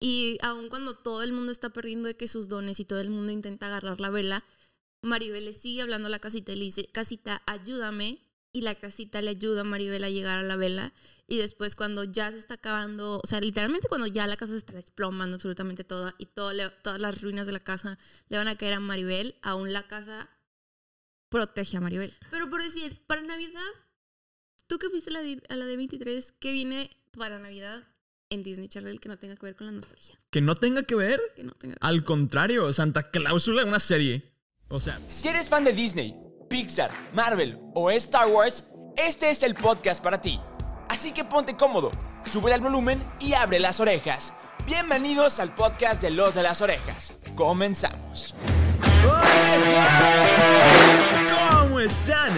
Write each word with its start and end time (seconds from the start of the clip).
Y 0.00 0.38
aun 0.42 0.68
cuando 0.70 0.96
todo 0.96 1.22
el 1.22 1.32
mundo 1.32 1.52
está 1.52 1.70
perdiendo 1.70 2.08
de 2.08 2.16
que 2.16 2.26
sus 2.26 2.48
dones 2.48 2.80
y 2.80 2.84
todo 2.86 3.00
el 3.00 3.10
mundo 3.10 3.30
intenta 3.32 3.66
agarrar 3.66 4.00
la 4.00 4.08
vela, 4.10 4.44
Maribel 5.02 5.44
le 5.44 5.52
sigue 5.52 5.82
hablando 5.82 6.06
a 6.06 6.10
la 6.10 6.18
casita 6.18 6.52
y 6.52 6.56
le 6.56 6.64
dice, 6.64 6.86
casita, 6.90 7.42
ayúdame. 7.46 8.18
Y 8.52 8.62
la 8.62 8.74
casita 8.74 9.22
le 9.22 9.30
ayuda 9.30 9.60
a 9.60 9.64
Maribel 9.64 10.02
a 10.02 10.10
llegar 10.10 10.40
a 10.40 10.42
la 10.42 10.56
vela. 10.56 10.92
Y 11.28 11.36
después 11.36 11.76
cuando 11.76 12.02
ya 12.02 12.32
se 12.32 12.38
está 12.38 12.54
acabando, 12.54 13.20
o 13.22 13.26
sea, 13.26 13.40
literalmente 13.40 13.86
cuando 13.88 14.08
ya 14.08 14.26
la 14.26 14.36
casa 14.36 14.52
se 14.54 14.58
está 14.58 14.72
desplomando 14.72 15.36
absolutamente 15.36 15.84
toda 15.84 16.16
y 16.18 16.26
todas 16.26 16.56
las 16.98 17.22
ruinas 17.22 17.46
de 17.46 17.52
la 17.52 17.60
casa 17.60 17.96
le 18.28 18.38
van 18.38 18.48
a 18.48 18.56
caer 18.58 18.72
a 18.72 18.80
Maribel, 18.80 19.36
aún 19.42 19.72
la 19.72 19.86
casa 19.86 20.28
protege 21.28 21.76
a 21.76 21.80
Maribel. 21.80 22.12
Pero 22.32 22.50
por 22.50 22.60
decir, 22.62 23.00
para 23.06 23.20
Navidad, 23.22 23.60
tú 24.66 24.78
que 24.78 24.90
fuiste 24.90 25.10
a 25.10 25.12
la, 25.12 25.20
di- 25.20 25.42
a 25.48 25.54
la 25.54 25.64
de 25.66 25.76
23, 25.76 26.32
¿qué 26.40 26.50
viene 26.52 26.90
para 27.12 27.38
Navidad 27.38 27.86
en 28.30 28.44
Disney 28.44 28.68
Channel 28.68 29.00
que 29.00 29.08
no 29.08 29.18
tenga 29.18 29.34
que 29.36 29.44
ver 29.44 29.56
con 29.56 29.66
la 29.66 29.72
nostalgia? 29.72 30.18
Que 30.30 30.40
no 30.40 30.54
tenga 30.54 30.84
que 30.84 30.94
ver. 30.94 31.20
Que 31.34 31.42
no 31.44 31.52
tenga 31.52 31.76
Al 31.80 32.04
contrario, 32.04 32.72
Santa 32.72 33.10
Cláusula, 33.10 33.64
una 33.64 33.80
serie. 33.80 34.32
O 34.68 34.80
sea, 34.80 34.98
Si 35.08 35.28
eres 35.28 35.48
fan 35.48 35.64
de 35.64 35.72
Disney, 35.72 36.14
Pixar, 36.48 36.90
Marvel 37.12 37.58
o 37.74 37.90
Star 37.90 38.28
Wars, 38.28 38.64
este 38.96 39.30
es 39.30 39.42
el 39.42 39.54
podcast 39.56 40.02
para 40.02 40.20
ti. 40.20 40.40
Así 40.88 41.12
que 41.12 41.24
ponte 41.24 41.56
cómodo, 41.56 41.90
sube 42.24 42.54
el 42.54 42.60
volumen 42.60 43.02
y 43.18 43.32
abre 43.34 43.58
las 43.58 43.80
orejas. 43.80 44.32
Bienvenidos 44.64 45.40
al 45.40 45.54
podcast 45.54 46.00
de 46.00 46.10
Los 46.10 46.34
de 46.36 46.44
las 46.44 46.60
Orejas. 46.60 47.14
Comenzamos. 47.34 48.34
¿Cómo 51.50 51.80
están? 51.80 52.30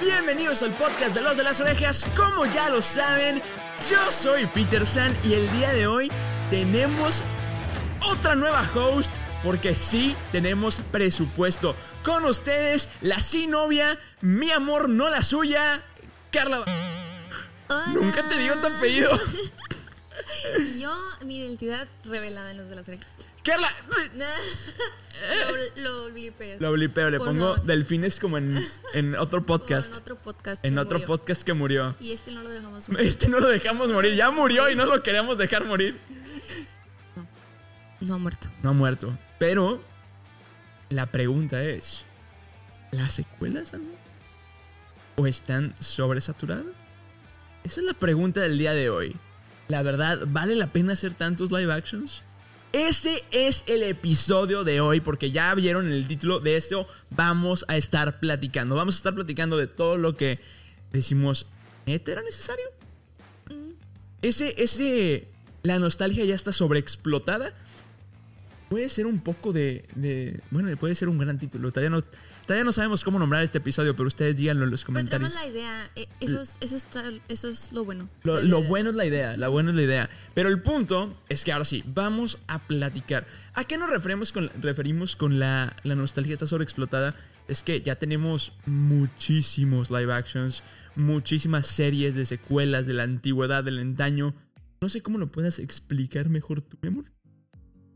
Bienvenidos 0.00 0.62
al 0.62 0.72
podcast 0.76 1.14
de 1.14 1.20
Los 1.20 1.36
de 1.36 1.42
las 1.44 1.58
Orejas. 1.60 2.04
Como 2.16 2.44
ya 2.46 2.68
lo 2.68 2.82
saben, 2.82 3.42
yo 3.88 4.10
soy 4.10 4.46
Peter 4.46 4.86
San 4.86 5.16
y 5.24 5.34
el 5.34 5.50
día 5.52 5.72
de 5.72 5.86
hoy 5.86 6.10
tenemos 6.50 7.22
otra 8.06 8.34
nueva 8.34 8.68
host. 8.74 9.12
Porque 9.42 9.74
sí, 9.74 10.14
tenemos 10.30 10.76
presupuesto. 10.92 11.74
Con 12.04 12.24
ustedes, 12.26 12.88
la 13.00 13.20
sí 13.20 13.48
novia, 13.48 13.98
mi 14.20 14.52
amor, 14.52 14.88
no 14.88 15.08
la 15.08 15.22
suya, 15.22 15.82
Carla. 16.30 16.64
Hola. 17.68 17.86
Nunca 17.88 18.28
te 18.28 18.38
digo 18.38 18.54
tu 18.60 18.66
apellido. 18.68 19.10
Yo, 20.78 20.94
mi 21.24 21.38
identidad 21.38 21.88
revelada 22.04 22.52
en 22.52 22.58
los 22.58 22.68
de 22.68 22.76
las 22.76 22.86
orejas. 22.86 23.08
Carla. 23.44 23.72
lo, 25.76 25.82
lo 25.82 26.12
blipeas. 26.12 26.60
Lo 26.60 26.72
blipeo, 26.72 27.10
le 27.10 27.18
Por 27.18 27.28
pongo 27.28 27.54
favor. 27.54 27.62
delfines 27.66 28.18
como 28.20 28.38
en, 28.38 28.64
en 28.94 29.14
otro 29.16 29.44
podcast. 29.44 29.94
En 29.94 29.98
otro 30.00 30.16
podcast. 30.16 30.64
En 30.64 30.74
que 30.74 30.80
otro 30.80 30.98
murió. 30.98 31.06
podcast 31.06 31.42
que 31.42 31.52
murió. 31.52 31.96
Y 32.00 32.12
este 32.12 32.30
no 32.32 32.42
lo 32.42 32.50
dejamos. 32.50 32.88
Este 32.98 33.28
no 33.28 33.40
lo 33.40 33.48
dejamos 33.48 33.90
morir. 33.90 34.14
Ya 34.14 34.30
murió 34.30 34.70
y 34.70 34.76
no 34.76 34.84
lo 34.86 35.02
queremos 35.02 35.38
dejar 35.38 35.64
morir. 35.64 35.98
No 38.00 38.14
ha 38.14 38.18
muerto. 38.18 38.48
No 38.62 38.70
ha 38.70 38.72
muerto. 38.72 39.16
Pero 39.38 39.82
la 40.88 41.06
pregunta 41.06 41.62
es: 41.64 42.04
¿las 42.90 43.12
secuelas 43.12 43.74
algo? 43.74 43.94
¿O 45.16 45.26
están 45.26 45.74
sobresaturadas? 45.78 46.64
Esa 47.64 47.80
es 47.80 47.86
la 47.86 47.94
pregunta 47.94 48.40
del 48.40 48.58
día 48.58 48.72
de 48.72 48.88
hoy. 48.90 49.16
La 49.68 49.82
verdad, 49.82 50.20
¿vale 50.26 50.56
la 50.56 50.68
pena 50.72 50.94
hacer 50.94 51.14
tantos 51.14 51.52
live 51.52 51.72
actions? 51.72 52.22
Este 52.72 53.22
es 53.32 53.64
el 53.66 53.82
episodio 53.82 54.64
de 54.64 54.80
hoy 54.80 55.00
porque 55.00 55.30
ya 55.30 55.54
vieron 55.54 55.86
en 55.86 55.92
el 55.92 56.08
título 56.08 56.40
de 56.40 56.56
esto 56.56 56.86
vamos 57.10 57.66
a 57.68 57.76
estar 57.76 58.18
platicando. 58.18 58.74
Vamos 58.76 58.94
a 58.94 58.98
estar 58.98 59.14
platicando 59.14 59.58
de 59.58 59.66
todo 59.66 59.98
lo 59.98 60.16
que 60.16 60.40
decimos, 60.90 61.46
¿neta 61.86 62.12
era 62.12 62.22
necesario? 62.22 62.64
Ese, 64.22 64.54
ese, 64.62 65.28
la 65.62 65.78
nostalgia 65.78 66.24
ya 66.24 66.34
está 66.34 66.50
sobreexplotada. 66.52 67.52
Puede 68.70 68.88
ser 68.88 69.04
un 69.04 69.22
poco 69.22 69.52
de, 69.52 69.84
de- 69.94 70.40
bueno, 70.50 70.74
puede 70.78 70.94
ser 70.94 71.10
un 71.10 71.18
gran 71.18 71.38
título. 71.38 71.72
Todavía 71.72 71.90
no, 71.90 72.02
todavía 72.46 72.64
no 72.64 72.72
sabemos 72.72 73.04
cómo 73.04 73.18
nombrar 73.18 73.42
este 73.42 73.58
episodio, 73.58 73.94
pero 73.96 74.06
ustedes 74.08 74.36
díganlo 74.36 74.64
en 74.64 74.70
los 74.70 74.82
Pero 74.82 74.86
comentarios. 74.94 75.30
tenemos 75.32 75.44
la 75.44 75.50
idea. 75.50 75.90
eh, 75.96 76.06
Eso 76.20 76.40
es, 76.42 76.52
eso, 76.60 76.76
está, 76.76 77.04
eso 77.28 77.48
es 77.48 77.72
lo 77.72 77.84
bueno. 77.84 78.08
Lo, 78.22 78.62
bueno 78.64 78.90
es 78.90 78.96
la 78.96 79.04
idea, 79.06 79.36
la 79.36 79.48
buena 79.48 79.70
es 79.70 79.76
la 79.76 79.82
idea. 79.82 80.10
Pero 80.34 80.48
el 80.48 80.60
punto 80.62 81.14
es 81.28 81.44
que 81.44 81.52
ahora 81.52 81.64
sí, 81.64 81.82
vamos 81.86 82.38
a 82.48 82.58
platicar. 82.60 83.26
¿A 83.54 83.64
qué 83.64 83.78
nos 83.78 83.90
referimos 83.90 84.32
con, 84.32 84.50
referimos 84.60 85.16
con 85.16 85.38
la, 85.38 85.76
la 85.82 85.94
nostalgia 85.94 86.34
está 86.34 86.46
sobreexplotada? 86.46 87.14
Es 87.48 87.62
que 87.62 87.80
ya 87.82 87.96
tenemos 87.96 88.52
muchísimos 88.66 89.90
live 89.90 90.12
actions, 90.12 90.62
muchísimas 90.94 91.66
series 91.66 92.14
de 92.14 92.24
secuelas 92.26 92.86
de 92.86 92.94
la 92.94 93.02
antigüedad, 93.02 93.64
del 93.64 93.78
antaño. 93.78 94.34
No 94.80 94.88
sé 94.88 95.00
cómo 95.00 95.18
lo 95.18 95.30
puedas 95.30 95.58
explicar 95.58 96.28
mejor 96.28 96.60
tú, 96.62 96.78
mi 96.82 96.88
amor. 96.88 97.04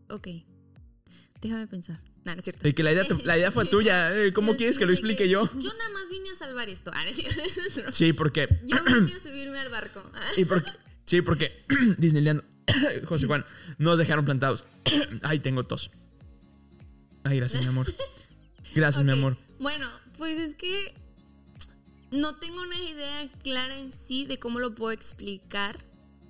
Ok. 0.09 0.29
Déjame 1.41 1.67
pensar. 1.67 2.01
No, 2.27 2.33
no 2.35 2.39
es 2.41 2.45
cierto. 2.45 2.63
De 2.63 2.75
que 2.75 2.83
la 2.83 2.93
idea, 2.93 3.05
te- 3.05 3.25
la 3.25 3.39
idea 3.39 3.51
fue 3.53 3.65
tuya. 3.71 4.15
eh, 4.15 4.33
¿Cómo 4.33 4.53
Yo 4.53 4.59
quieres 4.59 4.79
que 4.79 4.85
lo 4.85 4.93
explique 4.93 5.29
yo? 5.29 5.45
Yo 5.59 5.73
nada 5.73 5.91
más 5.91 6.09
vine 6.11 6.31
a 6.31 6.35
salvar 6.35 6.69
esto. 6.69 6.91
Ah, 6.93 7.05
no. 7.07 7.93
Sí, 7.93 8.13
porque... 8.13 8.61
Yo 8.65 8.77
vine 8.85 9.15
a 9.15 9.21
subirme 9.21 9.59
al 9.61 9.69
barco. 9.71 10.03
Ah. 10.15 10.21
Y 10.37 10.45
porque, 10.45 10.71
sí, 11.05 11.23
porque 11.23 11.65
Disneyland, 11.99 12.43
José 13.07 13.27
Juan, 13.27 13.47
nos 13.79 13.97
dejaron 13.99 14.25
plantados. 14.25 14.67
Ay, 15.23 15.39
tengo 15.39 15.65
tos. 15.65 15.91
Ay, 17.23 17.37
gracias, 17.39 17.63
mi 17.63 17.69
amor. 17.69 17.87
Gracias, 18.75 19.05
mi 19.05 19.13
amor. 19.13 19.37
Bueno, 19.61 19.89
pues 20.19 20.37
es 20.39 20.55
que 20.57 20.95
no 22.11 22.37
tengo 22.39 22.61
una 22.63 22.79
idea 22.81 23.29
clara 23.43 23.77
en 23.79 23.93
sí 23.93 24.27
de 24.27 24.39
cómo 24.39 24.59
lo 24.59 24.75
puedo 24.75 24.91
explicar, 24.93 25.85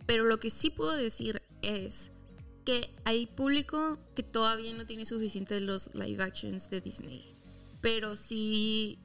pero 0.07 0.25
lo 0.25 0.39
que 0.41 0.51
sí 0.51 0.71
puedo 0.71 0.93
decir 0.93 1.43
es 1.63 2.11
que 2.67 2.91
hay 3.05 3.27
público 3.27 3.97
que 4.17 4.25
todavía 4.25 4.75
no 4.75 4.85
tiene 4.85 5.07
suficiente 5.07 5.55
de 5.55 5.61
los 5.61 5.89
live 5.95 6.23
actions 6.23 6.69
de 6.69 6.81
Disney. 6.81 7.25
Pero 7.81 8.17
sí, 8.17 8.99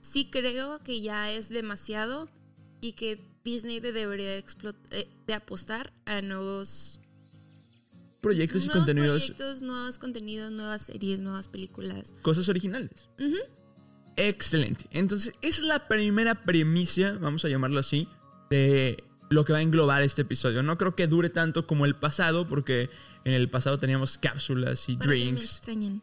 sí 0.00 0.30
creo 0.30 0.82
que 0.82 1.02
ya 1.02 1.30
es 1.30 1.50
demasiado 1.50 2.30
y 2.80 2.94
que 2.94 3.20
Disney 3.44 3.78
debería 3.80 4.38
eh, 4.38 4.42
de 5.26 5.34
apostar 5.34 5.92
a 6.06 6.22
nuevos, 6.22 6.98
Proyectos 8.22 8.64
y 8.64 8.68
nuevos 8.68 8.86
contenidos, 8.86 9.18
proyectos, 9.18 9.62
nuevos 9.62 9.98
contenidos, 9.98 10.50
nuevas 10.50 10.82
series, 10.82 11.20
nuevas 11.20 11.46
películas. 11.46 12.14
cosas 12.22 12.48
originales. 12.48 13.06
Excelente. 14.16 14.86
Entonces, 14.92 15.34
esa 15.42 15.60
es 15.60 15.66
la 15.66 15.88
primera 15.88 16.42
premisa, 16.44 17.18
vamos 17.20 17.44
a 17.44 17.50
llamarlo 17.50 17.80
así, 17.80 18.08
de 18.48 19.04
lo 19.34 19.44
que 19.44 19.52
va 19.52 19.58
a 19.58 19.62
englobar 19.62 20.02
este 20.02 20.22
episodio. 20.22 20.62
No 20.62 20.78
creo 20.78 20.94
que 20.94 21.06
dure 21.06 21.28
tanto 21.30 21.66
como 21.66 21.84
el 21.84 21.94
pasado, 21.96 22.46
porque 22.46 22.88
en 23.24 23.32
el 23.34 23.50
pasado 23.50 23.78
teníamos 23.78 24.16
cápsulas 24.18 24.88
y 24.88 24.96
Para 24.96 25.10
que 25.12 25.16
me 25.18 25.24
drinks. 25.24 25.42
extrañen. 25.42 26.02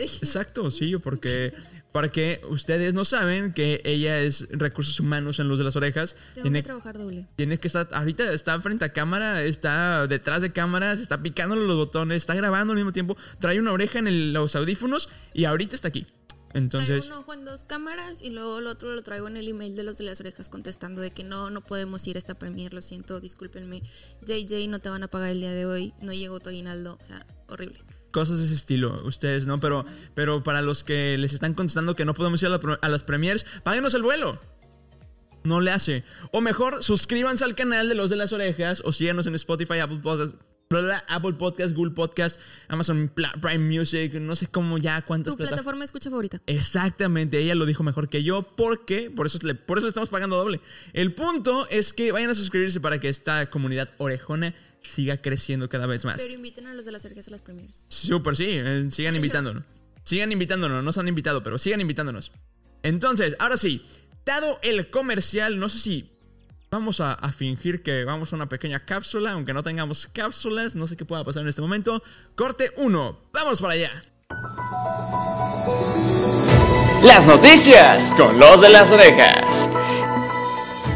Exacto, 0.00 0.70
sí, 0.70 0.96
porque 1.02 1.52
para 1.92 2.10
que 2.10 2.40
ustedes 2.48 2.94
no 2.94 3.04
saben 3.04 3.52
que 3.52 3.80
ella 3.84 4.20
es 4.20 4.48
recursos 4.50 4.98
humanos 5.00 5.38
en 5.40 5.48
Luz 5.48 5.58
de 5.58 5.64
las 5.64 5.76
Orejas, 5.76 6.16
Tengo 6.34 6.44
tiene, 6.44 6.58
que 6.60 6.64
trabajar 6.64 6.96
doble. 6.98 7.26
tiene 7.36 7.58
que 7.58 7.66
estar, 7.66 7.88
ahorita 7.92 8.32
está 8.32 8.58
frente 8.60 8.84
a 8.84 8.92
cámara, 8.92 9.42
está 9.42 10.06
detrás 10.06 10.42
de 10.42 10.52
cámaras, 10.52 11.00
está 11.00 11.22
picándole 11.22 11.66
los 11.66 11.76
botones, 11.76 12.16
está 12.18 12.34
grabando 12.34 12.72
al 12.72 12.76
mismo 12.78 12.92
tiempo, 12.92 13.16
trae 13.40 13.58
una 13.60 13.72
oreja 13.72 13.98
en 13.98 14.06
el- 14.08 14.32
los 14.32 14.54
audífonos 14.56 15.08
y 15.34 15.44
ahorita 15.44 15.74
está 15.74 15.88
aquí. 15.88 16.06
Entonces, 16.54 17.00
traigo 17.04 17.16
un 17.16 17.22
ojo 17.22 17.34
en 17.34 17.44
dos 17.44 17.64
cámaras 17.64 18.22
y 18.22 18.30
luego 18.30 18.58
el 18.58 18.66
otro 18.68 18.94
lo 18.94 19.02
traigo 19.02 19.28
en 19.28 19.36
el 19.36 19.48
email 19.48 19.76
de 19.76 19.82
los 19.82 19.98
de 19.98 20.04
las 20.04 20.18
orejas 20.20 20.48
contestando 20.48 21.00
de 21.02 21.10
que 21.10 21.22
no, 21.24 21.50
no 21.50 21.60
podemos 21.62 22.06
ir 22.06 22.16
a 22.16 22.18
esta 22.18 22.34
premier, 22.34 22.72
lo 22.72 22.80
siento, 22.82 23.20
discúlpenme. 23.20 23.82
JJ, 24.26 24.68
no 24.68 24.78
te 24.78 24.88
van 24.88 25.02
a 25.02 25.08
pagar 25.08 25.30
el 25.30 25.40
día 25.40 25.52
de 25.52 25.66
hoy, 25.66 25.92
no 26.00 26.12
llegó 26.12 26.40
tu 26.40 26.48
aguinaldo, 26.48 26.98
o 27.00 27.04
sea, 27.04 27.26
horrible. 27.48 27.80
cosas 28.12 28.38
de 28.38 28.46
ese 28.46 28.54
estilo, 28.54 29.02
ustedes, 29.06 29.46
¿no? 29.46 29.60
Pero, 29.60 29.84
pero 30.14 30.42
para 30.42 30.62
los 30.62 30.84
que 30.84 31.18
les 31.18 31.34
están 31.34 31.52
contestando 31.54 31.94
que 31.94 32.04
no 32.06 32.14
podemos 32.14 32.40
ir 32.42 32.46
a, 32.46 32.50
la 32.52 32.60
pro- 32.60 32.78
a 32.80 32.88
las 32.88 33.02
premiers, 33.02 33.44
páguenos 33.62 33.92
el 33.94 34.02
vuelo. 34.02 34.40
No 35.44 35.60
le 35.60 35.70
hace. 35.70 36.04
O 36.32 36.40
mejor, 36.40 36.82
suscríbanse 36.82 37.44
al 37.44 37.54
canal 37.54 37.88
de 37.88 37.94
Los 37.94 38.10
de 38.10 38.16
las 38.16 38.32
Orejas 38.32 38.82
o 38.84 38.92
síganos 38.92 39.26
en 39.26 39.34
Spotify, 39.36 39.78
Apple 39.78 40.00
Podcast, 40.02 40.32
bla, 40.34 40.40
bla, 40.40 40.47
Apple 40.70 41.32
Podcast, 41.34 41.74
Google 41.74 41.94
Podcast, 41.94 42.38
Amazon 42.68 43.10
Prime 43.40 43.58
Music, 43.58 44.12
no 44.14 44.36
sé 44.36 44.48
cómo 44.48 44.76
ya 44.76 45.00
cuántas 45.02 45.32
Tu 45.32 45.36
plataformas. 45.38 45.48
plataforma 45.48 45.78
de 45.80 45.84
escucha 45.86 46.10
favorita. 46.10 46.42
Exactamente, 46.46 47.38
ella 47.38 47.54
lo 47.54 47.64
dijo 47.64 47.82
mejor 47.82 48.10
que 48.10 48.22
yo, 48.22 48.42
porque 48.42 49.10
por 49.10 49.26
eso, 49.26 49.38
le, 49.42 49.54
por 49.54 49.78
eso 49.78 49.86
le 49.86 49.88
estamos 49.88 50.10
pagando 50.10 50.36
doble. 50.36 50.60
El 50.92 51.14
punto 51.14 51.66
es 51.70 51.94
que 51.94 52.12
vayan 52.12 52.28
a 52.28 52.34
suscribirse 52.34 52.80
para 52.80 53.00
que 53.00 53.08
esta 53.08 53.48
comunidad 53.48 53.88
orejona 53.96 54.54
siga 54.82 55.16
creciendo 55.22 55.70
cada 55.70 55.86
vez 55.86 56.04
más. 56.04 56.20
Pero 56.20 56.34
inviten 56.34 56.66
a 56.66 56.74
los 56.74 56.84
de 56.84 56.92
las 56.92 57.02
orejas 57.06 57.28
a 57.28 57.30
las 57.30 57.40
premiers. 57.40 57.86
Súper, 57.88 58.36
sí. 58.36 58.46
eh, 58.48 58.88
sigan 58.90 59.16
invitándonos. 59.16 59.64
Sigan 60.04 60.32
invitándonos. 60.32 60.84
No 60.84 60.92
se 60.92 61.00
han 61.00 61.08
invitado, 61.08 61.42
pero 61.42 61.58
sigan 61.58 61.80
invitándonos. 61.80 62.30
Entonces, 62.82 63.36
ahora 63.38 63.56
sí. 63.56 63.82
Dado 64.26 64.58
el 64.62 64.90
comercial, 64.90 65.58
no 65.58 65.70
sé 65.70 65.78
si 65.78 66.10
vamos 66.70 67.00
a, 67.00 67.16
fingir 67.32 67.82
que 67.82 68.04
vamos 68.04 68.32
a 68.32 68.36
una 68.36 68.48
pequeña 68.48 68.84
cápsula, 68.84 69.32
aunque 69.32 69.52
no 69.52 69.62
tengamos 69.62 70.06
cápsulas. 70.06 70.74
No 70.74 70.86
sé 70.86 70.96
qué 70.96 71.04
pueda 71.04 71.24
pasar 71.24 71.42
en 71.42 71.48
este 71.48 71.62
momento. 71.62 72.02
Corte 72.34 72.72
1. 72.76 73.18
Vamos 73.32 73.60
para 73.60 73.74
allá. 73.74 74.02
Las 77.04 77.26
noticias 77.26 78.12
con 78.16 78.38
los 78.38 78.60
de 78.60 78.68
las 78.68 78.90
orejas. 78.92 79.68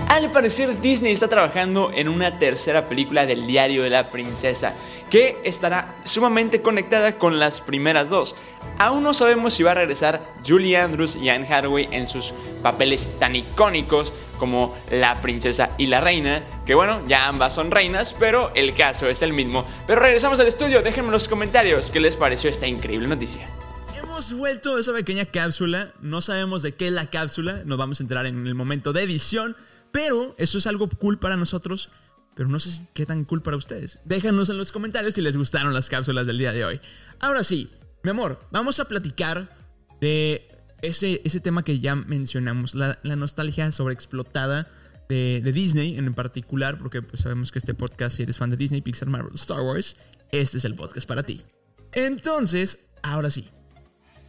Al 0.09 0.31
parecer 0.31 0.81
Disney 0.81 1.13
está 1.13 1.29
trabajando 1.29 1.91
en 1.95 2.09
una 2.09 2.39
tercera 2.39 2.89
película 2.89 3.25
del 3.25 3.47
diario 3.47 3.83
de 3.83 3.91
la 3.91 4.05
princesa, 4.05 4.75
que 5.11 5.39
estará 5.45 5.97
sumamente 6.05 6.61
conectada 6.61 7.17
con 7.19 7.39
las 7.39 7.61
primeras 7.61 8.11
dos. 8.11 8.35
Aún 8.79 9.03
no 9.03 9.15
sabemos 9.15 9.55
si 9.55 9.63
va 9.63 9.71
a 9.71 9.75
regresar 9.75 10.23
Julie 10.47 10.77
Andrews 10.77 11.17
y 11.17 11.31
Anne 11.31 11.47
Hathaway 11.51 11.89
en 11.93 12.09
sus 12.09 12.35
papeles 12.63 13.19
tan 13.19 13.35
icónicos 13.35 14.13
como 14.43 14.77
la 14.91 15.23
princesa 15.23 15.71
y 15.79 15.87
la 15.87 16.01
reina, 16.01 16.43
que 16.67 16.75
bueno, 16.75 17.01
ya 17.07 17.29
ambas 17.29 17.55
son 17.55 17.71
reinas, 17.71 18.13
pero 18.19 18.51
el 18.57 18.75
caso 18.75 19.07
es 19.07 19.23
el 19.23 19.33
mismo. 19.33 19.65
Pero 19.87 20.01
regresamos 20.01 20.41
al 20.41 20.49
estudio, 20.49 20.83
déjenme 20.83 21.07
en 21.07 21.13
los 21.13 21.29
comentarios 21.29 21.93
qué 21.93 22.01
les 22.01 22.17
pareció 22.17 22.51
esta 22.51 22.67
increíble 22.67 23.07
noticia. 23.07 23.49
Hemos 23.97 24.33
vuelto 24.33 24.75
de 24.75 24.81
esa 24.81 24.93
pequeña 24.93 25.27
cápsula, 25.27 25.93
no 26.01 26.21
sabemos 26.23 26.63
de 26.63 26.75
qué 26.75 26.89
es 26.89 26.93
la 26.93 27.07
cápsula, 27.07 27.63
nos 27.65 27.79
vamos 27.79 28.01
a 28.01 28.03
entrar 28.03 28.27
en 28.27 28.45
el 28.49 28.57
momento 28.57 28.93
de 28.93 29.05
edición, 29.05 29.57
pero 29.93 30.35
eso 30.39 30.59
es 30.59 30.67
algo 30.67 30.89
cool 30.89 31.21
para 31.21 31.37
nosotros, 31.37 31.91
pero 32.35 32.49
no 32.49 32.59
sé 32.59 32.85
qué 32.95 33.07
tan 33.07 33.25
cool 33.25 33.43
para 33.43 33.57
ustedes. 33.57 34.01
Déjanos 34.05 34.49
en 34.49 34.59
los 34.59 34.73
comentarios 34.73 35.15
si 35.15 35.21
les 35.21 35.37
gustaron 35.37 35.73
las 35.73 35.89
cápsulas 35.89 36.27
del 36.27 36.39
día 36.39 36.51
de 36.51 36.65
hoy. 36.65 36.81
Ahora 37.21 37.45
sí, 37.45 37.71
mi 38.03 38.11
amor, 38.11 38.41
vamos 38.51 38.81
a 38.81 38.87
platicar 38.87 39.57
de 40.01 40.52
ese, 40.83 41.21
ese 41.25 41.41
tema 41.41 41.65
que 41.65 41.81
ya 41.81 41.95
mencionamos, 41.95 42.75
la, 42.75 42.99
nostalgia 43.03 43.73
sobreexplotada 43.73 44.71
de, 45.09 45.41
de, 45.43 45.53
Disney 45.53 45.97
en 45.97 46.13
particular, 46.15 46.79
porque 46.79 47.03
pues, 47.03 47.23
sabemos 47.23 47.51
que 47.53 47.59
este 47.59 47.75
podcast, 47.75 48.17
si 48.17 48.23
eres 48.23 48.37
fan 48.37 48.51
de 48.51 48.57
Disney, 48.57 48.83
Pixar, 48.83 49.09
Marvel, 49.09 49.35
Star 49.35 49.61
Wars, 49.61 49.97
este 50.31 50.59
es 50.59 50.65
el 50.65 50.75
podcast 50.75 51.07
para 51.07 51.23
ti. 51.23 51.43
Entonces, 51.93 52.87
ahora 53.03 53.31
sí, 53.31 53.49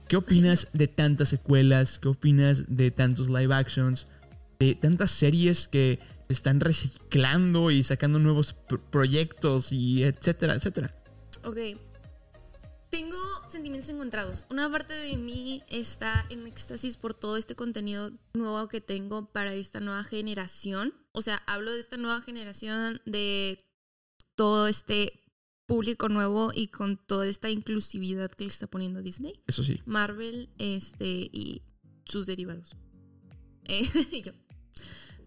¿qué 0.08 0.18
opinas 0.18 0.70
de 0.74 0.88
tantas 0.88 1.30
secuelas? 1.30 2.00
¿Qué 2.00 2.08
opinas 2.08 2.66
de 2.76 2.92
tantos 2.92 3.30
live 3.30 3.54
actions? 3.54 4.08
de 4.60 4.76
tantas 4.76 5.12
series 5.12 5.68
que 5.68 6.00
se 6.28 6.34
están 6.34 6.60
reciclando 6.60 7.72
y 7.72 7.84
sacando 7.84 8.20
nuevos 8.20 8.54
proyectos 8.92 9.72
y 9.72 10.04
etcétera, 10.04 10.56
etcétera. 10.56 10.96
Ok. 11.44 11.58
Tengo 12.94 13.18
sentimientos 13.48 13.90
encontrados. 13.90 14.46
Una 14.52 14.70
parte 14.70 14.94
de 14.94 15.18
mí 15.18 15.64
está 15.68 16.28
en 16.30 16.46
éxtasis 16.46 16.96
por 16.96 17.16
todo 17.16 17.38
este 17.38 17.56
contenido 17.56 18.12
nuevo 18.36 18.68
que 18.68 18.82
tengo 18.82 19.32
para 19.32 19.56
esta 19.56 19.80
nueva 19.80 20.04
generación. 20.04 20.94
O 21.12 21.24
sea, 21.24 21.38
hablo 21.48 21.72
de 21.72 21.80
esta 21.80 21.98
nueva 21.98 22.22
generación, 22.22 23.02
de 23.08 23.66
todo 24.36 24.68
este 24.68 25.24
público 25.66 26.08
nuevo 26.08 26.52
y 26.54 26.68
con 26.68 26.98
toda 26.98 27.26
esta 27.26 27.50
inclusividad 27.50 28.30
que 28.30 28.44
le 28.44 28.52
está 28.52 28.68
poniendo 28.68 29.02
Disney. 29.02 29.42
Eso 29.48 29.64
sí. 29.64 29.82
Marvel 29.88 30.52
este, 30.60 31.32
y 31.34 31.64
sus 32.06 32.28
derivados. 32.28 32.76
Eh, 33.64 33.90
yo. 34.24 34.34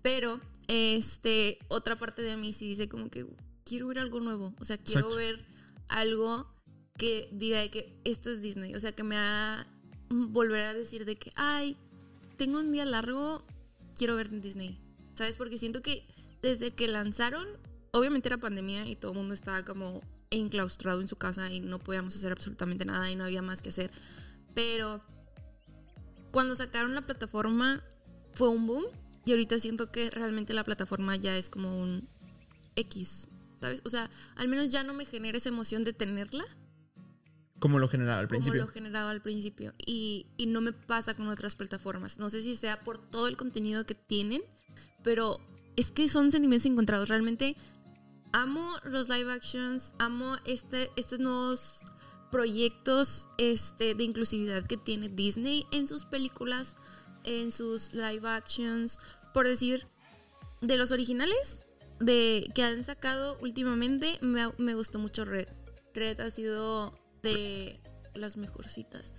Pero, 0.03 0.41
este, 0.69 1.59
otra 1.67 1.99
parte 1.99 2.23
de 2.23 2.37
mí 2.37 2.53
sí 2.53 2.69
dice 2.69 2.89
como 2.89 3.11
que 3.11 3.27
quiero 3.65 3.89
ver 3.89 3.99
algo 3.99 4.21
nuevo. 4.21 4.55
O 4.61 4.65
sea, 4.65 4.79
quiero 4.79 5.13
ver 5.17 5.45
algo 5.89 6.56
que 6.97 7.29
diga 7.33 7.67
que 7.69 7.97
esto 8.05 8.31
es 8.31 8.43
Disney. 8.43 8.75
O 8.75 8.81
sea, 8.81 8.93
que 8.93 9.03
me 9.03 9.17
haga 9.17 9.67
volver 10.09 10.63
a 10.63 10.75
decir 10.75 11.05
de 11.05 11.17
que, 11.17 11.33
ay, 11.37 11.77
tengo 12.37 12.61
un 12.61 12.73
día 12.73 12.85
largo, 12.85 13.45
quiero 13.97 14.17
ver 14.17 14.29
Disney. 14.41 14.79
¿Sabes? 15.15 15.37
Porque 15.37 15.59
siento 15.59 15.83
que 15.83 16.07
desde 16.43 16.71
que 16.71 16.89
lanzaron, 16.89 17.47
obviamente 17.93 18.29
era 18.29 18.39
pandemia 18.39 18.87
y 18.87 18.97
todo 18.97 19.13
el 19.13 19.19
mundo 19.19 19.35
estaba 19.35 19.65
como 19.65 20.03
enclaustrado 20.31 21.01
en 21.01 21.09
su 21.09 21.17
casa 21.17 21.51
y 21.51 21.61
no 21.61 21.79
podíamos 21.79 22.15
hacer 22.15 22.33
absolutamente 22.33 22.85
nada 22.85 23.11
y 23.11 23.17
no 23.17 23.25
había 23.25 23.43
más 23.43 23.63
que 23.63 23.71
hacer. 23.71 23.91
Pero 24.55 25.03
cuando 26.31 26.55
sacaron 26.55 26.95
la 26.95 27.07
plataforma 27.07 27.83
fue 28.35 28.49
un 28.49 28.67
boom 28.67 28.85
y 29.25 29.31
ahorita 29.31 29.59
siento 29.59 29.91
que 29.91 30.11
realmente 30.11 30.55
la 30.55 30.65
plataforma 30.65 31.17
ya 31.17 31.37
es 31.37 31.49
como 31.49 31.81
un 31.81 32.09
X, 32.77 33.29
¿sabes? 33.61 33.83
O 33.85 33.91
sea, 33.91 34.11
al 34.37 34.49
menos 34.49 34.71
ya 34.71 34.83
no 34.83 34.93
me 34.93 35.05
genera 35.05 35.39
esa 35.39 35.49
emoción 35.49 35.83
de 35.83 35.93
tenerla. 35.93 36.45
Como 37.59 37.79
lo 37.79 37.89
generaba 37.89 38.21
al 38.21 38.29
principio. 38.29 38.61
Como 38.61 38.67
lo 38.67 38.73
generaba 38.73 39.11
al 39.11 39.23
principio. 39.23 39.75
Y, 39.87 40.27
y 40.37 40.47
no 40.47 40.61
me 40.61 40.73
pasa 40.73 41.15
con 41.15 41.29
otras 41.29 41.55
plataformas. 41.55 42.19
No 42.19 42.29
sé 42.29 42.43
si 42.43 42.57
sea 42.57 42.81
por 42.85 42.99
todo 42.99 43.29
el 43.29 43.37
contenido 43.37 43.87
que 43.87 43.95
tienen, 43.95 44.43
pero 45.03 45.41
es 45.77 45.91
que 45.91 46.09
son 46.09 46.31
sentimientos 46.31 46.67
encontrados. 46.67 47.09
Realmente 47.09 47.57
amo 48.33 48.75
los 48.85 49.09
live 49.09 49.33
actions, 49.33 49.95
amo 49.99 50.37
este, 50.45 50.91
estos 50.97 51.19
nuevos 51.19 51.81
proyectos 52.31 53.29
este, 53.39 53.95
de 53.95 54.05
inclusividad 54.05 54.67
que 54.67 54.77
tiene 54.77 55.09
Disney 55.09 55.65
en 55.73 55.89
sus 55.89 56.05
películas 56.05 56.77
en 57.27 57.53
sus 57.53 57.93
live 57.93 58.27
actions. 58.27 58.99
Por 59.35 59.47
decir, 59.47 59.87
de 60.63 60.79
los 60.79 60.93
originales 60.93 61.67
de 62.01 62.51
que 62.55 62.63
han 62.63 62.85
sacado 62.85 63.37
últimamente, 63.41 64.19
me, 64.23 64.75
gustó 64.75 64.99
mucho 64.99 65.27
Red. 65.27 65.49
Red 65.93 66.21
ha 66.21 66.31
sido 66.31 66.93
de 67.31 67.81
las 68.15 68.37
mejorcitas. 68.37 69.15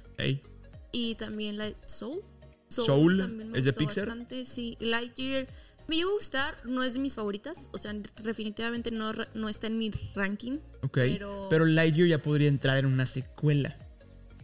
Y 0.92 1.16
también 1.16 1.58
la 1.58 1.72
Soul. 1.86 2.22
Soul, 2.70 3.54
es 3.56 3.64
de 3.64 3.74
Pixar. 3.74 4.10
sí. 4.44 4.78
Lightyear 4.80 5.48
me 5.88 5.96
iba 5.98 6.10
a 6.10 6.14
gustar, 6.14 6.56
no 6.66 6.84
es 6.84 6.96
de 6.96 7.00
mis 7.00 7.16
favoritas. 7.16 7.70
O 7.72 7.78
sea, 7.78 7.94
definitivamente 8.24 8.92
no, 8.92 9.14
no 9.34 9.50
está 9.50 9.68
en 9.68 9.78
mi 9.78 9.92
ranking. 10.16 10.60
Ok. 10.82 10.94
Pero... 10.94 11.48
pero 11.50 11.66
Lightyear 11.66 12.10
ya 12.10 12.22
podría 12.22 12.50
entrar 12.50 12.78
en 12.78 12.88
una 12.88 13.06
secuela. 13.06 13.78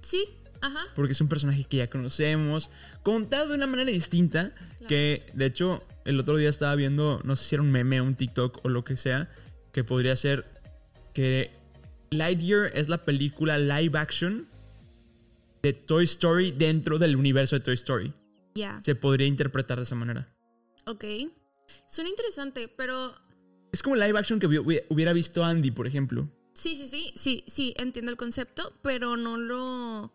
Sí, 0.02 0.28
porque 0.96 1.14
es 1.14 1.22
un 1.22 1.28
personaje 1.28 1.66
que 1.66 1.78
ya 1.78 1.90
conocemos, 1.90 2.70
contado 3.04 3.50
de 3.50 3.56
una 3.56 3.68
manera 3.68 3.92
distinta, 3.92 4.54
que 4.88 5.26
de 5.34 5.46
hecho 5.46 5.84
el 6.06 6.20
otro 6.20 6.38
día 6.38 6.50
estaba 6.50 6.76
viendo, 6.76 7.22
no 7.24 7.36
sé 7.36 7.46
si 7.46 7.56
era 7.56 7.62
un 7.62 7.72
meme, 7.72 8.02
un 8.02 8.16
TikTok 8.16 8.64
o 8.64 8.70
lo 8.70 8.84
que 8.84 8.98
sea, 8.98 9.30
que 9.72 9.84
podría 9.84 10.16
ser 10.16 10.46
que 11.14 11.52
Lightyear 12.14 12.72
es 12.74 12.90
la 12.90 13.04
película 13.04 13.58
live 13.58 13.98
action 13.98 14.48
de 15.62 15.74
Toy 15.74 16.04
Story 16.06 16.52
dentro 16.52 17.00
del 17.00 17.16
universo 17.16 17.56
de 17.56 17.62
Toy 17.62 17.74
Story. 17.76 18.14
Ya. 18.56 18.82
Se 18.82 18.96
podría 18.96 19.28
interpretar 19.28 19.78
de 19.78 19.84
esa 19.84 19.96
manera. 19.96 20.28
Ok. 20.86 21.06
Suena 21.88 22.10
interesante, 22.10 22.68
pero... 22.68 23.16
Es 23.72 23.82
como 23.82 23.96
live 23.96 24.18
action 24.18 24.40
que 24.40 24.48
hubiera 24.48 25.14
visto 25.14 25.44
Andy, 25.44 25.72
por 25.72 25.88
ejemplo. 25.88 26.30
Sí, 26.54 26.76
sí, 26.76 26.88
sí, 26.88 27.12
sí, 27.16 27.44
sí, 27.48 27.74
entiendo 27.78 28.12
el 28.12 28.18
concepto, 28.18 28.72
pero 28.84 29.18
no 29.18 29.38
lo 29.38 30.12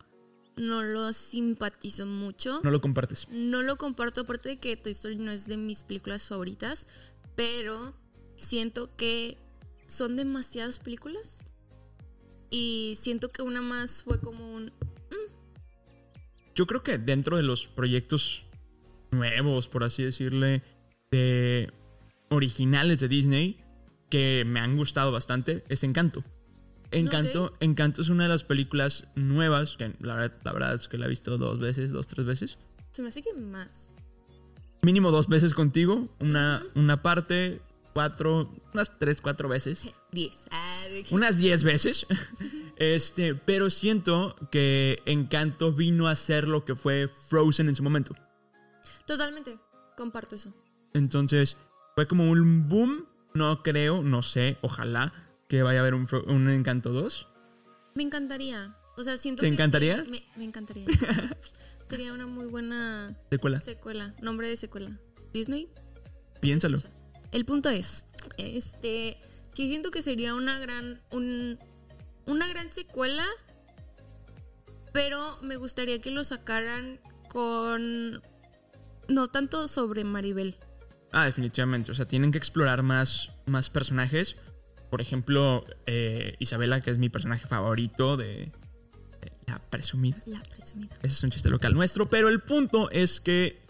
no 0.59 0.83
lo 0.83 1.13
simpatizo 1.13 2.05
mucho. 2.05 2.59
No 2.63 2.71
lo 2.71 2.81
compartes. 2.81 3.27
No 3.29 3.61
lo 3.61 3.77
comparto, 3.77 4.21
aparte 4.21 4.49
de 4.49 4.57
que 4.59 4.77
Toy 4.77 4.91
Story 4.91 5.15
no 5.15 5.31
es 5.31 5.47
de 5.47 5.57
mis 5.57 5.83
películas 5.83 6.27
favoritas, 6.27 6.87
pero 7.35 7.95
siento 8.35 8.95
que 8.95 9.37
son 9.87 10.15
demasiadas 10.15 10.79
películas. 10.79 11.45
Y 12.49 12.97
siento 12.99 13.29
que 13.29 13.41
una 13.41 13.61
más 13.61 14.03
fue 14.03 14.19
como 14.19 14.55
un... 14.55 14.65
Mm. 14.65 15.31
Yo 16.55 16.67
creo 16.67 16.83
que 16.83 16.97
dentro 16.97 17.37
de 17.37 17.43
los 17.43 17.67
proyectos 17.67 18.43
nuevos, 19.11 19.67
por 19.67 19.83
así 19.83 20.03
decirle, 20.03 20.63
de 21.11 21.71
originales 22.29 22.99
de 22.99 23.07
Disney, 23.07 23.59
que 24.09 24.43
me 24.45 24.59
han 24.59 24.75
gustado 24.75 25.11
bastante, 25.11 25.63
es 25.69 25.83
Encanto. 25.83 26.23
Encanto, 26.91 27.53
Encanto 27.59 28.01
es 28.01 28.09
una 28.09 28.23
de 28.23 28.29
las 28.29 28.43
películas 28.43 29.07
nuevas, 29.15 29.77
que 29.77 29.93
la 29.99 30.15
verdad, 30.15 30.73
es 30.73 30.87
que 30.87 30.97
la 30.97 31.05
he 31.05 31.09
visto 31.09 31.37
dos 31.37 31.59
veces, 31.59 31.91
dos, 31.91 32.07
tres 32.07 32.25
veces. 32.25 32.57
Se 32.91 33.01
me 33.01 33.09
hace 33.09 33.21
que 33.21 33.33
más. 33.33 33.93
Mínimo 34.81 35.11
dos 35.11 35.27
veces 35.27 35.53
contigo, 35.53 36.07
una, 36.19 36.63
una 36.73 37.01
parte, 37.03 37.61
cuatro, 37.93 38.53
unas 38.73 38.97
tres, 38.99 39.21
cuatro 39.21 39.49
veces. 39.49 39.83
Diez. 40.11 40.37
Ah, 40.51 40.83
unas 41.11 41.37
diez 41.37 41.63
veces. 41.63 42.07
este, 42.77 43.35
pero 43.35 43.69
siento 43.69 44.35
que 44.51 45.01
Encanto 45.05 45.73
vino 45.73 46.07
a 46.07 46.15
ser 46.15 46.47
lo 46.47 46.65
que 46.65 46.75
fue 46.75 47.09
Frozen 47.29 47.69
en 47.69 47.75
su 47.75 47.83
momento. 47.83 48.15
Totalmente, 49.05 49.59
comparto 49.95 50.35
eso. 50.35 50.53
Entonces, 50.93 51.57
fue 51.95 52.07
como 52.07 52.29
un 52.31 52.67
boom, 52.67 53.07
no 53.33 53.61
creo, 53.61 54.01
no 54.01 54.23
sé, 54.23 54.57
ojalá 54.61 55.13
que 55.47 55.63
vaya 55.63 55.79
a 55.79 55.81
haber 55.81 55.95
un, 55.95 56.49
Encanto 56.49 56.91
2? 56.91 57.27
Me 57.95 58.03
encantaría. 58.03 58.75
O 58.97 59.03
sea, 59.03 59.17
siento 59.17 59.41
¿Te 59.41 59.47
encantaría? 59.47 60.05
me, 60.35 60.43
encantaría. 60.43 60.85
Sería 61.81 62.13
una 62.13 62.27
muy 62.27 62.47
buena 62.47 63.17
secuela. 63.31 63.59
Secuela. 63.59 64.15
Nombre 64.21 64.47
de 64.47 64.55
secuela. 64.57 64.99
Disney. 65.33 65.69
Piénsalo. 66.39 66.77
El 67.31 67.45
punto 67.45 67.69
es, 67.69 68.05
este, 68.37 69.17
sí 69.53 69.67
siento 69.67 69.91
que 69.91 70.01
sería 70.01 70.33
una 70.33 70.59
gran, 70.59 71.01
una 71.11 72.47
gran 72.47 72.69
secuela, 72.71 73.25
pero 74.91 75.37
me 75.41 75.57
gustaría 75.57 76.01
que 76.01 76.11
lo 76.11 76.23
sacaran 76.23 76.99
con, 77.27 78.21
no 79.07 79.27
tanto 79.29 79.67
sobre 79.67 80.03
Maribel. 80.03 80.57
Ah, 81.11 81.25
definitivamente. 81.25 81.91
O 81.91 81.95
sea, 81.95 82.05
tienen 82.05 82.31
que 82.31 82.37
explorar 82.37 82.83
más, 82.83 83.31
más 83.45 83.69
personajes 83.69 84.35
por 84.89 85.01
ejemplo, 85.01 85.65
eh, 85.85 86.35
Isabela, 86.39 86.81
que 86.81 86.89
es 86.89 86.97
mi 86.97 87.09
personaje 87.09 87.47
favorito 87.47 88.17
de, 88.17 88.51
La 89.45 89.59
Presumida. 89.59 90.17
La 90.25 90.41
Presumida. 90.41 90.95
Ese 91.03 91.13
es 91.13 91.23
un 91.23 91.29
chiste 91.29 91.49
local 91.49 91.73
nuestro, 91.73 92.09
pero 92.09 92.29
el 92.29 92.41
punto 92.41 92.89
es 92.89 93.19
que 93.21 93.61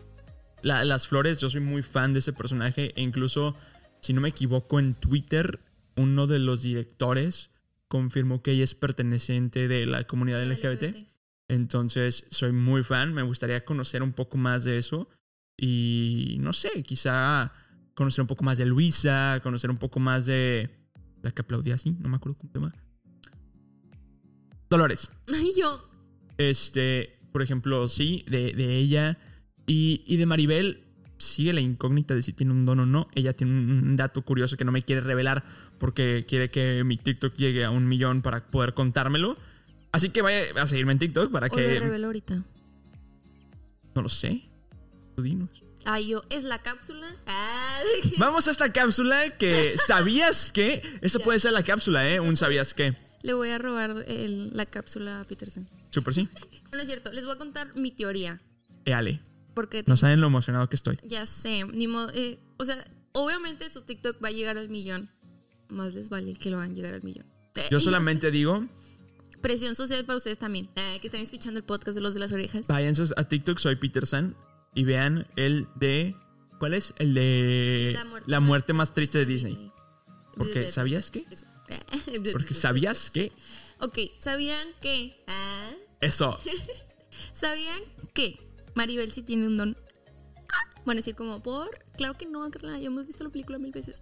la- 0.64 0.84
las 0.86 1.08
flores, 1.08 1.40
yo 1.40 1.50
soy 1.50 1.62
muy 1.62 1.82
fan 1.84 2.14
de 2.14 2.20
ese 2.20 2.34
personaje. 2.34 2.94
E 2.96 3.02
incluso, 3.02 3.56
si 4.02 4.14
no 4.14 4.22
me 4.22 4.30
equivoco, 4.30 4.80
en 4.80 4.94
Twitter, 4.96 5.60
uno 5.96 6.28
de 6.28 6.40
los 6.40 6.62
directores 6.64 7.50
confirmó 7.88 8.42
que 8.44 8.52
ella 8.52 8.64
es 8.64 8.76
perteneciente 8.76 9.68
de 9.68 9.86
la 9.86 10.06
comunidad 10.06 10.44
LGBT. 10.44 10.96
Entonces, 11.48 12.26
soy 12.30 12.52
muy 12.52 12.84
fan. 12.84 13.14
Me 13.14 13.24
gustaría 13.24 13.66
conocer 13.66 14.04
un 14.04 14.14
poco 14.14 14.38
más 14.38 14.64
de 14.66 14.78
eso. 14.78 15.10
Y 15.58 16.38
no 16.40 16.54
sé, 16.54 16.84
quizá 16.84 17.52
conocer 17.96 18.22
un 18.22 18.28
poco 18.28 18.44
más 18.46 18.58
de 18.58 18.66
Luisa, 18.66 19.40
conocer 19.44 19.70
un 19.70 19.78
poco 19.78 20.00
más 20.00 20.26
de 20.26 20.70
la 21.22 21.32
que 21.32 21.42
aplaudía 21.42 21.76
así, 21.76 21.92
no 22.00 22.08
me 22.08 22.16
acuerdo 22.16 22.38
cómo 22.38 22.50
se 22.54 22.60
llama. 22.60 22.74
Dolores. 24.70 25.12
Ay, 25.28 25.52
yo. 25.60 25.90
Este, 26.38 27.20
por 27.32 27.42
ejemplo, 27.42 27.88
sí, 27.90 28.24
de, 28.28 28.54
de 28.54 28.78
ella. 28.78 29.18
Y, 29.70 30.04
y 30.08 30.18
de 30.18 30.26
Maribel, 30.26 30.84
sigue 31.20 31.54
la 31.54 31.62
incógnita 31.62 32.16
de 32.16 32.24
si 32.24 32.34
tiene 32.34 32.52
un 32.54 32.66
don 32.66 32.80
o 32.80 32.86
no. 32.86 33.08
Ella 33.14 33.34
tiene 33.34 33.54
un 33.54 33.96
dato 33.96 34.24
curioso 34.24 34.58
que 34.58 34.66
no 34.66 34.72
me 34.72 34.82
quiere 34.82 35.02
revelar 35.02 35.44
porque 35.78 36.26
quiere 36.28 36.50
que 36.50 36.84
mi 36.84 36.98
TikTok 36.98 37.36
llegue 37.36 37.64
a 37.66 37.70
un 37.70 37.88
millón 37.88 38.22
para 38.24 38.48
poder 38.48 38.74
contármelo. 38.74 39.38
Así 39.92 40.10
que 40.10 40.22
vaya 40.24 40.42
a 40.60 40.66
seguirme 40.68 40.94
en 40.94 41.00
TikTok 41.00 41.32
para 41.32 41.48
O 41.48 41.50
que... 41.52 41.80
revelo 41.80 42.08
ahorita. 42.08 42.44
No 43.96 44.02
lo 44.02 44.10
sé. 44.10 44.44
Tú 45.16 45.22
dinos. 45.22 45.50
Ay, 45.86 46.10
yo. 46.10 46.24
¿Es 46.30 46.44
la 46.44 46.60
cápsula? 46.60 47.08
Ah, 47.28 47.80
Vamos 48.18 48.48
a 48.48 48.52
esta 48.52 48.72
cápsula 48.74 49.30
que 49.38 49.76
sabías 49.88 50.52
que... 50.52 50.82
Eso 51.02 51.20
puede 51.20 51.40
ser 51.40 51.54
la 51.54 51.64
cápsula, 51.64 52.08
¿eh? 52.10 52.16
Eso 52.16 52.24
Un 52.24 52.38
sabías 52.38 52.74
que. 52.74 52.96
Le 53.22 53.34
voy 53.34 53.50
a 53.50 53.58
robar 53.58 54.04
el- 54.08 54.56
la 54.56 54.66
cápsula 54.66 55.22
a 55.22 55.24
Peterson. 55.26 55.68
Súper 55.92 56.14
sí. 56.14 56.28
No 56.72 56.80
es 56.80 56.88
cierto, 56.88 57.12
les 57.12 57.26
voy 57.26 57.36
a 57.36 57.38
contar 57.38 57.76
mi 57.76 57.92
teoría. 57.92 58.42
Éale. 58.86 59.22
Porque 59.54 59.84
No 59.88 59.98
saben 59.98 60.22
lo 60.22 60.28
emocionado 60.28 60.70
que 60.70 60.76
estoy. 60.76 60.98
ya 61.04 61.26
sé, 61.26 61.64
ni 61.66 61.88
modo, 61.88 62.12
eh, 62.14 62.40
o 62.58 62.66
sea, 62.66 62.84
obviamente 63.14 63.70
su 63.70 63.82
TikTok 63.82 64.24
va 64.24 64.30
a 64.30 64.32
llegar 64.32 64.58
al 64.58 64.70
millón. 64.70 65.10
Más 65.70 65.94
les 65.94 66.10
vale 66.10 66.34
que 66.34 66.50
lo 66.50 66.58
van 66.58 66.72
a 66.72 66.74
llegar 66.74 66.94
al 66.94 67.04
millón. 67.04 67.26
Yo 67.70 67.80
solamente 67.80 68.32
digo, 68.32 68.66
Presión 69.42 69.76
social 69.76 70.04
para 70.06 70.18
ustedes 70.18 70.38
también, 70.38 70.70
eh, 70.76 70.98
que 71.02 71.08
están 71.08 71.22
escuchando 71.22 71.60
el 71.60 71.64
podcast 71.64 71.96
de 71.96 72.02
los 72.02 72.14
de 72.14 72.20
las 72.20 72.32
orejas. 72.32 72.68
váyanse 72.68 73.04
a 73.16 73.24
TikTok, 73.24 73.58
soy 73.58 73.76
Peter 73.78 74.06
San, 74.06 74.36
y 74.76 74.84
vean 74.84 75.28
el 75.36 75.68
de... 75.76 76.16
¿Cuál 76.60 76.74
es? 76.74 76.94
El 76.98 77.14
de... 77.14 77.98
La 78.26 78.40
muerte, 78.42 78.74
más 78.74 78.94
triste 78.94 79.20
de 79.20 79.26
Disney. 79.26 79.72
Porque, 80.36 80.70
¿sabías 80.70 81.10
qué? 81.10 81.26
Porque 82.34 82.54
¿sabías 82.54 83.10
qué? 83.12 83.32
Ok, 83.80 83.98
¿sabían 84.18 84.68
que? 84.82 85.16
Ah, 85.28 85.72
Eso. 86.02 86.38
¿Sabían 87.34 87.80
que 88.14 88.40
Maribel 88.80 89.12
sí 89.12 89.24
tiene 89.24 89.46
un 89.46 89.58
don? 89.58 89.78
Ah, 90.54 90.82
Van 90.86 90.96
a 90.96 91.00
decir 91.00 91.14
como, 91.14 91.44
¿por? 91.44 91.70
Claro 91.98 92.14
que 92.18 92.26
no, 92.26 92.50
Carla, 92.50 92.78
ya 92.80 92.88
hemos 92.88 93.06
visto 93.06 93.26
la 93.26 93.30
película 93.30 93.58
mil 93.60 93.74
veces. 93.74 94.02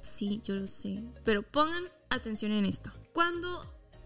Sí, 0.00 0.40
yo 0.42 0.54
lo 0.54 0.66
sé. 0.66 1.04
Pero 1.26 1.42
pongan 1.42 1.84
atención 2.08 2.50
en 2.52 2.64
esto. 2.64 2.90
Cuando 3.12 3.46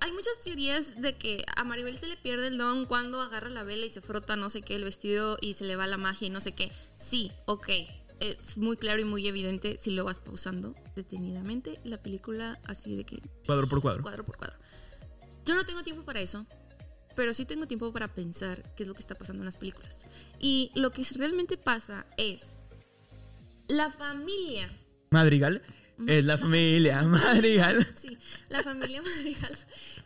hay 0.01 0.11
muchas 0.11 0.41
teorías 0.43 1.01
de 1.01 1.17
que 1.17 1.45
a 1.55 1.63
Maribel 1.63 1.97
se 1.99 2.09
le 2.09 2.17
pierde 2.17 2.49
el 2.49 2.59
don 2.59 2.87
cuando 2.87 3.21
agarra 3.21 3.49
la 3.49 3.63
vela 3.63 3.87
y 3.87 3.91
se 3.91 4.01
frota 4.01 4.35
no 4.35 4.51
sé 4.51 4.63
qué 4.63 4.75
el 4.75 4.83
vestido 4.83 5.39
y 5.41 5.55
se 5.55 5.65
le 5.67 5.77
va 5.77 5.87
la 5.87 5.99
magia 5.99 6.27
y 6.27 6.31
no 6.31 6.41
sé 6.41 6.53
qué. 6.53 6.73
Sí, 6.95 7.31
ok. 7.47 7.69
Es 8.19 8.57
muy 8.59 8.77
claro 8.77 9.01
y 9.01 9.05
muy 9.05 9.25
evidente 9.29 9.79
si 9.79 9.93
lo 9.93 10.05
vas 10.05 10.19
pausando 10.19 10.75
detenidamente 10.97 11.79
la 11.85 12.03
película 12.03 12.59
así 12.65 12.97
de 12.97 13.05
que 13.05 13.23
Cuadro 13.47 13.69
por 13.69 13.81
cuadro. 13.81 14.03
cuadro 14.03 14.25
por 14.25 14.37
cuadro. 14.37 14.57
Yo 15.47 15.55
no 15.55 15.65
tengo 15.65 15.85
tiempo 15.85 16.03
para 16.05 16.19
eso, 16.21 16.45
pero 17.19 17.35
sí 17.35 17.45
tengo 17.45 17.67
tiempo 17.67 17.93
para 17.93 18.07
pensar 18.15 18.63
qué 18.77 18.85
es 18.85 18.89
lo 18.89 18.95
que 18.95 19.01
está 19.01 19.19
pasando 19.19 19.41
en 19.41 19.47
las 19.47 19.57
películas. 19.57 20.07
Y 20.39 20.71
lo 20.77 20.93
que 20.93 21.05
realmente 21.17 21.57
pasa 21.57 22.07
es 22.17 22.55
la 23.67 23.91
familia. 23.91 24.71
Madrigal. 25.11 25.61
Es 26.07 26.25
la 26.25 26.39
familia 26.39 27.03
Madrigal. 27.09 27.89
Sí, 27.97 28.17
la 28.51 28.63
familia 28.63 29.03
Madrigal 29.03 29.53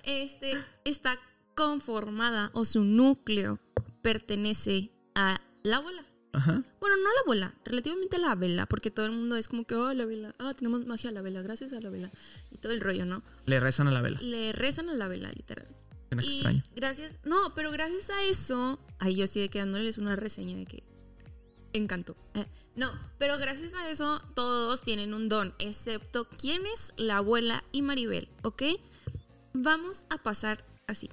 este, 0.05 0.57
está 0.87 1.19
conformada 1.55 2.51
o 2.55 2.65
su 2.65 2.83
núcleo 2.83 3.61
pertenece 4.01 4.91
a 5.15 5.43
la 5.65 5.77
abuela. 5.77 6.07
Ajá. 6.33 6.63
Bueno, 6.81 6.97
no 6.97 7.11
a 7.11 7.13
la 7.13 7.21
abuela, 7.25 7.55
relativamente 7.67 8.17
a 8.17 8.21
la 8.21 8.35
vela, 8.37 8.65
porque 8.65 8.91
todo 8.91 9.05
el 9.05 9.13
mundo 9.13 9.37
es 9.37 9.49
como 9.49 9.67
que, 9.67 9.75
oh, 9.75 9.93
la 9.93 10.07
vela, 10.07 10.35
ah, 10.39 10.55
tenemos 10.55 10.87
magia 10.87 11.11
a 11.11 11.13
la 11.13 11.21
vela, 11.21 11.43
gracias 11.43 11.75
a 11.75 11.81
la 11.83 11.91
vela. 11.91 12.11
Y 12.51 12.57
todo 12.57 12.73
el 12.73 12.81
rollo, 12.81 13.05
¿no? 13.05 13.23
Le 13.45 13.61
rezan 13.61 13.87
a 13.89 13.91
la 13.91 14.01
vela. 14.01 14.19
Le 14.23 14.53
rezan 14.53 14.89
a 14.89 14.95
la 14.95 15.09
vela, 15.09 15.31
literal. 15.31 15.69
Suena 16.13 16.23
Y 16.25 16.35
extraño. 16.35 16.63
gracias, 16.75 17.15
no, 17.25 17.55
pero 17.55 17.71
gracias 17.71 18.11
a 18.11 18.23
eso, 18.25 18.79
ahí 18.99 19.17
yo 19.17 19.27
sigue 19.27 19.49
quedándoles 19.49 19.99
una 19.99 20.15
reseña 20.17 20.57
de 20.57 20.67
que 20.67 20.85
encantó. 21.73 22.17
Eh, 22.35 22.47
no, 22.77 22.91
pero 23.19 23.39
gracias 23.39 23.73
a 23.75 23.89
eso 23.89 24.21
todos 24.35 24.83
tienen 24.83 25.15
un 25.15 25.29
don, 25.29 25.55
excepto 25.59 26.29
quién 26.29 26.67
es 26.67 26.93
la 26.97 27.19
abuela 27.19 27.65
y 27.73 27.83
Maribel, 27.83 28.29
¿ok? 28.43 28.63
Vamos 29.55 30.05
a 30.11 30.19
pasar 30.19 30.65
así. 30.87 31.09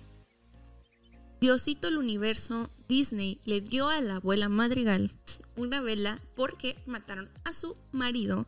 Diosito 1.39 1.88
el 1.88 1.98
universo, 1.98 2.70
Disney 2.89 3.39
le 3.46 3.62
dio 3.62 3.88
a 3.88 4.01
la 4.01 4.18
abuela 4.18 4.50
Madrigal 4.50 5.12
una 5.56 5.79
vela 5.79 6.22
porque 6.36 6.75
mataron 6.86 7.29
a 7.46 7.53
su 7.53 7.77
marido 7.94 8.46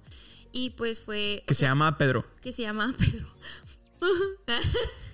y 0.52 0.72
pues 0.72 1.00
fue... 1.00 1.44
Que 1.48 1.54
se 1.54 1.66
llama 1.66 1.98
Pedro. 1.98 2.26
que 2.42 2.52
se 2.52 2.64
llama 2.64 2.94
Pedro. 2.98 3.28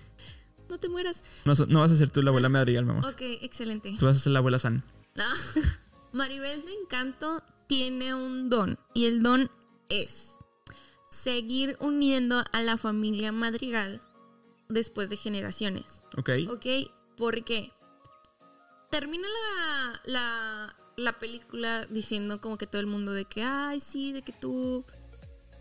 no 0.69 0.77
te 0.77 0.89
mueras. 0.89 1.23
No, 1.45 1.79
vas 1.79 1.91
a 1.91 1.95
ser 1.95 2.09
tú 2.09 2.21
la 2.21 2.29
abuela 2.29 2.49
Madrigal, 2.49 2.85
mamá. 2.85 3.07
Ok, 3.07 3.21
excelente. 3.41 3.95
Tú 3.99 4.05
vas 4.05 4.17
a 4.17 4.19
ser 4.19 4.33
la 4.33 4.39
abuela 4.39 4.59
San. 4.59 4.83
No. 5.15 5.25
Maribel 6.13 6.65
de 6.65 6.73
Encanto 6.73 7.43
tiene 7.67 8.13
un 8.13 8.49
don 8.49 8.79
y 8.93 9.05
el 9.05 9.21
don 9.21 9.51
es 9.89 10.37
seguir 11.11 11.77
uniendo 11.79 12.43
a 12.51 12.61
la 12.61 12.77
familia 12.77 13.31
Madrigal 13.31 14.01
después 14.69 15.09
de 15.09 15.17
generaciones. 15.17 16.05
¿Ok? 16.17 16.29
¿Ok? 16.49 16.65
Porque 17.17 17.71
termina 18.89 19.27
la, 19.27 20.01
la, 20.05 20.75
la 20.95 21.19
película 21.19 21.85
diciendo 21.85 22.39
como 22.41 22.57
que 22.57 22.67
todo 22.67 22.79
el 22.79 22.87
mundo 22.87 23.11
de 23.11 23.25
que, 23.25 23.43
ay, 23.43 23.79
sí, 23.79 24.13
de 24.13 24.21
que 24.21 24.31
tú... 24.31 24.85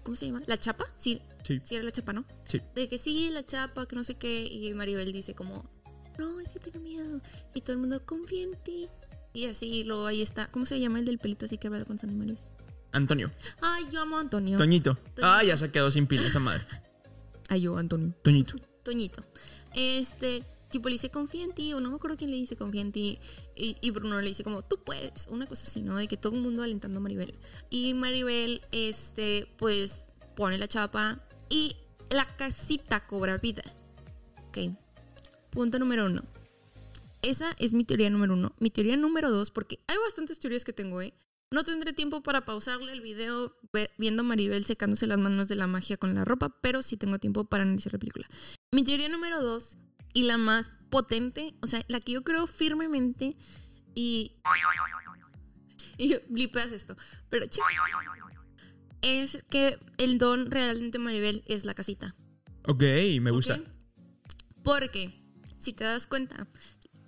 ¿Cómo 0.02 0.16
se 0.16 0.26
llama? 0.26 0.42
¿La 0.46 0.56
chapa? 0.56 0.86
Sí, 0.96 1.20
Sí. 1.46 1.60
sí 1.62 1.76
era 1.76 1.84
la 1.84 1.92
chapa, 1.92 2.12
¿no? 2.12 2.24
Sí. 2.42 2.60
De 2.74 2.88
que 2.88 2.98
sí, 2.98 3.30
la 3.30 3.46
chapa, 3.46 3.86
que 3.86 3.94
no 3.94 4.02
sé 4.02 4.16
qué. 4.16 4.46
Y 4.46 4.74
Maribel 4.74 5.12
dice 5.12 5.34
como, 5.34 5.70
no, 6.18 6.40
es 6.40 6.48
que 6.48 6.58
tengo 6.58 6.80
miedo. 6.80 7.20
Y 7.54 7.60
todo 7.60 7.74
el 7.74 7.78
mundo, 7.78 8.04
confía 8.04 8.42
en 8.42 8.56
ti. 8.64 8.88
Y 9.32 9.46
así, 9.46 9.84
luego 9.84 10.06
ahí 10.06 10.22
está. 10.22 10.50
¿Cómo 10.50 10.66
se 10.66 10.80
llama 10.80 10.98
el 10.98 11.04
del 11.04 11.18
pelito 11.18 11.46
así 11.46 11.56
que 11.56 11.68
habla 11.68 11.84
con 11.84 11.96
los 11.96 12.04
animales? 12.04 12.46
Antonio. 12.90 13.30
Ay, 13.60 13.84
yo 13.92 14.00
amo 14.00 14.16
a 14.16 14.20
Antonio. 14.20 14.58
Toñito. 14.58 14.94
Toñito. 14.94 15.22
Ah, 15.22 15.44
ya 15.44 15.56
se 15.56 15.70
quedó 15.70 15.90
sin 15.90 16.06
pila 16.06 16.26
esa 16.26 16.40
madre. 16.40 16.64
Ay, 17.48 17.60
yo, 17.60 17.76
Antonio. 17.76 18.12
Toñito. 18.22 18.56
Toñito. 18.82 19.24
Este, 19.74 20.42
tipo, 20.70 20.88
le 20.88 20.94
dice, 20.94 21.10
confía 21.10 21.44
en 21.44 21.52
ti. 21.52 21.74
O 21.74 21.80
no 21.80 21.90
me 21.90 21.96
acuerdo 21.96 22.16
quién 22.16 22.30
le 22.30 22.38
dice, 22.38 22.56
confía 22.56 22.80
en 22.80 22.90
ti. 22.90 23.20
Y, 23.54 23.76
y 23.80 23.90
Bruno 23.90 24.20
le 24.20 24.26
dice 24.26 24.42
como, 24.42 24.62
tú 24.62 24.82
puedes. 24.82 25.28
Una 25.28 25.46
cosa 25.46 25.64
así, 25.66 25.82
¿no? 25.82 25.96
De 25.96 26.08
que 26.08 26.16
todo 26.16 26.34
el 26.34 26.40
mundo 26.40 26.62
alentando 26.62 26.98
a 26.98 27.02
Maribel. 27.02 27.34
Y 27.70 27.94
Maribel, 27.94 28.62
este, 28.72 29.46
pues, 29.58 30.08
pone 30.34 30.58
la 30.58 30.66
chapa. 30.66 31.20
Y 31.48 31.76
la 32.10 32.36
casita 32.36 33.06
cobra 33.06 33.38
vida. 33.38 33.62
Ok. 34.48 34.76
Punto 35.50 35.78
número 35.78 36.06
uno. 36.06 36.22
Esa 37.22 37.54
es 37.58 37.72
mi 37.72 37.84
teoría 37.84 38.10
número 38.10 38.34
uno. 38.34 38.54
Mi 38.58 38.70
teoría 38.70 38.96
número 38.96 39.30
dos, 39.30 39.50
porque 39.50 39.80
hay 39.86 39.96
bastantes 39.98 40.38
teorías 40.38 40.64
que 40.64 40.72
tengo, 40.72 41.00
¿eh? 41.02 41.14
No 41.50 41.62
tendré 41.62 41.92
tiempo 41.92 42.22
para 42.22 42.44
pausarle 42.44 42.92
el 42.92 43.00
video 43.00 43.56
viendo 43.98 44.22
a 44.22 44.24
Maribel 44.24 44.64
secándose 44.64 45.06
las 45.06 45.18
manos 45.18 45.48
de 45.48 45.54
la 45.54 45.66
magia 45.66 45.96
con 45.96 46.14
la 46.14 46.24
ropa, 46.24 46.48
pero 46.60 46.82
sí 46.82 46.96
tengo 46.96 47.18
tiempo 47.18 47.44
para 47.44 47.62
analizar 47.62 47.92
la 47.92 48.00
película. 48.00 48.28
Mi 48.72 48.84
teoría 48.84 49.08
número 49.08 49.40
dos, 49.40 49.78
y 50.12 50.22
la 50.22 50.38
más 50.38 50.72
potente, 50.90 51.54
o 51.62 51.66
sea, 51.66 51.84
la 51.88 52.00
que 52.00 52.12
yo 52.12 52.24
creo 52.24 52.46
firmemente, 52.46 53.36
y. 53.94 54.36
Y 55.98 56.08
yo, 56.08 56.18
blipeas 56.28 56.72
esto, 56.72 56.96
pero 57.30 57.46
chico, 57.46 57.66
es 59.02 59.44
que 59.50 59.78
el 59.98 60.18
don 60.18 60.50
realmente 60.50 60.98
Maribel 60.98 61.42
es 61.46 61.64
la 61.64 61.74
casita. 61.74 62.14
Ok, 62.66 62.82
me 63.20 63.30
gusta. 63.30 63.60
Porque, 64.62 65.22
si 65.60 65.72
te 65.72 65.84
das 65.84 66.06
cuenta, 66.06 66.48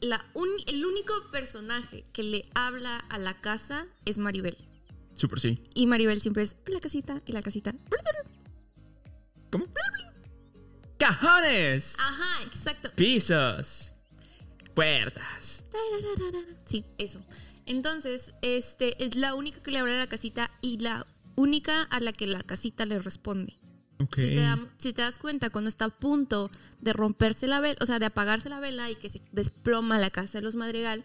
la 0.01 0.25
un- 0.35 0.49
el 0.67 0.85
único 0.87 1.13
personaje 1.33 2.05
que 2.13 2.23
le 2.23 2.43
habla 2.55 2.99
a 2.99 3.19
la 3.19 3.37
casa 3.41 3.87
es 4.05 4.19
Maribel. 4.19 4.57
Súper 5.15 5.41
sí. 5.41 5.59
Y 5.75 5.87
Maribel 5.87 6.21
siempre 6.21 6.45
es 6.45 6.57
la 6.67 6.79
casita 6.81 7.21
y 7.27 7.33
la 7.33 7.43
casita. 7.43 7.75
¿Cómo? 9.51 9.67
¡Cajones! 10.99 11.97
Ajá, 11.99 12.45
exacto. 12.47 12.91
Pisos. 12.95 13.95
Puertas. 14.75 15.65
Sí, 16.67 16.85
eso. 16.99 17.21
Entonces, 17.67 18.35
este 18.43 19.03
es 19.05 19.17
la 19.17 19.35
única 19.35 19.61
que 19.63 19.71
le 19.71 19.79
habla 19.79 19.95
a 19.95 19.99
la 19.99 20.07
casita 20.09 20.51
y 20.61 20.79
la 20.79 21.07
única 21.39 21.83
a 21.83 22.01
la 22.01 22.13
que 22.13 22.27
la 22.27 22.43
casita 22.43 22.85
le 22.87 22.99
responde. 22.99 23.55
Ok. 24.01 24.17
Si, 24.17 24.29
te 24.29 24.37
da- 24.37 24.69
si 24.79 24.93
te 24.93 25.03
das 25.03 25.19
cuenta, 25.19 25.51
cuando 25.51 25.69
está 25.69 25.87
a 25.87 25.89
punto 25.89 26.51
de 26.81 26.93
romperse 26.93 27.47
la 27.47 27.61
vela, 27.61 27.79
o 27.81 27.87
sea, 27.87 27.99
de 27.99 28.07
apagarse 28.07 28.49
la 28.49 28.61
vela 28.61 28.91
y 28.91 28.97
que 28.97 29.09
se 29.09 29.23
desploma 29.33 29.99
la 29.99 30.11
casa 30.11 30.39
de 30.39 30.43
los 30.45 30.55
Madrigal, 30.55 31.05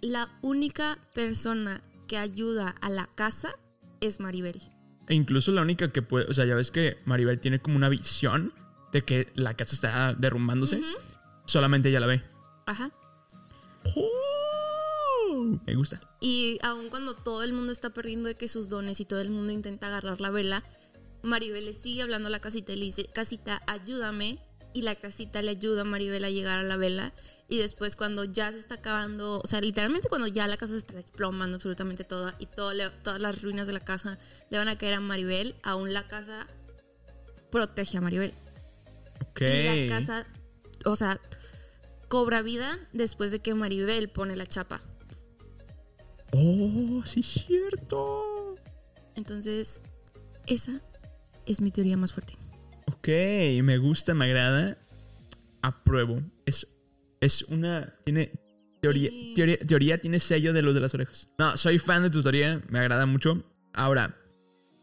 la 0.00 0.28
única 0.42 0.98
persona 1.14 1.80
que 2.06 2.16
ayuda 2.18 2.74
a 2.80 2.88
la 2.90 3.06
casa 3.06 3.54
es 4.00 4.20
Maribel. 4.20 4.60
E 5.08 5.14
incluso 5.14 5.50
la 5.52 5.62
única 5.62 5.90
que 5.92 6.02
puede, 6.02 6.26
o 6.26 6.32
sea, 6.34 6.44
ya 6.44 6.54
ves 6.54 6.70
que 6.70 6.98
Maribel 7.04 7.40
tiene 7.40 7.60
como 7.60 7.76
una 7.76 7.88
visión 7.88 8.52
de 8.92 9.04
que 9.04 9.28
la 9.34 9.54
casa 9.54 9.74
está 9.74 10.14
derrumbándose. 10.14 10.80
Solamente 11.46 11.88
ella 11.88 12.00
la 12.00 12.06
ve. 12.06 12.22
Ajá. 12.66 12.90
Oh, 13.96 14.08
me 15.66 15.74
gusta. 15.74 16.00
Y 16.20 16.58
aun 16.62 16.88
cuando 16.88 17.14
todo 17.14 17.42
el 17.42 17.52
mundo 17.52 17.72
está 17.72 17.90
perdiendo 17.90 18.28
de 18.28 18.36
que 18.36 18.48
sus 18.48 18.68
dones 18.68 19.00
y 19.00 19.04
todo 19.04 19.20
el 19.20 19.30
mundo 19.30 19.52
intenta 19.52 19.86
agarrar 19.88 20.20
la 20.20 20.30
vela, 20.30 20.64
Maribel 21.22 21.64
le 21.66 21.74
sigue 21.74 22.02
hablando 22.02 22.28
a 22.28 22.30
la 22.30 22.40
casita 22.40 22.72
y 22.72 22.76
le 22.76 22.84
dice, 22.86 23.06
casita, 23.12 23.62
ayúdame. 23.66 24.38
Y 24.72 24.82
la 24.82 24.94
casita 24.94 25.42
le 25.42 25.50
ayuda 25.50 25.80
a 25.80 25.84
Maribel 25.84 26.24
a 26.24 26.30
llegar 26.30 26.60
a 26.60 26.62
la 26.62 26.76
vela. 26.76 27.12
Y 27.48 27.58
después 27.58 27.96
cuando 27.96 28.22
ya 28.22 28.52
se 28.52 28.60
está 28.60 28.76
acabando, 28.76 29.40
o 29.42 29.46
sea, 29.48 29.60
literalmente 29.60 30.08
cuando 30.08 30.28
ya 30.28 30.46
la 30.46 30.56
casa 30.56 30.74
se 30.74 30.78
está 30.78 30.94
desplomando 30.94 31.56
absolutamente 31.56 32.04
toda 32.04 32.36
y 32.38 32.46
todo 32.46 32.72
le- 32.72 32.88
todas 33.02 33.20
las 33.20 33.42
ruinas 33.42 33.66
de 33.66 33.72
la 33.72 33.80
casa 33.80 34.16
le 34.48 34.58
van 34.58 34.68
a 34.68 34.78
caer 34.78 34.94
a 34.94 35.00
Maribel, 35.00 35.56
aún 35.64 35.92
la 35.92 36.06
casa 36.06 36.46
protege 37.50 37.98
a 37.98 38.00
Maribel. 38.00 38.32
Ok. 39.30 39.40
Y 39.40 39.88
la 39.88 39.98
casa, 39.98 40.26
o 40.84 40.94
sea, 40.94 41.20
cobra 42.08 42.40
vida 42.42 42.78
después 42.92 43.32
de 43.32 43.40
que 43.40 43.54
Maribel 43.54 44.08
pone 44.08 44.36
la 44.36 44.46
chapa. 44.46 44.80
Oh, 46.32 47.02
sí, 47.04 47.20
es 47.20 47.26
cierto. 47.46 48.56
Entonces, 49.16 49.82
esa 50.46 50.80
es 51.46 51.60
mi 51.60 51.70
teoría 51.70 51.96
más 51.96 52.12
fuerte. 52.12 52.34
Ok, 52.86 53.08
me 53.62 53.78
gusta, 53.78 54.14
me 54.14 54.26
agrada. 54.26 54.78
Apruebo. 55.62 56.22
Es, 56.46 56.66
es 57.20 57.42
una. 57.44 57.94
Tiene. 58.04 58.32
Teoría, 58.80 59.10
Sí. 59.10 59.32
teoría, 59.34 59.58
teoría 59.58 60.00
tiene 60.00 60.18
sello 60.20 60.54
de 60.54 60.62
los 60.62 60.72
de 60.72 60.80
las 60.80 60.94
orejas. 60.94 61.28
No, 61.38 61.54
soy 61.58 61.78
fan 61.78 62.02
de 62.02 62.08
tu 62.10 62.22
teoría, 62.22 62.62
me 62.70 62.78
agrada 62.78 63.04
mucho. 63.04 63.44
Ahora, 63.74 64.16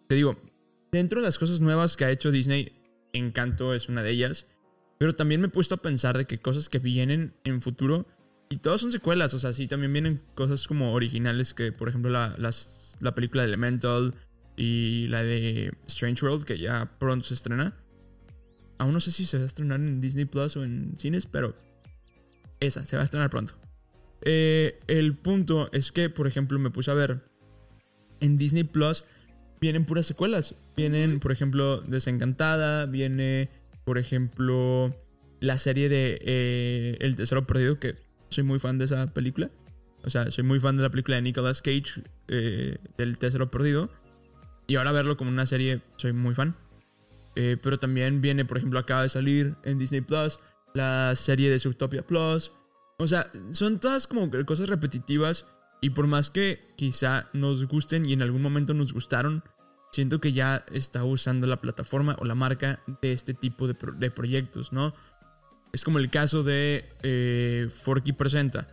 te 0.07 0.13
digo, 0.13 0.37
dentro 0.91 1.19
de 1.19 1.25
las 1.25 1.39
cosas 1.39 1.61
nuevas 1.61 1.97
que 1.97 2.05
ha 2.05 2.11
hecho 2.11 2.29
Disney, 2.31 2.73
Encanto 3.13 3.73
es 3.73 3.89
una 3.89 4.03
de 4.03 4.11
ellas. 4.11 4.45
Pero 4.99 5.15
también 5.15 5.41
me 5.41 5.47
he 5.47 5.49
puesto 5.51 5.73
a 5.75 5.81
pensar 5.81 6.15
de 6.17 6.25
que 6.25 6.37
cosas 6.39 6.69
que 6.69 6.77
vienen 6.79 7.33
en 7.43 7.61
futuro. 7.61 8.05
Y 8.49 8.57
todas 8.57 8.81
son 8.81 8.91
secuelas, 8.91 9.33
o 9.33 9.39
sea, 9.39 9.53
sí, 9.53 9.67
también 9.67 9.91
vienen 9.91 10.21
cosas 10.35 10.67
como 10.67 10.93
originales 10.93 11.53
que, 11.53 11.71
por 11.71 11.89
ejemplo, 11.89 12.09
la, 12.09 12.35
la 12.99 13.15
película 13.15 13.43
de 13.43 13.49
Elemental 13.49 14.13
y 14.55 15.07
la 15.09 15.21
de 15.23 15.73
Strange 15.87 16.25
World, 16.25 16.45
que 16.45 16.57
ya 16.57 16.97
pronto 16.97 17.25
se 17.25 17.33
estrena. 17.33 17.75
Aún 18.77 18.93
no 18.93 18.99
sé 18.99 19.11
si 19.11 19.25
se 19.25 19.37
va 19.37 19.43
a 19.43 19.47
estrenar 19.47 19.79
en 19.79 19.99
Disney 19.99 20.25
Plus 20.25 20.55
o 20.55 20.63
en 20.63 20.97
cines, 20.97 21.25
pero 21.25 21.55
esa 22.59 22.85
se 22.85 22.95
va 22.95 23.01
a 23.01 23.05
estrenar 23.05 23.29
pronto. 23.29 23.53
Eh, 24.21 24.79
el 24.87 25.15
punto 25.15 25.69
es 25.73 25.91
que, 25.91 26.09
por 26.09 26.27
ejemplo, 26.27 26.57
me 26.57 26.69
puse 26.69 26.91
a 26.91 26.93
ver 26.93 27.21
en 28.19 28.37
Disney 28.37 28.63
Plus 28.63 29.03
vienen 29.59 29.85
puras 29.85 30.05
secuelas. 30.05 30.55
Vienen, 30.75 31.19
por 31.19 31.31
ejemplo, 31.31 31.81
Desencantada, 31.81 32.85
viene, 32.85 33.49
por 33.83 33.97
ejemplo, 33.97 34.95
la 35.39 35.57
serie 35.57 35.89
de 35.89 36.19
eh, 36.21 36.97
El 36.99 37.15
Tesoro 37.15 37.45
Perdido, 37.47 37.79
que 37.79 37.95
soy 38.29 38.43
muy 38.43 38.59
fan 38.59 38.77
de 38.77 38.85
esa 38.85 39.13
película. 39.13 39.49
O 40.03 40.09
sea, 40.09 40.31
soy 40.31 40.43
muy 40.43 40.59
fan 40.59 40.77
de 40.77 40.83
la 40.83 40.89
película 40.89 41.15
de 41.15 41.21
Nicolas 41.23 41.61
Cage, 41.61 42.03
eh, 42.27 42.77
del 42.97 43.17
Tesoro 43.17 43.51
Perdido. 43.51 43.89
Y 44.67 44.75
ahora 44.75 44.91
verlo 44.91 45.17
como 45.17 45.29
una 45.31 45.45
serie, 45.45 45.81
soy 45.97 46.13
muy 46.13 46.35
fan. 46.35 46.55
Eh, 47.35 47.57
pero 47.61 47.79
también 47.79 48.21
viene, 48.21 48.45
por 48.45 48.57
ejemplo, 48.57 48.79
acaba 48.79 49.03
de 49.03 49.09
salir 49.09 49.55
en 49.63 49.77
Disney 49.77 50.01
Plus 50.01 50.39
la 50.73 51.13
serie 51.15 51.49
de 51.49 51.59
Zootopia 51.59 52.05
Plus. 52.05 52.51
O 52.99 53.07
sea, 53.07 53.31
son 53.51 53.79
todas 53.79 54.07
como 54.07 54.29
cosas 54.45 54.69
repetitivas. 54.69 55.45
Y 55.79 55.91
por 55.91 56.07
más 56.07 56.31
que 56.31 56.59
quizá 56.75 57.29
nos 57.33 57.65
gusten 57.67 58.09
y 58.09 58.13
en 58.13 58.23
algún 58.23 58.41
momento 58.41 58.73
nos 58.73 58.93
gustaron, 58.93 59.43
siento 59.91 60.19
que 60.19 60.33
ya 60.33 60.65
está 60.71 61.03
usando 61.03 61.45
la 61.45 61.61
plataforma 61.61 62.15
o 62.19 62.25
la 62.25 62.33
marca 62.33 62.79
de 63.01 63.13
este 63.13 63.35
tipo 63.35 63.67
de, 63.67 63.75
pro- 63.75 63.93
de 63.93 64.09
proyectos, 64.09 64.73
¿no? 64.73 64.95
Es 65.73 65.83
como 65.83 65.99
el 65.99 66.09
caso 66.09 66.43
de 66.43 66.89
eh, 67.03 67.69
Forky 67.83 68.13
Presenta. 68.13 68.67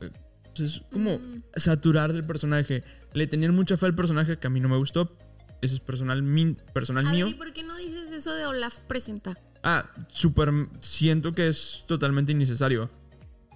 Eh, 0.00 0.10
Es 0.56 0.82
como 0.92 1.18
Mm. 1.18 1.36
saturar 1.56 2.12
del 2.12 2.24
personaje. 2.24 2.84
Le 3.12 3.26
tenían 3.26 3.54
mucha 3.54 3.76
fe 3.76 3.86
al 3.86 3.94
personaje 3.94 4.38
que 4.38 4.46
a 4.46 4.50
mí 4.50 4.60
no 4.60 4.68
me 4.68 4.76
gustó. 4.76 5.16
Ese 5.62 5.74
es 5.74 5.80
personal, 5.80 6.22
min- 6.22 6.56
personal 6.72 7.06
A 7.06 7.10
mío. 7.12 7.26
ver, 7.26 7.34
¿y 7.34 7.38
por 7.38 7.52
qué 7.52 7.62
no 7.62 7.74
dices 7.76 8.10
eso 8.12 8.32
de 8.34 8.46
Olaf 8.46 8.82
presenta? 8.82 9.36
Ah, 9.62 9.90
súper. 10.08 10.52
Siento 10.80 11.34
que 11.34 11.48
es 11.48 11.84
totalmente 11.88 12.32
innecesario. 12.32 12.90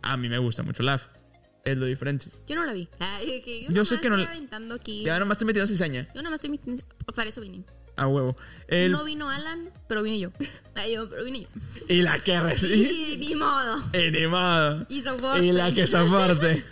A 0.03 0.17
mí 0.17 0.29
me 0.29 0.39
gusta 0.39 0.63
mucho 0.63 0.83
Laugh. 0.83 1.03
Es 1.65 1.77
lo 1.77 1.85
diferente. 1.87 2.27
Yo 2.47 2.57
no 2.57 2.65
la 2.65 2.73
vi. 2.73 2.89
Ay, 2.99 3.43
que 3.43 3.65
yo 3.65 3.71
Yo 3.71 3.85
sé 3.85 3.97
nomás 3.97 4.03
que 4.03 4.09
no 4.11 4.15
aventando 4.31 4.75
aquí. 4.77 5.05
Ya 5.05 5.19
nomás 5.19 5.37
te 5.39 5.45
metieron 5.45 5.69
cizaña. 5.69 6.07
Yo 6.15 6.23
nada 6.23 6.31
más 6.31 6.39
estoy 6.39 6.51
metiendo- 6.51 6.83
Para 7.15 7.29
eso 7.29 7.41
vine. 7.43 7.65
A 7.99 8.07
huevo. 8.07 8.37
El- 8.69 8.93
No 8.93 9.05
vino 9.05 9.29
Alan, 9.29 9.71
pero 9.89 10.03
vine 10.03 10.21
yo. 10.21 10.31
Ay, 10.75 10.95
yo, 10.95 11.09
pero 11.11 11.25
vine 11.25 11.43
yo. 11.43 11.49
Y 11.89 12.03
la 12.03 12.19
que 12.21 12.41
recibe. 12.41 12.77
Y 12.77 13.17
ni 13.17 13.35
modo. 13.35 14.87
Y 14.89 15.01
soporte. 15.03 15.45
Y 15.47 15.53
la 15.53 15.73
que 15.75 15.87
soporte. 15.87 16.65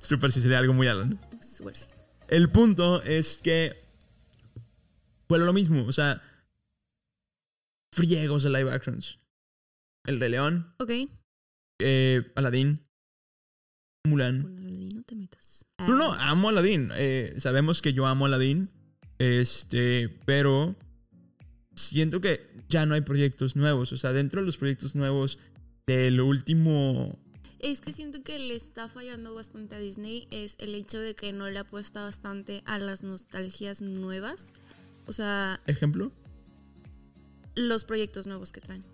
Súper 0.00 0.30
si 0.32 0.40
sería 0.40 0.58
algo 0.58 0.74
muy 0.74 0.86
Alan. 0.88 1.18
Súper 1.40 1.76
sí. 1.76 1.86
El 2.28 2.50
punto 2.50 3.02
es 3.02 3.38
que. 3.38 3.74
Fue 5.28 5.38
lo 5.38 5.52
mismo. 5.52 5.86
O 5.86 5.92
sea. 5.92 6.22
Friegos 7.92 8.42
de 8.42 8.50
live 8.50 8.70
actions. 8.72 9.18
El 10.04 10.20
Rey 10.20 10.30
León. 10.30 10.74
Ok. 10.78 10.90
Eh, 11.80 12.30
Aladdin. 12.34 12.80
Mulan. 14.06 14.42
Con 14.42 14.58
Aladín 14.58 14.96
no 14.96 15.02
te 15.02 15.14
metas. 15.14 15.64
No, 15.78 15.94
no, 15.96 16.12
amo 16.12 16.48
a 16.48 16.50
Aladdin. 16.52 16.90
Eh, 16.94 17.34
sabemos 17.38 17.80
que 17.80 17.94
yo 17.94 18.06
amo 18.06 18.26
a 18.26 18.28
Aladdin. 18.28 18.68
Este, 19.24 20.10
pero 20.26 20.76
siento 21.74 22.20
que 22.20 22.46
ya 22.68 22.84
no 22.84 22.94
hay 22.94 23.00
proyectos 23.00 23.56
nuevos. 23.56 23.90
O 23.92 23.96
sea, 23.96 24.12
dentro 24.12 24.40
de 24.40 24.46
los 24.46 24.58
proyectos 24.58 24.94
nuevos 24.94 25.38
del 25.86 26.20
último. 26.20 27.18
Es 27.58 27.80
que 27.80 27.92
siento 27.92 28.22
que 28.22 28.38
le 28.38 28.54
está 28.54 28.88
fallando 28.90 29.34
bastante 29.34 29.76
a 29.76 29.78
Disney 29.78 30.28
es 30.30 30.56
el 30.58 30.74
hecho 30.74 30.98
de 30.98 31.14
que 31.14 31.32
no 31.32 31.48
le 31.48 31.58
apuesta 31.58 32.02
bastante 32.02 32.62
a 32.66 32.78
las 32.78 33.02
nostalgias 33.02 33.80
nuevas. 33.80 34.52
O 35.06 35.12
sea, 35.14 35.60
Ejemplo. 35.66 36.12
los 37.54 37.84
proyectos 37.84 38.26
nuevos 38.26 38.52
que 38.52 38.60
traen. 38.60 38.84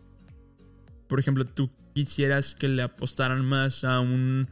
Por 1.08 1.18
ejemplo, 1.18 1.44
tú 1.44 1.70
quisieras 1.94 2.54
que 2.54 2.68
le 2.68 2.82
apostaran 2.82 3.44
más 3.44 3.82
a 3.82 3.98
un, 3.98 4.48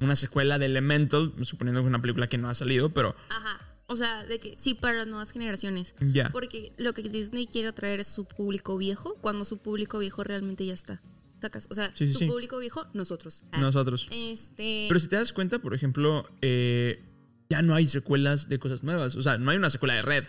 una 0.00 0.16
secuela 0.16 0.58
de 0.58 0.66
Elemental, 0.66 1.32
suponiendo 1.42 1.80
que 1.80 1.84
es 1.84 1.88
una 1.88 2.02
película 2.02 2.28
que 2.28 2.38
no 2.38 2.48
ha 2.48 2.54
salido, 2.54 2.92
pero 2.92 3.14
Ajá. 3.28 3.69
O 3.90 3.96
sea, 3.96 4.24
de 4.24 4.38
que 4.38 4.56
sí 4.56 4.74
para 4.74 4.98
las 4.98 5.06
nuevas 5.08 5.30
generaciones. 5.32 5.94
ya. 6.00 6.30
Porque 6.30 6.72
lo 6.78 6.92
que 6.94 7.02
Disney 7.02 7.46
quiere 7.46 7.68
atraer 7.68 8.00
es 8.00 8.06
su 8.06 8.24
público 8.24 8.76
viejo, 8.78 9.16
cuando 9.20 9.44
su 9.44 9.58
público 9.58 9.98
viejo 9.98 10.22
realmente 10.24 10.64
ya 10.64 10.74
está. 10.74 11.02
¿Sacas? 11.40 11.66
O 11.70 11.74
sea, 11.74 11.88
Sí, 11.96 12.06
sí, 12.06 12.12
su 12.12 12.18
sí. 12.20 12.26
público 12.26 12.58
viejo, 12.58 12.86
nosotros. 12.92 13.44
Ah. 13.52 13.60
Nosotros. 13.60 14.06
Este. 14.12 14.86
Pero 14.88 15.00
si 15.00 15.08
te 15.08 15.16
das 15.16 15.32
cuenta, 15.32 15.58
por 15.58 15.74
ejemplo, 15.74 16.28
eh, 16.42 17.02
ya 17.48 17.62
no 17.62 17.74
hay 17.74 17.86
secuelas 17.86 18.48
de 18.48 18.58
cosas 18.58 18.82
nuevas. 18.82 19.16
O 19.16 19.22
sea, 19.22 19.38
no 19.38 19.50
hay 19.50 19.56
una 19.56 19.70
secuela 19.70 19.94
de 19.94 20.02
Red. 20.02 20.24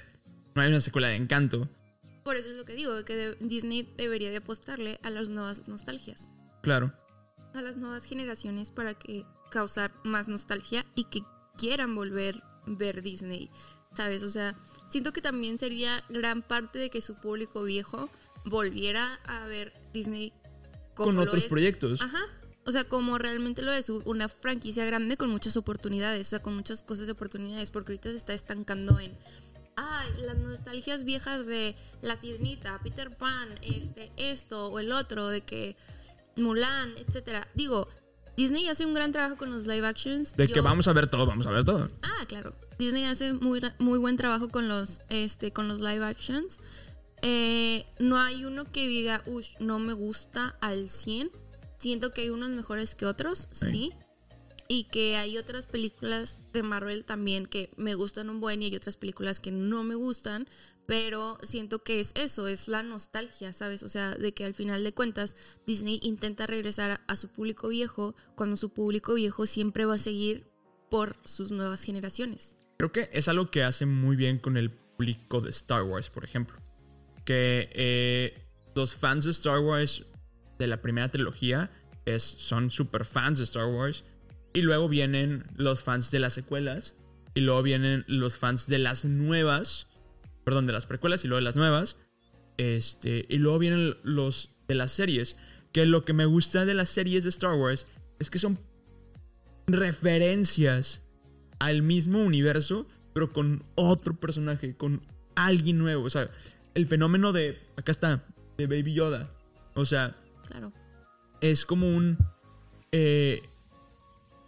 No 0.56 0.62
hay 0.62 0.70
una 0.70 0.80
secuela 0.80 1.10
de 1.10 1.16
Encanto. 1.18 1.70
Por 2.24 2.36
eso 2.38 2.50
es 2.50 2.56
lo 2.56 2.66
que 2.66 2.74
digo, 2.76 2.94
de 2.96 3.04
que 3.04 3.16
de- 3.16 3.36
Disney 3.42 3.88
debería 3.98 4.30
de 4.32 4.38
apostarle 4.38 5.00
a 5.04 5.10
las 5.10 5.30
nuevas 5.30 5.68
nostalgias. 5.68 6.32
Claro. 6.64 6.94
A 7.54 7.62
las 7.62 7.76
nuevas 7.78 8.06
generaciones 8.06 8.72
para 8.72 8.94
que 8.94 9.26
causar 9.52 9.92
más 10.04 10.28
nostalgia 10.30 10.86
y 10.96 11.04
que 11.06 11.22
quieran 11.58 11.94
volver 11.96 12.42
ver 12.66 13.02
Disney. 13.02 13.50
¿Sabes? 13.96 14.24
O 14.24 14.30
sea, 14.30 14.56
siento 14.90 15.12
que 15.12 15.22
también 15.22 15.58
sería 15.58 16.04
gran 16.10 16.42
parte 16.42 16.80
de 16.80 16.90
que 16.90 17.02
su 17.02 17.16
público 17.16 17.64
viejo 17.64 18.10
volviera 18.46 19.20
a 19.26 19.46
ver 19.46 19.74
Disney 19.94 20.34
como 20.94 21.10
Con 21.10 21.20
otros 21.20 21.44
es. 21.44 21.50
proyectos. 21.50 22.02
Ajá. 22.02 22.20
O 22.66 22.72
sea, 22.72 22.84
como 22.84 23.18
realmente 23.18 23.62
lo 23.64 23.72
es 23.72 23.90
una 23.90 24.30
franquicia 24.30 24.86
grande 24.86 25.18
con 25.18 25.30
muchas 25.30 25.58
oportunidades, 25.58 26.28
o 26.28 26.30
sea, 26.30 26.42
con 26.42 26.56
muchas 26.56 26.84
cosas 26.84 27.08
de 27.08 27.14
oportunidades, 27.14 27.72
porque 27.72 27.94
ahorita 27.94 28.10
se 28.10 28.18
está 28.18 28.34
estancando 28.34 29.00
en, 29.00 29.18
ay, 29.76 30.10
las 30.26 30.38
nostalgias 30.38 31.04
viejas 31.04 31.48
de 31.48 31.76
La 32.02 32.16
Sirenita, 32.16 32.80
Peter 32.84 33.16
Pan, 33.18 33.50
este, 33.64 34.12
esto 34.16 34.68
o 34.68 34.80
el 34.80 34.92
otro, 34.92 35.28
de 35.28 35.42
que 35.42 35.76
Mulan, 36.36 36.94
etcétera. 36.98 37.48
Digo, 37.56 37.88
Disney 38.38 38.68
hace 38.68 38.86
un 38.86 38.94
gran 38.94 39.12
trabajo 39.12 39.38
con 39.38 39.52
los 39.52 39.68
live 39.68 39.86
actions. 39.86 40.36
De 40.36 40.48
que 40.48 40.62
vamos 40.62 40.88
a 40.88 40.94
ver 40.94 41.08
todo, 41.08 41.26
vamos 41.26 41.46
a 41.48 41.52
ver 41.52 41.64
todo. 41.64 41.90
Ah, 42.02 42.26
claro. 42.28 42.56
Disney 42.80 43.06
hace 43.06 43.34
muy, 43.34 43.62
muy 43.80 44.00
buen 44.00 44.18
trabajo 44.18 44.50
con 44.50 44.68
los, 44.68 45.02
este, 45.10 45.52
con 45.52 45.68
los 45.68 45.80
live 45.80 46.04
actions. 46.04 46.60
Eh, 47.22 47.86
no 48.00 48.18
hay 48.18 48.46
uno 48.46 48.66
que 48.66 48.88
diga, 48.88 49.22
uff, 49.26 49.48
no 49.60 49.80
me 49.80 49.94
gusta 49.94 50.58
al 50.62 50.90
100. 50.90 51.30
Siento 51.78 52.14
que 52.14 52.22
hay 52.22 52.30
unos 52.30 52.50
mejores 52.50 52.96
que 52.96 53.06
otros, 53.06 53.48
sí. 53.52 53.92
Y 54.68 54.86
que 54.86 55.18
hay 55.18 55.38
otras 55.38 55.66
películas 55.66 56.38
de 56.54 56.64
Marvel 56.64 57.04
también 57.04 57.46
que 57.46 57.72
me 57.76 57.94
gustan 57.94 58.30
un 58.30 58.40
buen 58.40 58.64
y 58.64 58.68
hay 58.68 58.76
otras 58.76 58.96
películas 58.96 59.40
que 59.40 59.52
no 59.52 59.84
me 59.84 59.96
gustan. 59.96 60.48
Pero 60.88 61.38
siento 61.44 61.84
que 61.84 62.00
es 62.00 62.12
eso, 62.16 62.48
es 62.48 62.68
la 62.68 62.84
nostalgia, 62.84 63.54
¿sabes? 63.54 63.84
O 63.84 63.90
sea, 63.90 64.16
de 64.16 64.34
que 64.34 64.46
al 64.46 64.54
final 64.54 64.84
de 64.84 64.94
cuentas 64.94 65.36
Disney 65.66 66.00
intenta 66.04 66.48
regresar 66.48 67.02
a, 67.08 67.16
su 67.16 67.30
público 67.30 67.70
viejo 67.70 68.16
cuando 68.36 68.58
su 68.58 68.74
público 68.74 69.14
viejo 69.14 69.46
siempre 69.46 69.86
va 69.86 69.96
a 69.96 70.00
seguir 70.00 70.48
por 70.90 71.16
sus 71.24 71.52
nuevas 71.52 71.84
generaciones. 71.84 72.58
Creo 72.78 72.92
que 72.92 73.10
es 73.14 73.28
algo 73.28 73.46
que 73.48 73.64
hace 73.64 73.86
muy 73.86 74.16
bien 74.16 74.40
con 74.40 74.58
el 74.58 74.72
público 74.72 75.40
de 75.40 75.52
Star 75.52 75.84
Wars, 75.84 76.10
por 76.10 76.26
ejemplo. 76.26 76.58
Que 77.26 77.70
eh, 77.74 78.44
los 78.76 78.96
fans 78.96 79.26
de 79.26 79.32
Star 79.32 79.60
Wars 79.60 80.06
de 80.58 80.68
la 80.68 80.82
primera 80.82 81.10
trilogía 81.10 81.72
es, 82.06 82.24
son 82.24 82.70
super 82.70 83.06
fans 83.06 83.38
de 83.38 83.46
Star 83.46 83.68
Wars. 83.68 84.04
Y 84.54 84.62
luego 84.64 84.90
vienen 84.90 85.46
los 85.56 85.84
fans 85.84 86.12
de 86.12 86.20
las 86.20 86.34
secuelas. 86.34 86.96
Y 87.34 87.42
luego 87.42 87.64
vienen 87.64 88.04
los 88.08 88.38
fans 88.38 88.68
de 88.68 88.80
las 88.80 89.06
nuevas. 89.06 89.88
Perdón, 90.44 90.66
de 90.68 90.74
las 90.74 90.86
precuelas 90.86 91.24
y 91.24 91.28
luego 91.28 91.40
de 91.40 91.44
las 91.46 91.56
nuevas. 91.56 91.98
Este, 92.58 93.26
y 93.30 93.38
luego 93.38 93.60
vienen 93.60 93.96
los 94.04 94.56
de 94.68 94.76
las 94.76 94.92
series. 94.92 95.36
Que 95.72 95.86
lo 95.86 96.04
que 96.06 96.14
me 96.14 96.26
gusta 96.26 96.66
de 96.66 96.74
las 96.74 96.90
series 96.90 97.24
de 97.24 97.30
Star 97.30 97.56
Wars 97.56 97.88
es 98.20 98.30
que 98.30 98.40
son 98.40 98.60
referencias 99.68 101.02
al 101.60 101.82
mismo 101.82 102.24
universo, 102.24 102.88
pero 103.14 103.32
con 103.32 103.64
otro 103.76 104.16
personaje, 104.20 104.76
con 104.76 105.02
alguien 105.36 105.78
nuevo. 105.78 106.04
O 106.06 106.10
sea, 106.10 106.30
el 106.74 106.88
fenómeno 106.88 107.32
de. 107.32 107.58
Acá 107.78 107.92
está, 107.92 108.24
de 108.58 108.68
Baby 108.68 108.94
Yoda. 108.94 109.30
O 109.76 109.86
sea, 109.86 110.16
Claro. 110.48 110.72
es 111.42 111.66
como 111.66 111.88
un. 111.88 112.18
eh, 112.92 113.42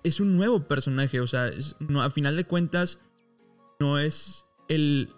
es 0.04 0.20
un 0.20 0.36
nuevo 0.36 0.68
personaje. 0.68 1.22
O 1.22 1.28
sea, 1.28 1.48
es- 1.48 1.76
no, 1.80 2.02
a 2.04 2.10
final 2.12 2.36
de 2.36 2.44
cuentas, 2.46 3.00
no 3.80 4.00
es 4.00 4.46
el. 4.68 5.10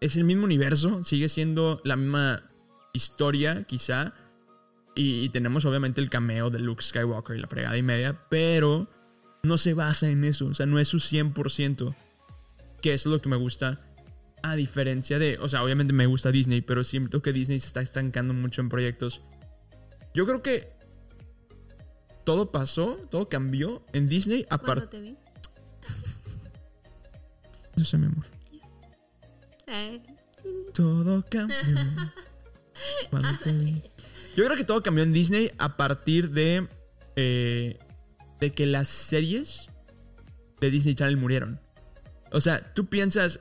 Es 0.00 0.16
el 0.16 0.24
mismo 0.24 0.44
universo. 0.44 1.02
Sigue 1.02 1.28
siendo 1.28 1.80
la 1.84 1.96
misma 1.96 2.50
historia, 2.92 3.64
quizá. 3.64 4.14
Y, 4.94 5.24
y 5.24 5.28
tenemos 5.28 5.64
obviamente 5.64 6.00
el 6.00 6.10
cameo 6.10 6.50
de 6.50 6.58
Luke 6.58 6.82
Skywalker 6.82 7.36
y 7.36 7.40
la 7.40 7.48
fregada 7.48 7.76
y 7.76 7.82
media. 7.82 8.26
Pero 8.28 8.88
no 9.42 9.58
se 9.58 9.74
basa 9.74 10.08
en 10.08 10.24
eso. 10.24 10.46
O 10.46 10.54
sea, 10.54 10.66
no 10.66 10.78
es 10.78 10.88
su 10.88 10.98
100%. 10.98 11.94
Que 12.80 12.94
es 12.94 13.06
lo 13.06 13.20
que 13.20 13.28
me 13.28 13.36
gusta. 13.36 13.80
A 14.42 14.54
diferencia 14.54 15.18
de. 15.18 15.36
O 15.40 15.48
sea, 15.48 15.64
obviamente 15.64 15.92
me 15.92 16.06
gusta 16.06 16.30
Disney. 16.30 16.60
Pero 16.60 16.84
siento 16.84 17.22
que 17.22 17.32
Disney 17.32 17.58
se 17.60 17.66
está 17.66 17.80
estancando 17.80 18.34
mucho 18.34 18.60
en 18.60 18.68
proyectos. 18.68 19.22
Yo 20.14 20.26
creo 20.26 20.42
que. 20.42 20.76
Todo 22.24 22.52
pasó, 22.52 22.98
todo 23.10 23.30
cambió 23.30 23.82
en 23.94 24.06
Disney 24.06 24.44
¿Cuándo 24.44 24.72
aparte. 24.72 24.86
te 24.98 25.00
vi? 25.02 25.16
No 27.76 27.84
sé, 27.84 27.96
mi 27.96 28.06
amor. 28.06 28.26
Eh, 29.70 30.00
Todo 30.74 31.24
cambió. 31.28 31.56
cuando 33.10 33.28
te 33.42 33.52
vi. 33.52 33.82
Yo 34.36 34.44
creo 34.44 34.56
que 34.56 34.64
todo 34.64 34.82
cambió 34.82 35.04
en 35.04 35.12
Disney 35.12 35.50
a 35.58 35.76
partir 35.76 36.30
de. 36.30 36.68
eh, 37.16 37.78
de 38.40 38.52
que 38.54 38.66
las 38.66 38.88
series 38.88 39.68
de 40.60 40.70
Disney 40.70 40.94
Channel 40.94 41.16
murieron. 41.16 41.60
O 42.32 42.40
sea, 42.40 42.72
tú 42.74 42.86
piensas. 42.86 43.40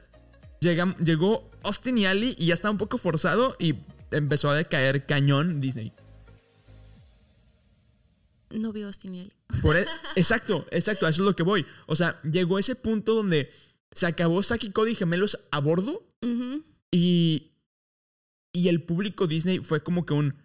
llegam- 0.59 0.97
llegó 0.97 1.51
Austin 1.63 1.97
y 1.99 2.05
Ali 2.07 2.35
y 2.39 2.47
ya 2.47 2.55
estaba 2.55 2.71
un 2.71 2.77
poco 2.79 2.97
forzado 2.97 3.55
y 3.59 3.75
empezó 4.11 4.49
a 4.49 4.55
decaer 4.55 5.05
cañón 5.05 5.61
Disney. 5.61 5.93
no 8.49 8.71
vi 8.73 8.81
Austin 8.83 9.13
y 9.15 9.19
Ali. 9.21 9.31
Por 9.61 9.75
e- 9.77 9.85
exacto, 10.15 10.65
exacto, 10.71 11.05
a 11.05 11.09
eso 11.09 11.21
es 11.21 11.25
lo 11.27 11.35
que 11.35 11.43
voy. 11.43 11.65
O 11.85 11.95
sea, 11.95 12.19
llegó 12.23 12.57
ese 12.59 12.75
punto 12.75 13.13
donde 13.13 13.51
se 13.91 14.06
acabó 14.06 14.43
Saki 14.43 14.71
Cody 14.71 14.95
gemelos 14.95 15.39
a 15.52 15.60
bordo 15.60 16.08
y. 16.91 17.54
Y 18.54 18.69
el 18.69 18.82
público 18.82 19.28
Disney 19.28 19.60
fue 19.60 19.84
como 19.84 20.06
que 20.06 20.13
un. 20.13 20.36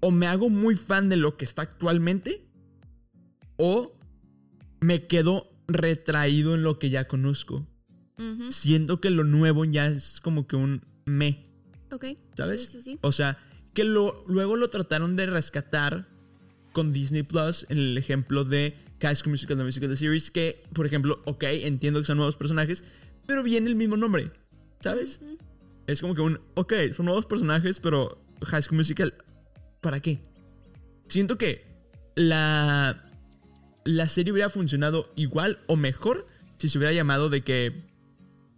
O 0.00 0.10
me 0.10 0.26
hago 0.26 0.50
muy 0.50 0.76
fan 0.76 1.08
de 1.08 1.16
lo 1.16 1.36
que 1.36 1.44
está 1.44 1.62
actualmente. 1.62 2.46
O 3.56 3.96
me 4.80 5.06
quedo 5.06 5.50
retraído 5.68 6.54
en 6.54 6.62
lo 6.62 6.78
que 6.78 6.90
ya 6.90 7.08
conozco. 7.08 7.66
Siento 8.50 9.00
que 9.00 9.10
lo 9.10 9.24
nuevo 9.24 9.64
ya 9.64 9.86
es 9.86 10.20
como 10.20 10.46
que 10.46 10.54
un 10.54 10.82
me. 11.06 11.44
Ok. 11.90 12.06
¿Sabes? 12.36 12.60
Sí, 12.60 12.66
sí, 12.68 12.80
sí. 12.82 12.98
O 13.02 13.10
sea, 13.10 13.38
que 13.74 13.84
lo, 13.84 14.24
luego 14.28 14.56
lo 14.56 14.68
trataron 14.68 15.16
de 15.16 15.26
rescatar 15.26 16.08
con 16.72 16.92
Disney 16.92 17.22
Plus 17.22 17.66
en 17.68 17.78
el 17.78 17.98
ejemplo 17.98 18.44
de 18.44 18.76
High 19.06 19.16
School 19.16 19.30
Musical, 19.30 19.56
The 19.56 19.64
Musical, 19.64 19.88
The 19.88 19.96
Series, 19.96 20.30
que, 20.30 20.62
por 20.72 20.86
ejemplo, 20.86 21.22
ok, 21.24 21.44
entiendo 21.44 22.00
que 22.00 22.06
son 22.06 22.16
nuevos 22.16 22.36
personajes, 22.36 22.84
pero 23.26 23.42
viene 23.42 23.68
el 23.68 23.76
mismo 23.76 23.96
nombre, 23.96 24.30
¿sabes? 24.80 25.20
Es 25.86 26.00
como 26.00 26.14
que 26.14 26.20
un, 26.20 26.40
ok, 26.54 26.72
son 26.92 27.06
nuevos 27.06 27.26
personajes, 27.26 27.80
pero 27.80 28.22
High 28.44 28.62
School 28.62 28.78
Musical, 28.78 29.14
¿para 29.80 30.00
qué? 30.00 30.20
Siento 31.08 31.38
que 31.38 31.66
la, 32.14 33.10
la 33.84 34.08
serie 34.08 34.32
hubiera 34.32 34.50
funcionado 34.50 35.12
igual 35.16 35.58
o 35.66 35.76
mejor 35.76 36.26
si 36.58 36.68
se 36.68 36.78
hubiera 36.78 36.92
llamado 36.92 37.28
de 37.28 37.42
que 37.42 37.82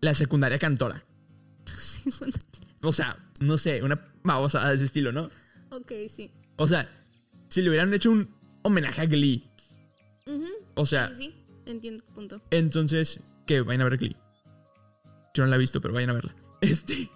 la 0.00 0.14
secundaria 0.14 0.58
cantora. 0.58 1.04
O 2.86 2.92
sea, 2.92 3.16
no 3.40 3.56
sé, 3.56 3.82
una 3.82 4.12
babosada 4.22 4.68
de 4.68 4.74
ese 4.74 4.84
estilo, 4.84 5.10
¿no? 5.10 5.30
ok, 5.70 5.90
sí. 6.08 6.30
O 6.56 6.68
sea, 6.68 6.86
si 7.48 7.62
le 7.62 7.70
hubieran 7.70 7.94
hecho 7.94 8.10
un 8.10 8.28
homenaje 8.62 9.00
a 9.00 9.06
Glee. 9.06 9.48
O 10.74 10.86
sea, 10.86 11.08
Sí, 11.10 11.14
sí, 11.16 11.44
entiendo, 11.66 12.04
punto. 12.14 12.40
entonces, 12.50 13.20
que 13.46 13.60
vayan 13.60 13.82
a 13.82 13.84
ver 13.84 13.98
Glee. 13.98 14.16
Yo 15.34 15.44
no 15.44 15.50
la 15.50 15.56
he 15.56 15.58
visto, 15.58 15.80
pero 15.80 15.94
vayan 15.94 16.10
a 16.10 16.14
verla. 16.14 16.34
Este. 16.60 17.10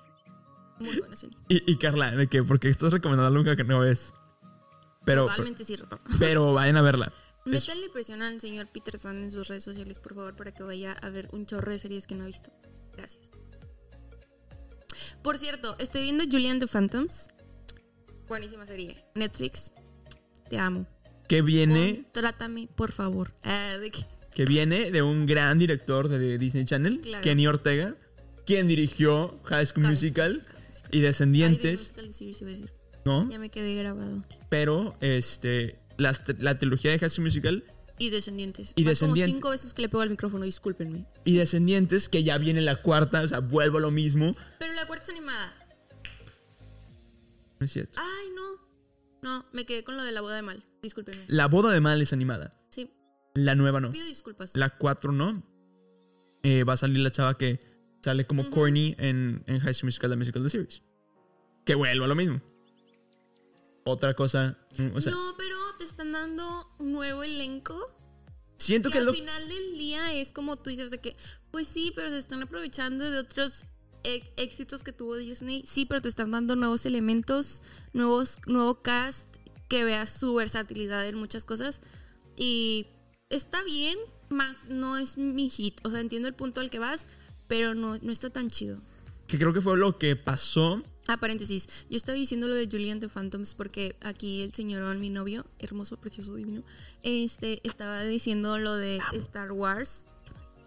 Muy 0.79 0.99
buena 0.99 1.17
serie. 1.17 1.37
Y, 1.49 1.73
y 1.73 1.79
Carla, 1.79 2.11
¿de 2.13 2.29
qué? 2.29 2.43
Porque 2.45 2.69
estás 2.69 2.93
recomendando 2.93 3.39
algo 3.39 3.57
que 3.57 3.65
no 3.65 3.81
ves. 3.81 4.13
Pero, 5.05 5.23
Totalmente 5.27 5.65
sí, 5.65 5.75
retorno. 5.77 6.05
pero 6.19 6.53
vayan 6.53 6.77
a 6.77 6.83
verla. 6.83 7.13
Métanle 7.47 7.89
presión 7.89 8.21
al 8.21 8.41
señor 8.41 8.67
Peterson 8.69 9.17
en 9.17 9.31
sus 9.31 9.49
redes 9.49 9.65
sociales, 9.65 9.99
por 9.99 10.15
favor, 10.15 10.37
para 10.37 10.53
que 10.53 10.63
vaya 10.63 10.93
a 10.93 11.09
ver 11.09 11.29
un 11.33 11.47
chorro 11.47 11.73
de 11.73 11.79
series 11.79 12.07
que 12.07 12.15
no 12.15 12.25
ha 12.25 12.27
visto. 12.27 12.51
Gracias. 12.95 13.31
Por 15.23 15.39
cierto, 15.39 15.75
estoy 15.79 16.03
viendo 16.03 16.25
Julian 16.25 16.59
the 16.59 16.67
Phantoms. 16.67 17.29
Buenísima 18.29 18.67
serie. 18.67 19.03
Netflix. 19.15 19.73
Te 20.51 20.59
amo. 20.59 20.87
Que 21.29 21.43
viene, 21.43 22.05
Trátame, 22.13 22.69
por 22.75 22.91
favor. 22.93 23.33
Ah, 23.45 23.77
que 24.35 24.45
viene 24.45 24.91
de 24.91 25.03
un 25.03 25.27
gran 25.27 25.59
director 25.59 26.09
de 26.09 26.39
Disney 26.39 26.65
Channel, 26.65 27.01
Claro. 27.01 27.23
Kenny 27.23 27.47
Ortega, 27.47 27.95
quien 28.47 28.67
dirigió 28.69 29.39
High 29.45 29.67
School 29.67 29.85
High 29.85 29.91
Musical 29.93 30.45
y 30.91 31.01
Descendientes, 31.01 31.81
musical 31.81 32.13
series 32.13 32.41
iba 32.41 32.51
a 32.51 32.53
decir. 32.53 32.73
¿no? 33.05 33.29
Ya 33.31 33.39
me 33.39 33.51
quedé 33.51 33.75
grabado. 33.75 34.23
Pero, 34.49 34.97
este, 35.01 35.79
las- 35.97 36.23
la 36.39 36.59
trilogía 36.59 36.91
de 36.91 36.99
High 36.99 37.11
School 37.11 37.25
Musical 37.27 37.65
Y 37.99 38.11
Descendientes. 38.11 38.73
Y 38.77 38.85
Descendientes. 38.85 39.25
como 39.33 39.37
cinco 39.39 39.51
veces 39.51 39.75
que 39.75 39.83
le 39.83 39.89
pego 39.89 40.03
al 40.03 40.11
micrófono, 40.11 40.45
discúlpenme. 40.45 41.05
y 41.25 41.37
Descendientes, 41.37 42.09
que 42.09 42.23
ya 42.23 42.39
viene 42.39 42.61
la 42.61 42.77
cuarta, 42.83 43.23
o 43.23 43.27
sea, 43.29 43.41
vuelvo 43.41 43.79
a 43.79 43.81
lo 43.81 43.91
mismo. 43.91 44.31
Pero 44.61 44.73
la 44.75 44.87
cuarta 44.87 45.05
es 45.05 45.11
animada. 45.11 45.53
No 47.59 47.67
es 47.67 47.73
cierto. 47.73 47.99
Ay, 48.01 48.29
no. 48.37 48.69
No, 49.21 49.47
me 49.53 49.67
quedé 49.67 49.83
con 49.83 49.97
lo 49.97 50.05
de 50.05 50.13
la 50.13 50.21
boda 50.21 50.37
de 50.37 50.43
mal. 50.43 50.65
Discúlpenme. 50.83 51.25
La 51.29 51.47
boda 51.47 51.73
de 51.73 51.81
Mal 51.81 52.01
es 52.03 52.13
animada. 52.13 52.51
Sí, 52.71 52.91
La 53.35 53.55
nueva 53.55 53.81
no. 53.81 53.91
pido 53.93 54.07
disculpas. 54.07 54.55
La 54.57 54.77
4 54.79 55.13
no. 55.13 55.43
Eh, 56.43 56.65
va 56.65 56.75
a 56.75 56.77
salir 56.77 56.99
la 57.01 57.11
chava 57.11 57.37
que 57.37 57.61
sale 58.03 58.27
como 58.27 58.49
corny 58.51 58.95
en, 58.99 59.43
en 59.47 59.59
High 59.61 59.75
School 59.75 59.89
Musical, 59.89 60.11
The 60.11 60.17
Musical, 60.17 60.43
The 60.45 60.51
Series. 60.51 60.83
Que 61.65 61.75
vuelvo 61.75 62.05
a 62.05 62.09
lo 62.09 62.15
mismo. 62.15 62.41
Otra 63.85 64.15
cosa. 64.15 64.59
mm, 64.77 64.95
O 64.97 65.01
sea, 65.01 65.13
no, 65.13 65.35
pero 65.37 65.57
te 65.79 65.85
están 65.85 66.13
dando 66.13 66.71
un 66.79 66.93
nuevo 66.93 67.23
elenco. 67.23 67.95
siento 68.59 68.89
Y 68.89 68.93
que 68.93 68.99
al 68.99 69.07
lo. 69.07 69.15
final 69.15 69.49
del 69.49 69.79
día 69.79 70.13
es 70.15 70.33
como 70.33 70.57
tú 70.57 70.71
dices 70.71 70.91
de 70.91 70.99
que, 71.01 71.17
pues 71.51 71.67
sí, 71.67 71.93
pero 71.97 72.09
se 72.11 72.19
están 72.19 72.43
aprovechando 72.43 73.11
de 73.11 73.19
otros 73.19 73.65
e- 74.05 74.33
éxitos 74.37 74.83
que 74.83 74.93
tuvo 74.93 75.17
Disney. 75.17 75.65
Sí, 75.67 75.87
pero 75.87 76.03
te 76.03 76.09
están 76.09 76.31
dando 76.31 76.55
nuevos 76.57 76.85
elementos, 76.87 77.63
nuevos, 77.93 78.39
nuevo 78.47 78.83
cast, 78.83 79.28
que 79.69 79.85
veas 79.85 80.11
su 80.11 80.35
versatilidad 80.35 81.07
en 81.07 81.17
muchas 81.17 81.45
cosas. 81.45 81.81
Y 82.37 82.87
está 83.29 83.63
bien, 83.63 83.99
más 84.29 84.69
no 84.69 84.99
es 84.99 85.19
mi 85.19 85.51
hit. 85.51 85.81
O 85.85 85.91
sea, 85.91 86.01
entiendo 86.01 86.29
el 86.29 86.35
punto 86.35 86.61
al 86.61 86.71
que 86.71 86.79
vas, 86.79 87.07
pero 87.47 87.75
no, 87.75 87.99
no 87.99 88.13
está 88.13 88.31
tan 88.31 88.49
chido. 88.49 88.81
Que 89.27 89.39
creo 89.39 89.53
que 89.53 89.61
fue 89.61 89.77
lo 89.77 89.99
que 89.99 90.17
pasó. 90.17 90.83
Ah, 91.07 91.19
paréntesis. 91.19 91.69
Yo 91.91 91.97
estaba 91.97 92.17
diciendo 92.17 92.49
lo 92.49 92.55
de 92.55 92.67
Julian 92.67 93.01
the 93.01 93.09
Phantoms 93.09 93.55
porque 93.55 93.97
aquí 94.01 94.43
el 94.43 94.53
señorón, 94.53 95.01
mi 95.01 95.11
novio, 95.11 95.47
hermoso, 95.59 95.99
precioso, 95.99 96.35
divino, 96.35 96.63
este, 97.03 97.61
estaba 97.63 98.05
diciendo 98.05 98.59
lo 98.59 98.75
de 98.75 99.01
Star 99.13 99.53
Wars. 99.53 100.07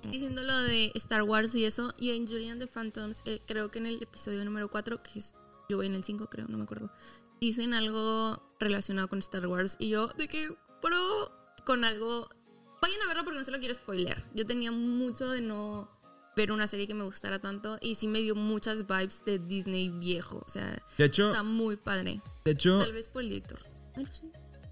Diciendo 0.04 0.42
lo 0.42 0.58
de 0.64 0.92
Star 0.96 1.24
Wars 1.24 1.54
y 1.54 1.66
eso. 1.66 1.94
Y 2.00 2.12
en 2.12 2.28
Julian 2.28 2.60
the 2.60 2.68
Phantoms, 2.68 3.22
eh, 3.26 3.40
creo 3.46 3.70
que 3.70 3.80
en 3.80 3.86
el 3.86 4.02
episodio 4.02 4.44
número 4.44 4.70
4, 4.70 5.02
que 5.04 5.20
es 5.20 5.36
yo 5.70 5.78
voy 5.78 5.88
en 5.88 5.96
el 5.96 6.04
5, 6.04 6.28
creo, 6.28 6.48
no 6.50 6.58
me 6.58 6.66
acuerdo. 6.66 6.92
Dicen 7.42 7.74
algo 7.74 8.40
relacionado 8.60 9.08
con 9.08 9.18
Star 9.18 9.48
Wars. 9.48 9.76
Y 9.80 9.90
yo, 9.90 10.10
de 10.10 10.28
que, 10.28 10.48
pero 10.80 11.32
con 11.66 11.84
algo. 11.84 12.30
Vayan 12.84 13.02
a 13.02 13.08
verlo 13.08 13.24
porque 13.24 13.40
no 13.40 13.44
se 13.44 13.50
lo 13.50 13.58
quiero 13.58 13.74
spoiler. 13.74 14.24
Yo 14.36 14.46
tenía 14.46 14.72
mucho 14.72 15.28
de 15.28 15.42
no 15.42 15.90
ver 16.38 16.52
una 16.52 16.68
serie 16.68 16.86
que 16.86 16.94
me 16.94 17.04
gustara 17.04 17.40
tanto. 17.40 17.80
Y 17.82 17.96
sí 17.96 18.08
me 18.08 18.20
dio 18.22 18.36
muchas 18.36 18.86
vibes 18.86 19.26
de 19.26 19.40
Disney 19.40 19.90
viejo. 19.90 20.44
O 20.46 20.50
sea, 20.52 20.84
De 21.00 21.06
hecho, 21.06 21.30
está 21.32 21.42
muy 21.42 21.78
padre. 21.78 22.22
de 22.46 22.52
hecho, 22.52 22.78
Tal 22.78 22.94
vez 22.94 23.08
por 23.08 23.24
el 23.24 23.30
director. 23.30 23.60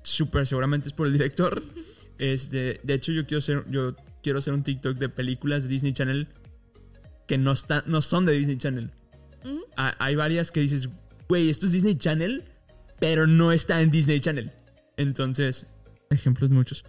Súper 0.03 0.45
seguramente 0.45 0.89
es 0.89 0.93
por 0.93 1.07
el 1.07 1.13
director. 1.13 1.63
Este, 2.19 2.81
de 2.83 2.93
hecho, 2.95 3.13
yo 3.13 3.25
quiero 3.25 3.39
ser. 3.39 3.63
Yo 3.71 3.95
quiero 4.21 4.39
hacer 4.39 4.53
un 4.53 4.61
TikTok 4.61 4.97
de 4.97 5.07
películas 5.07 5.63
de 5.63 5.69
Disney 5.69 5.93
Channel 5.93 6.27
que 7.29 7.37
no, 7.37 7.53
están, 7.53 7.81
no 7.87 8.01
son 8.01 8.25
de 8.25 8.33
Disney 8.33 8.57
Channel. 8.57 8.91
Ha- 9.77 9.95
hay 9.99 10.15
varias 10.15 10.51
que 10.51 10.59
dices, 10.59 10.89
güey, 11.29 11.49
esto 11.49 11.65
es 11.65 11.71
Disney 11.71 11.95
Channel, 11.97 12.43
pero 12.99 13.27
no 13.27 13.51
está 13.51 13.81
en 13.81 13.91
Disney 13.91 14.19
Channel. 14.19 14.51
Entonces, 14.97 15.67
ejemplos 16.09 16.49
muchos. 16.51 16.83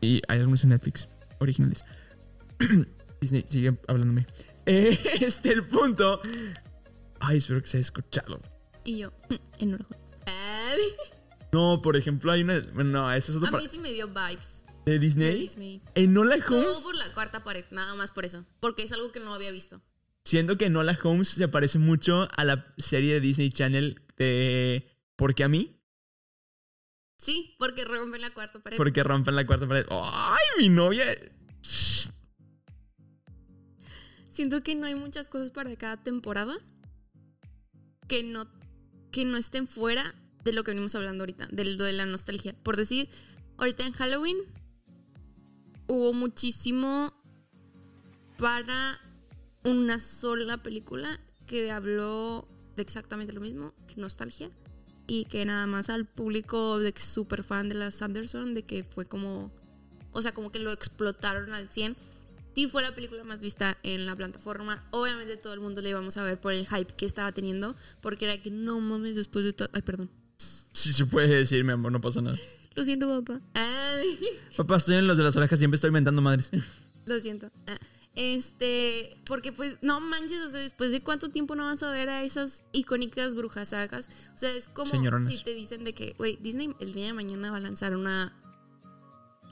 Y 0.00 0.22
hay 0.28 0.38
algunos 0.38 0.62
en 0.64 0.70
Netflix, 0.70 1.08
originales. 1.40 1.84
Disney, 3.20 3.44
sigue 3.48 3.76
hablándome. 3.88 4.26
Eh, 4.66 4.98
este 5.20 5.52
el 5.52 5.66
punto. 5.66 6.20
Ay, 7.20 7.38
espero 7.38 7.60
que 7.60 7.66
se 7.66 7.78
haya 7.78 7.82
escuchado. 7.82 8.40
Y 8.84 8.98
yo, 8.98 9.12
en. 9.58 9.84
Ay, 10.26 10.80
No, 11.52 11.82
por 11.82 11.96
ejemplo, 11.96 12.30
hay 12.30 12.42
una. 12.42 12.60
bueno, 12.74 12.90
No, 12.90 13.12
esa 13.12 13.32
es 13.32 13.38
otra 13.38 13.48
A 13.50 13.60
mí 13.60 13.66
sí 13.68 13.78
me 13.78 13.92
dio 13.92 14.08
vibes 14.08 14.64
¿De 14.84 14.92
de 14.92 14.98
Disney? 14.98 15.38
Disney. 15.40 15.82
Enola 15.94 16.38
Todo 16.44 16.60
Holmes. 16.60 16.78
por 16.84 16.94
la 16.94 17.12
cuarta 17.12 17.42
pared, 17.44 17.64
nada 17.70 17.94
más 17.94 18.12
por 18.12 18.24
eso. 18.24 18.44
Porque 18.60 18.82
es 18.84 18.92
algo 18.92 19.10
que 19.12 19.20
no 19.20 19.34
había 19.34 19.50
visto. 19.50 19.82
Siendo 20.24 20.56
que 20.58 20.66
Enola 20.66 20.98
Holmes 21.02 21.28
se 21.28 21.48
parece 21.48 21.78
mucho 21.78 22.28
a 22.36 22.44
la 22.44 22.72
serie 22.76 23.14
de 23.14 23.20
Disney 23.20 23.50
Channel 23.50 24.00
de. 24.18 24.86
Porque 25.16 25.44
a 25.44 25.48
mí. 25.48 25.80
Sí, 27.16 27.56
porque 27.58 27.84
rompen 27.84 28.20
la 28.20 28.32
cuarta 28.32 28.60
pared. 28.60 28.76
Porque 28.76 29.02
rompen 29.02 29.34
la 29.34 29.46
cuarta 29.46 29.66
pared. 29.66 29.86
¡Ay, 29.90 30.44
mi 30.58 30.68
novia! 30.68 31.04
Siento 34.30 34.60
que 34.60 34.76
no 34.76 34.86
hay 34.86 34.94
muchas 34.94 35.28
cosas 35.28 35.50
para 35.50 35.74
cada 35.76 35.96
temporada 35.96 36.54
que 38.06 38.22
no, 38.22 38.48
que 39.10 39.24
no 39.24 39.36
estén 39.36 39.66
fuera 39.66 40.14
de 40.44 40.52
lo 40.52 40.62
que 40.62 40.70
venimos 40.70 40.94
hablando 40.94 41.22
ahorita, 41.22 41.48
de 41.50 41.76
de 41.76 41.92
la 41.92 42.06
nostalgia. 42.06 42.54
Por 42.62 42.76
decir, 42.76 43.10
ahorita 43.56 43.84
en 43.84 43.92
Halloween 43.92 44.38
hubo 45.88 46.12
muchísimo 46.12 47.12
para 48.38 49.00
una 49.64 49.98
sola 49.98 50.62
película 50.62 51.20
que 51.46 51.72
habló 51.72 52.48
de 52.78 52.82
exactamente 52.82 53.34
lo 53.34 53.42
mismo, 53.42 53.74
nostalgia. 53.96 54.50
Y 55.06 55.26
que 55.26 55.44
nada 55.44 55.66
más 55.66 55.90
al 55.90 56.06
público 56.06 56.78
de 56.78 56.94
súper 56.98 57.44
fan 57.44 57.68
de 57.68 57.74
las 57.74 57.96
Sanderson, 57.96 58.54
de 58.54 58.62
que 58.62 58.84
fue 58.84 59.06
como, 59.06 59.52
o 60.12 60.22
sea, 60.22 60.32
como 60.32 60.50
que 60.50 60.58
lo 60.58 60.72
explotaron 60.72 61.52
al 61.52 61.68
100 61.70 61.96
sí 62.58 62.66
fue 62.66 62.82
la 62.82 62.92
película 62.92 63.22
más 63.22 63.40
vista 63.40 63.78
en 63.84 64.04
la 64.04 64.16
plataforma. 64.16 64.84
Obviamente 64.90 65.36
todo 65.36 65.54
el 65.54 65.60
mundo 65.60 65.80
le 65.80 65.90
íbamos 65.90 66.16
a 66.16 66.24
ver 66.24 66.40
por 66.40 66.52
el 66.52 66.66
hype 66.66 66.92
que 66.96 67.06
estaba 67.06 67.30
teniendo, 67.30 67.76
porque 68.00 68.24
era 68.24 68.42
que 68.42 68.50
no 68.50 68.80
mames 68.80 69.14
después 69.14 69.44
de 69.44 69.52
todo. 69.52 69.68
Ay, 69.72 69.82
perdón. 69.82 70.10
Sí, 70.72 70.92
se 70.92 71.06
puede 71.06 71.28
decir, 71.28 71.62
mi 71.62 71.70
amor, 71.70 71.92
no 71.92 72.00
pasa 72.00 72.20
nada. 72.20 72.36
Lo 72.74 72.84
siento, 72.84 73.06
papá. 73.22 73.40
Ay, 73.54 74.18
Papá, 74.56 74.76
estoy 74.76 74.96
en 74.96 75.06
los 75.06 75.16
de 75.16 75.22
las 75.22 75.36
orejas, 75.36 75.56
siempre 75.56 75.76
estoy 75.76 75.88
inventando 75.88 76.20
madres. 76.20 76.50
lo 77.06 77.20
siento. 77.20 77.48
Ah, 77.68 77.78
Este, 78.20 79.16
porque 79.26 79.52
pues 79.52 79.78
no 79.80 80.00
manches, 80.00 80.40
o 80.40 80.50
sea, 80.50 80.58
después 80.58 80.90
de 80.90 81.00
cuánto 81.02 81.28
tiempo 81.30 81.54
no 81.54 81.64
vas 81.66 81.84
a 81.84 81.92
ver 81.92 82.08
a 82.08 82.24
esas 82.24 82.64
icónicas 82.72 83.36
brujas 83.36 83.68
sagas. 83.68 84.08
O 84.34 84.38
sea, 84.38 84.50
es 84.50 84.66
como 84.66 84.90
si 85.28 85.42
te 85.44 85.54
dicen 85.54 85.84
de 85.84 85.94
que, 85.94 86.14
güey, 86.18 86.36
Disney 86.42 86.74
el 86.80 86.92
día 86.94 87.06
de 87.06 87.12
mañana 87.12 87.52
va 87.52 87.58
a 87.58 87.60
lanzar 87.60 87.94
una 87.94 88.34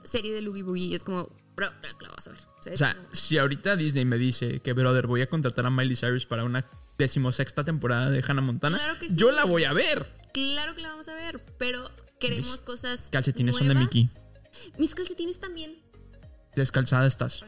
serie 0.02 0.34
de 0.34 0.42
Loogie 0.42 0.64
Boogie 0.64 0.86
y 0.86 0.94
es 0.96 1.04
como, 1.04 1.30
bro, 1.54 1.68
la 2.00 2.08
vas 2.08 2.26
a 2.26 2.32
ver. 2.32 2.40
O 2.58 2.62
sea, 2.62 2.70
O 2.70 2.74
es 2.74 2.78
sea, 2.80 2.94
como- 2.96 3.08
si 3.14 3.38
ahorita 3.38 3.76
Disney 3.76 4.04
me 4.04 4.18
dice 4.18 4.58
que, 4.58 4.72
brother, 4.72 5.06
voy 5.06 5.20
a 5.22 5.28
contratar 5.28 5.64
a 5.66 5.70
Miley 5.70 5.94
Cyrus 5.94 6.26
para 6.26 6.42
una 6.42 6.64
decimosexta 6.98 7.64
temporada 7.64 8.10
de 8.10 8.24
Hannah 8.26 8.42
Montana, 8.42 8.78
Claro 8.78 8.98
que 8.98 9.08
sí. 9.08 9.14
yo 9.16 9.30
la 9.30 9.44
voy 9.44 9.62
a 9.62 9.72
ver. 9.72 10.10
Claro 10.32 10.74
que 10.74 10.82
la 10.82 10.88
vamos 10.88 11.06
a 11.06 11.14
ver, 11.14 11.40
pero 11.56 11.88
queremos 12.18 12.50
Mis 12.50 12.60
cosas. 12.62 13.10
calcetines 13.12 13.54
son 13.56 13.68
de 13.68 13.74
nuevas. 13.74 13.94
Mickey. 13.94 14.10
Mis 14.76 14.92
calcetines 14.94 15.38
también. 15.38 15.78
Descalzada 16.56 17.06
estás. 17.06 17.44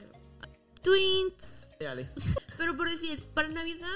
Twins. 0.83 1.69
Pero 2.59 2.77
por 2.77 2.89
decir, 2.89 3.23
para 3.35 3.49
Navidad, 3.49 3.87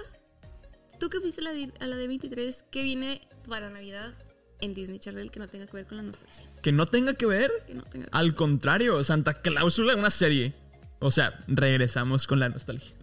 tú 1.00 1.08
que 1.10 1.20
fuiste 1.20 1.40
a 1.40 1.44
la, 1.44 1.52
de, 1.52 1.72
a 1.80 1.86
la 1.86 1.96
de 1.96 2.06
23, 2.06 2.64
¿qué 2.70 2.82
viene 2.82 3.20
para 3.48 3.70
Navidad 3.70 4.14
en 4.60 4.74
Disney 4.74 4.98
Channel 5.00 5.30
que 5.30 5.40
no 5.40 5.48
tenga 5.48 5.66
que 5.66 5.72
ver 5.76 5.86
con 5.86 5.96
la 5.96 6.04
nostalgia? 6.04 6.46
Que 6.62 6.70
no 6.72 6.86
tenga 6.86 7.14
que 7.14 7.26
ver. 7.26 7.50
Que 7.66 7.74
no 7.74 7.82
tenga 7.82 8.06
Al 8.12 8.34
contrario, 8.34 9.02
Santa 9.02 9.42
Cláusula, 9.42 9.96
una 9.96 10.10
serie. 10.10 10.54
O 11.00 11.10
sea, 11.10 11.44
regresamos 11.48 12.26
con 12.28 12.38
la 12.38 12.48
nostalgia. 12.48 12.94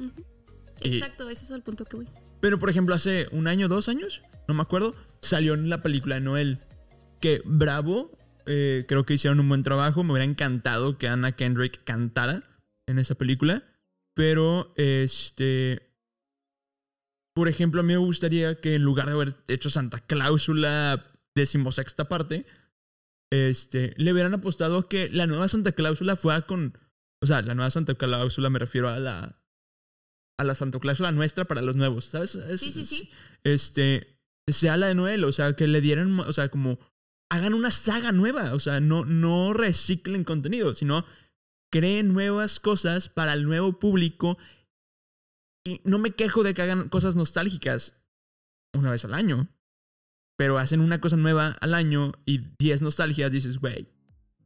y- 0.82 0.94
Exacto, 0.96 1.30
eso 1.30 1.44
es 1.44 1.52
el 1.52 1.62
punto 1.62 1.84
que 1.84 1.98
voy. 1.98 2.08
Pero, 2.40 2.58
por 2.58 2.70
ejemplo, 2.70 2.96
hace 2.96 3.28
un 3.34 3.48
año, 3.48 3.68
dos 3.68 3.90
años, 3.90 4.22
no 4.48 4.54
me 4.54 4.62
acuerdo, 4.62 4.96
salió 5.22 5.54
en 5.56 5.70
la 5.70 5.82
película 5.82 6.16
de 6.16 6.22
Noel. 6.22 6.60
Que 7.20 7.42
bravo, 7.44 8.12
eh, 8.46 8.86
creo 8.88 9.06
que 9.06 9.16
hicieron 9.16 9.42
un 9.42 9.50
buen 9.50 9.64
trabajo. 9.64 10.02
Me 10.06 10.14
hubiera 10.14 10.24
encantado 10.24 10.98
que 10.98 11.10
Anna 11.10 11.34
Kendrick 11.34 11.84
cantara 11.84 12.44
en 12.88 12.98
esa 12.98 13.16
película. 13.16 13.64
Pero, 14.16 14.74
este. 14.76 15.86
Por 17.36 17.48
ejemplo, 17.48 17.82
a 17.82 17.84
mí 17.84 17.94
me 17.94 17.98
gustaría 18.00 18.60
que 18.60 18.76
en 18.76 18.84
lugar 18.84 19.06
de 19.08 19.14
haber 19.14 19.36
hecho 19.48 19.70
Santa 19.70 20.00
Cláusula 20.00 21.06
decimosexta 21.36 22.10
parte, 22.10 22.46
este, 23.32 23.94
le 23.98 24.12
hubieran 24.12 24.34
apostado 24.34 24.78
a 24.80 24.90
que 24.90 25.10
la 25.10 25.28
nueva 25.28 25.48
Santa 25.48 25.72
Cláusula 25.72 26.16
fuera 26.16 26.42
con. 26.42 26.78
O 27.22 27.28
sea, 27.28 27.42
la 27.42 27.54
nueva 27.56 27.70
Santa 27.70 27.96
Cláusula 27.96 28.50
me 28.50 28.60
refiero 28.60 28.90
a 28.90 29.00
la. 29.00 29.42
A 30.40 30.44
la 30.44 30.56
Santa 30.56 30.80
Cláusula 30.80 31.12
nuestra 31.12 31.46
para 31.46 31.62
los 31.62 31.76
nuevos, 31.76 32.06
¿sabes? 32.06 32.36
Es- 32.36 32.60
Sí, 32.62 32.72
sí, 32.72 32.86
sí. 32.86 33.10
Este. 33.44 34.18
Sea 34.50 34.78
la 34.78 34.88
de 34.88 34.96
Noel, 34.96 35.24
o 35.26 35.32
sea, 35.32 35.54
que 35.54 35.68
le 35.68 35.80
dieran. 35.82 36.20
O 36.20 36.34
sea, 36.34 36.50
como. 36.50 36.80
Hagan 37.32 37.54
una 37.54 37.70
saga 37.70 38.12
nueva, 38.12 38.56
o 38.56 38.60
sea, 38.60 38.80
no, 38.80 39.06
no 39.06 39.54
reciclen 39.54 40.24
contenido, 40.24 40.74
sino 40.74 41.06
creen 41.70 42.14
nuevas 42.14 42.60
cosas 42.60 43.10
para 43.10 43.34
el 43.34 43.44
nuevo 43.44 43.80
público. 43.80 44.38
Y 45.64 45.82
no 45.84 46.00
me 46.00 46.12
quejo 46.12 46.44
de 46.44 46.54
que 46.54 46.62
hagan 46.62 46.90
cosas 46.90 47.16
nostálgicas 47.16 47.98
una 48.74 48.92
vez 48.92 49.06
al 49.06 49.14
año. 49.14 49.48
Pero 50.38 50.58
hacen 50.58 50.80
una 50.80 51.02
cosa 51.02 51.18
nueva 51.18 51.58
al 51.60 51.74
año 51.74 52.14
y 52.26 52.40
10 52.60 52.82
nostalgias, 52.82 53.32
dices, 53.32 53.58
güey, 53.58 53.90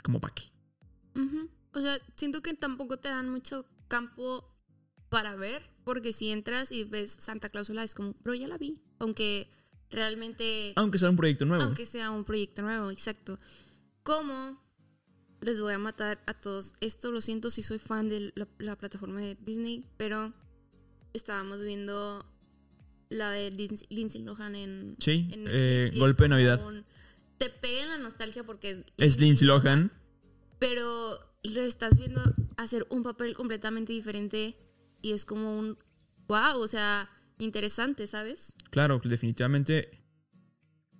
como 0.03 0.19
pa' 0.19 0.33
qué. 0.33 0.51
O 1.75 1.79
sea, 1.79 1.99
siento 2.15 2.41
que 2.41 2.53
tampoco 2.53 2.97
te 2.97 3.09
dan 3.09 3.29
mucho 3.29 3.65
campo 3.87 4.47
para 5.09 5.35
ver, 5.35 5.63
porque 5.83 6.13
si 6.13 6.29
entras 6.29 6.71
y 6.71 6.83
ves 6.83 7.17
Santa 7.19 7.49
Cláusula 7.49 7.83
es 7.83 7.93
como, 7.95 8.13
bro, 8.23 8.33
ya 8.33 8.47
la 8.47 8.57
vi. 8.57 8.79
Aunque 8.99 9.49
realmente, 9.89 10.73
Aunque 10.75 10.97
sea 10.97 11.09
un 11.09 11.15
proyecto 11.15 11.45
nuevo. 11.45 11.63
aunque 11.63 11.85
sea 11.85 12.11
un 12.11 12.25
proyecto 12.25 12.61
nuevo, 12.61 12.89
exacto. 12.91 13.39
¿Cómo 14.03 14.62
les 15.43 15.59
voy 15.61 15.73
a 15.73 15.77
matar 15.77 16.21
a 16.25 16.33
todos? 16.33 16.73
Esto 16.81 17.11
lo 17.11 17.21
siento 17.21 17.49
si 17.49 17.63
soy 17.63 17.79
fan 17.79 18.09
de 18.09 18.31
la, 18.35 18.47
la 18.59 18.75
plataforma 18.77 19.21
de 19.21 19.35
Disney, 19.41 19.85
pero 19.97 20.33
estábamos 21.13 21.61
viendo 21.63 22.25
la 23.09 23.31
de 23.31 23.51
Lindsay, 23.51 23.87
Lindsay 23.89 24.21
Lohan 24.23 24.55
en, 24.55 24.95
Sí, 24.99 25.29
en 25.31 25.45
eh, 25.47 25.81
Netflix 25.83 25.99
Golpe 25.99 26.23
de 26.23 26.29
Navidad. 26.29 26.65
un- 26.67 26.85
te 27.37 27.49
pega 27.49 27.83
en 27.83 27.89
la 27.89 27.97
nostalgia 27.97 28.43
porque 28.43 28.71
es, 28.71 28.85
Es 28.97 29.19
Lindsay 29.19 29.47
Lohan. 29.47 29.91
pero 30.59 31.19
lo 31.43 31.61
estás 31.61 31.97
viendo 31.97 32.21
hacer 32.57 32.87
un 32.89 33.03
papel 33.03 33.35
completamente 33.35 33.91
diferente 33.93 34.55
y 35.01 35.11
es 35.11 35.25
como 35.25 35.59
un 35.59 35.77
wow, 36.27 36.57
o 36.59 36.67
sea, 36.67 37.09
interesante, 37.37 38.07
¿sabes? 38.07 38.55
Claro, 38.69 39.01
definitivamente. 39.03 40.02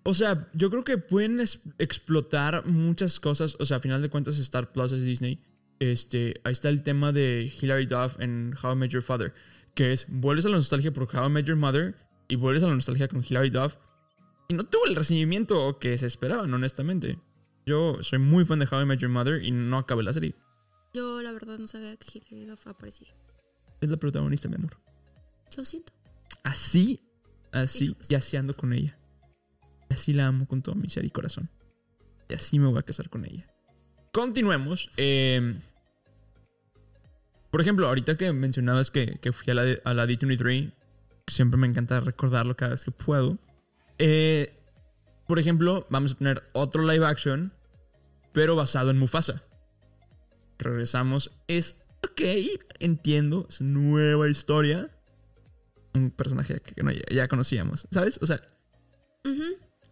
O 0.03 0.13
sea, 0.13 0.49
yo 0.53 0.69
creo 0.69 0.83
que 0.83 0.97
pueden 0.97 1.39
explotar 1.77 2.65
muchas 2.65 3.19
cosas. 3.19 3.55
O 3.59 3.65
sea, 3.65 3.77
a 3.77 3.79
final 3.79 4.01
de 4.01 4.09
cuentas, 4.09 4.37
Star 4.37 4.71
Plus 4.71 4.91
es 4.91 5.03
Disney. 5.03 5.39
Este, 5.79 6.41
ahí 6.43 6.51
está 6.51 6.69
el 6.69 6.83
tema 6.83 7.11
de 7.11 7.51
Hilary 7.61 7.85
Duff 7.85 8.19
en 8.19 8.53
How 8.61 8.73
I 8.73 8.75
Met 8.75 8.91
Your 8.91 9.01
Father. 9.01 9.33
Que 9.75 9.93
es, 9.93 10.05
vuelves 10.09 10.45
a 10.45 10.49
la 10.49 10.57
nostalgia 10.57 10.91
por 10.91 11.03
How 11.03 11.27
I 11.27 11.29
Met 11.29 11.45
Your 11.45 11.55
Mother 11.55 11.95
y 12.27 12.35
vuelves 12.35 12.63
a 12.63 12.67
la 12.67 12.73
nostalgia 12.73 13.07
con 13.07 13.23
Hilary 13.23 13.49
Duff. 13.49 13.75
Y 14.49 14.53
no 14.55 14.63
tuvo 14.63 14.85
el 14.87 14.95
recibimiento 14.95 15.79
que 15.79 15.97
se 15.97 16.07
esperaban, 16.07 16.53
honestamente. 16.53 17.17
Yo 17.65 17.97
soy 18.01 18.19
muy 18.19 18.43
fan 18.43 18.59
de 18.59 18.67
How 18.69 18.81
I 18.81 18.85
Met 18.85 18.99
Your 18.99 19.09
Mother 19.09 19.41
y 19.41 19.51
no 19.51 19.77
acabé 19.77 20.03
la 20.03 20.13
serie. 20.13 20.35
Yo 20.93 21.21
la 21.21 21.31
verdad 21.31 21.57
no 21.57 21.67
sabía 21.67 21.95
que 21.95 22.21
Hilary 22.29 22.45
Duff 22.45 22.67
aparecía. 22.67 23.07
Es 23.79 23.89
la 23.89 23.97
protagonista, 23.97 24.49
mi 24.49 24.55
amor. 24.55 24.77
Lo 25.55 25.63
siento. 25.63 25.93
Así, 26.43 26.99
así, 27.53 27.95
y 28.09 28.15
así 28.15 28.35
ando 28.35 28.53
con 28.53 28.73
ella. 28.73 28.97
Y 29.93 29.95
así 29.95 30.13
la 30.13 30.27
amo 30.27 30.47
con 30.47 30.63
todo 30.63 30.75
mi 30.75 30.89
ser 30.89 31.06
y 31.06 31.12
corazón. 31.12 31.49
Y 32.27 32.34
así 32.34 32.58
me 32.58 32.67
voy 32.67 32.79
a 32.79 32.84
casar 32.84 33.10
con 33.10 33.25
ella. 33.25 33.47
Continuemos. 34.12 34.89
eh, 34.97 35.60
por 37.51 37.62
ejemplo, 37.62 37.88
ahorita 37.88 38.17
que 38.17 38.34
mencionabas 38.34 38.89
que, 38.89 39.19
que 39.21 39.32
fui 39.32 39.51
a 39.51 39.53
la, 39.53 39.77
a 39.84 39.93
la 39.93 40.08
D23, 40.08 40.73
siempre 41.27 41.60
me 41.60 41.67
encanta 41.67 41.99
recordarlo 41.99 42.56
cada 42.56 42.71
vez 42.71 42.84
que 42.84 42.91
puedo. 42.91 43.38
Eh, 43.99 44.58
por 45.27 45.38
ejemplo, 45.38 45.86
vamos 45.91 46.13
a 46.13 46.17
tener 46.17 46.43
otro 46.53 46.82
live 46.82 47.06
action, 47.06 47.53
pero 48.32 48.56
basado 48.56 48.89
en 48.89 48.97
Mufasa. 48.97 49.43
Regresamos. 50.58 51.32
Es 51.47 51.84
ok, 52.03 52.21
entiendo, 52.79 53.45
es 53.49 53.62
nueva 53.62 54.27
historia 54.29 54.89
un 55.95 56.12
personaje 56.12 56.60
que 56.60 56.75
ya, 57.12 57.27
conocíamos, 57.27 57.88
¿sabes? 57.91 58.19
O 58.21 58.25
sea. 58.25 58.41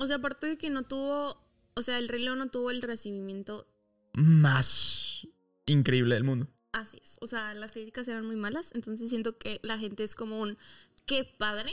O 0.02 0.08
sea, 0.08 0.16
aparte 0.18 0.48
de 0.48 0.58
que 0.58 0.70
no 0.72 0.84
tuvo, 0.84 1.38
o 1.76 1.82
sea, 1.82 2.00
el 2.00 2.08
Rey 2.10 2.24
León 2.24 2.40
no 2.40 2.50
tuvo 2.50 2.72
el 2.72 2.82
recibimiento 2.82 3.68
más 4.14 5.28
increíble 5.66 6.16
del 6.16 6.24
mundo. 6.24 6.48
Así 6.72 6.98
es. 7.04 7.18
O 7.22 7.28
sea, 7.28 7.54
las 7.54 7.72
críticas 7.72 8.08
eran 8.08 8.26
muy 8.26 8.36
malas. 8.36 8.72
Entonces 8.74 9.10
siento 9.10 9.38
que 9.38 9.60
la 9.64 9.78
gente 9.78 10.04
es 10.04 10.16
como 10.16 10.42
un 10.42 10.58
qué 11.06 11.24
padre, 11.38 11.72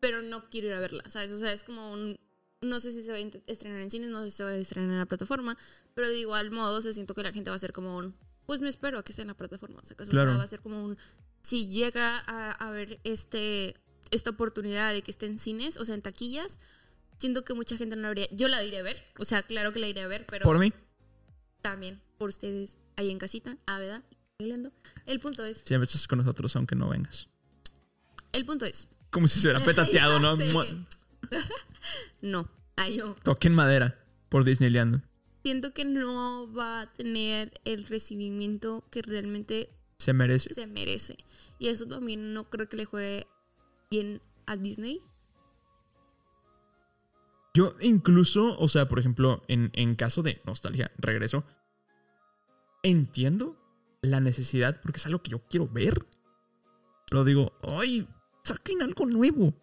pero 0.00 0.22
no 0.22 0.48
quiero 0.50 0.68
ir 0.68 0.72
a 0.74 0.80
verla. 0.80 1.04
¿Sabes? 1.08 1.30
O 1.32 1.38
sea, 1.38 1.52
es 1.52 1.62
como 1.62 1.92
un. 1.92 2.18
No 2.62 2.80
sé 2.80 2.92
si 2.92 3.02
se 3.02 3.12
va 3.12 3.18
a 3.18 3.30
estrenar 3.46 3.80
en 3.82 3.90
cines, 3.90 4.08
no 4.08 4.22
sé 4.24 4.30
si 4.30 4.36
se 4.38 4.44
va 4.44 4.50
a 4.50 4.56
estrenar 4.56 4.90
en 4.90 4.98
la 4.98 5.06
plataforma, 5.06 5.56
pero 5.94 6.08
de 6.08 6.18
igual 6.18 6.50
modo 6.50 6.80
se 6.80 6.94
siento 6.94 7.14
que 7.14 7.22
la 7.22 7.32
gente 7.32 7.50
va 7.50 7.56
a 7.56 7.58
ser 7.58 7.72
como 7.74 7.96
un. 7.98 8.14
Pues 8.46 8.60
me 8.60 8.68
espero 8.70 8.98
a 8.98 9.02
que 9.04 9.12
esté 9.12 9.22
en 9.22 9.28
la 9.28 9.36
plataforma. 9.36 9.80
O 9.82 9.84
sea, 9.84 9.96
que 9.96 10.02
o 10.02 10.06
Claro. 10.06 10.36
va 10.38 10.42
a 10.44 10.46
ser 10.46 10.60
como 10.60 10.82
un. 10.82 10.96
Si 11.42 11.66
llega 11.68 12.18
a, 12.26 12.52
a 12.52 12.70
ver 12.70 13.00
este, 13.04 13.76
esta 14.10 14.30
oportunidad 14.30 14.92
de 14.94 15.02
que 15.02 15.10
esté 15.10 15.26
en 15.26 15.38
cines, 15.38 15.76
o 15.76 15.84
sea, 15.84 15.94
en 15.94 16.00
taquillas, 16.02 16.58
siento 17.18 17.44
que 17.44 17.54
mucha 17.54 17.76
gente 17.76 17.96
no 17.96 18.02
la 18.02 18.08
habría. 18.08 18.28
Yo 18.30 18.48
la 18.48 18.62
iré 18.62 18.78
a 18.78 18.82
ver. 18.82 18.96
O 19.18 19.24
sea, 19.24 19.42
claro 19.42 19.72
que 19.72 19.78
la 19.80 19.88
iré 19.88 20.02
a 20.02 20.06
ver, 20.08 20.26
pero 20.26 20.44
Por 20.44 20.58
mí, 20.58 20.72
también 21.62 22.00
por 22.18 22.28
ustedes 22.28 22.78
ahí 22.96 23.10
en 23.10 23.18
casita. 23.18 23.56
Ah, 23.66 23.78
¿verdad? 23.78 24.02
El 25.06 25.20
punto 25.20 25.44
es. 25.44 25.58
siempre 25.58 25.84
estás 25.86 26.06
con 26.08 26.18
nosotros 26.18 26.54
aunque 26.56 26.74
no 26.74 26.88
vengas. 26.88 27.28
El 28.32 28.44
punto 28.44 28.64
es. 28.66 28.88
Como 29.10 29.28
si 29.28 29.38
se 29.40 29.48
hubiera 29.48 29.64
petateado, 29.64 30.18
¿no? 30.18 30.36
No. 32.20 32.48
Ay, 32.76 32.96
yo 32.98 33.16
Toquen 33.22 33.54
madera 33.54 33.98
por 34.28 34.44
Disneyland. 34.44 35.02
siento 35.42 35.72
que 35.72 35.84
no 35.84 36.52
va 36.52 36.80
a 36.82 36.92
tener 36.92 37.60
el 37.64 37.86
recibimiento 37.86 38.84
que 38.90 39.02
realmente 39.02 39.70
Se 39.98 40.12
merece. 40.12 40.52
se 40.52 40.66
merece. 40.66 41.16
Y 41.58 41.68
eso 41.68 41.86
también 41.86 42.34
no 42.34 42.50
creo 42.50 42.68
que 42.68 42.76
le 42.76 42.84
juegue 42.84 43.26
bien 43.90 44.20
a 44.46 44.56
Disney. 44.56 45.00
Yo 47.54 47.74
incluso, 47.80 48.58
o 48.58 48.68
sea, 48.68 48.88
por 48.88 48.98
ejemplo, 48.98 49.42
en, 49.48 49.70
en 49.74 49.94
caso 49.94 50.22
de 50.22 50.42
nostalgia, 50.44 50.90
regreso, 50.98 51.44
entiendo 52.82 53.56
la 54.02 54.20
necesidad 54.20 54.80
porque 54.80 54.98
es 54.98 55.06
algo 55.06 55.22
que 55.22 55.30
yo 55.30 55.42
quiero 55.48 55.68
ver. 55.68 56.06
Lo 57.10 57.24
digo, 57.24 57.52
¡ay! 57.62 58.08
Saquen 58.42 58.82
algo 58.82 59.06
nuevo. 59.06 59.54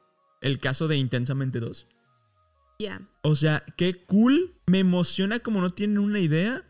El 0.42 0.60
caso 0.60 0.88
de 0.88 0.98
Intensamente 0.98 1.60
2. 1.60 1.88
Ya. 2.80 3.02
O 3.22 3.36
sea, 3.36 3.64
qué 3.78 4.04
cool. 4.06 4.56
Me 4.66 4.80
emociona 4.80 5.40
como 5.40 5.62
no 5.62 5.70
tienen 5.70 6.00
una 6.00 6.20
idea. 6.20 6.64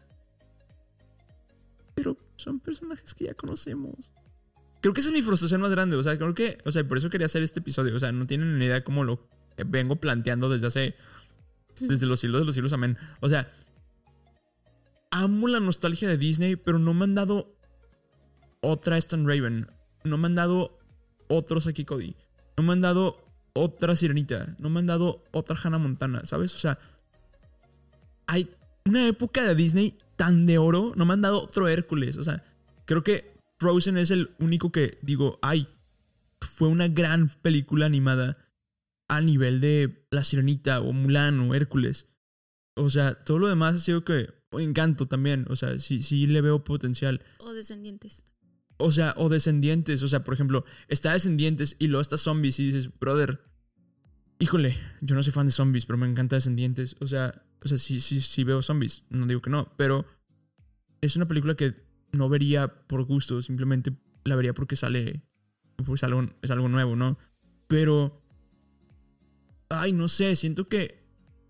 Pero 1.96 2.18
son 2.36 2.60
personajes 2.60 3.14
que 3.14 3.26
ya 3.26 3.34
conocemos. 3.34 4.12
Creo 4.82 4.94
que 4.94 5.00
esa 5.00 5.10
es 5.10 5.14
mi 5.14 5.22
frustración 5.22 5.62
más 5.62 5.72
grande. 5.72 5.96
O 5.96 6.04
sea, 6.04 6.18
creo 6.18 6.34
que. 6.34 6.58
O 6.66 6.72
sea, 6.72 6.86
por 6.86 6.98
eso 6.98 7.10
quería 7.10 7.28
hacer 7.28 7.44
este 7.44 7.62
episodio. 7.62 7.96
O 7.96 8.00
sea, 8.00 8.12
no 8.12 8.28
tienen 8.28 8.60
ni 8.60 8.66
idea 8.66 8.84
cómo 8.84 9.04
lo 9.04 9.30
vengo 9.66 9.98
planteando 9.98 10.50
desde 10.50 10.68
hace. 10.68 10.96
Desde 11.82 12.06
los 12.06 12.20
siglos 12.20 12.42
de 12.42 12.46
los 12.46 12.56
siglos, 12.56 12.74
amén. 12.74 12.98
O 13.20 13.30
sea. 13.30 13.52
Amo 15.12 15.48
la 15.50 15.60
nostalgia 15.60 16.08
de 16.08 16.18
Disney, 16.18 16.56
pero 16.56 16.80
no 16.80 16.94
me 16.94 17.04
han 17.04 17.16
dado 17.16 17.54
otra 18.62 18.98
Stan 18.98 19.28
Raven. 19.28 19.68
No 20.04 20.18
me 20.18 20.28
han 20.28 20.36
dado 20.36 20.80
otro 21.28 21.60
Saki 21.60 21.84
Cody. 21.84 22.16
No 22.58 22.64
me 22.64 22.74
han 22.74 22.82
dado 22.82 23.18
otra 23.54 23.96
Sirenita. 23.96 24.56
No 24.60 24.70
me 24.70 24.80
han 24.80 24.88
dado 24.88 25.24
otra 25.32 25.58
Hannah 25.62 25.78
Montana, 25.78 26.22
¿sabes? 26.26 26.56
O 26.56 26.58
sea, 26.58 26.80
hay 28.28 28.50
una 28.86 29.08
época 29.08 29.44
de 29.44 29.56
Disney 29.56 29.98
tan 30.16 30.46
de 30.46 30.58
oro. 30.58 30.94
No 30.96 31.06
me 31.06 31.14
han 31.14 31.22
dado 31.22 31.42
otro 31.42 31.68
Hércules. 31.68 32.18
O 32.18 32.24
sea, 32.24 32.44
creo 32.86 33.04
que 33.04 33.34
Frozen 33.60 33.98
es 33.98 34.12
el 34.12 34.32
único 34.40 34.72
que 34.72 34.98
digo, 35.02 35.40
ay, 35.42 35.68
fue 36.40 36.68
una 36.68 36.88
gran 36.88 37.30
película 37.42 37.86
animada 37.86 38.38
a 39.12 39.20
nivel 39.20 39.60
de 39.60 40.08
La 40.10 40.24
Sirenita 40.24 40.80
o 40.80 40.94
Mulan 40.94 41.38
o 41.42 41.54
Hércules. 41.54 42.08
O 42.76 42.90
sea, 42.90 43.14
todo 43.14 43.40
lo 43.40 43.50
demás 43.50 43.76
ha 43.76 43.80
sido 43.80 44.06
que 44.06 44.30
Encanto 44.54 45.08
también. 45.10 45.46
O 45.50 45.58
sea, 45.58 45.80
sí, 45.80 46.02
sí 46.02 46.28
le 46.28 46.40
veo 46.40 46.64
potencial. 46.64 47.22
O 47.40 47.52
descendientes. 47.52 48.24
O 48.78 48.90
sea, 48.90 49.14
o 49.18 49.28
Descendientes. 49.28 50.02
O 50.02 50.08
sea, 50.08 50.24
por 50.24 50.34
ejemplo, 50.34 50.64
está 50.88 51.12
Descendientes 51.12 51.76
y 51.78 51.88
luego 51.88 52.02
está 52.02 52.16
Zombies 52.16 52.58
y 52.60 52.68
dices, 52.68 52.90
brother, 53.00 53.42
híjole, 54.40 54.78
yo 55.02 55.14
no 55.14 55.24
soy 55.24 55.34
fan 55.34 55.46
de 55.46 55.52
zombies, 55.52 55.86
pero 55.86 55.98
me 55.98 56.08
encanta 56.08 56.38
Descendientes. 56.38 56.96
O 57.02 57.08
sea, 57.08 57.44
o 57.62 57.68
sea 57.68 57.78
sí, 57.78 58.00
sí, 58.00 58.22
sí 58.22 58.46
veo 58.46 58.62
zombies. 58.62 59.04
No 59.10 59.26
digo 59.26 59.42
que 59.42 59.50
no, 59.50 59.74
pero 59.76 60.06
es 61.02 61.18
una 61.18 61.28
película 61.28 61.56
que 61.56 61.76
no 62.14 62.30
vería 62.30 62.88
por 62.88 63.04
gusto. 63.04 63.42
Simplemente 63.42 63.92
la 64.24 64.38
vería 64.38 64.54
porque 64.54 64.78
sale, 64.78 65.22
pues 65.86 66.02
algo, 66.06 66.30
es 66.42 66.50
algo 66.50 66.70
nuevo, 66.70 66.96
¿no? 66.96 67.18
Pero, 67.68 68.21
ay, 69.72 69.94
no 69.94 70.08
sé, 70.08 70.36
siento 70.36 70.68
que 70.68 71.02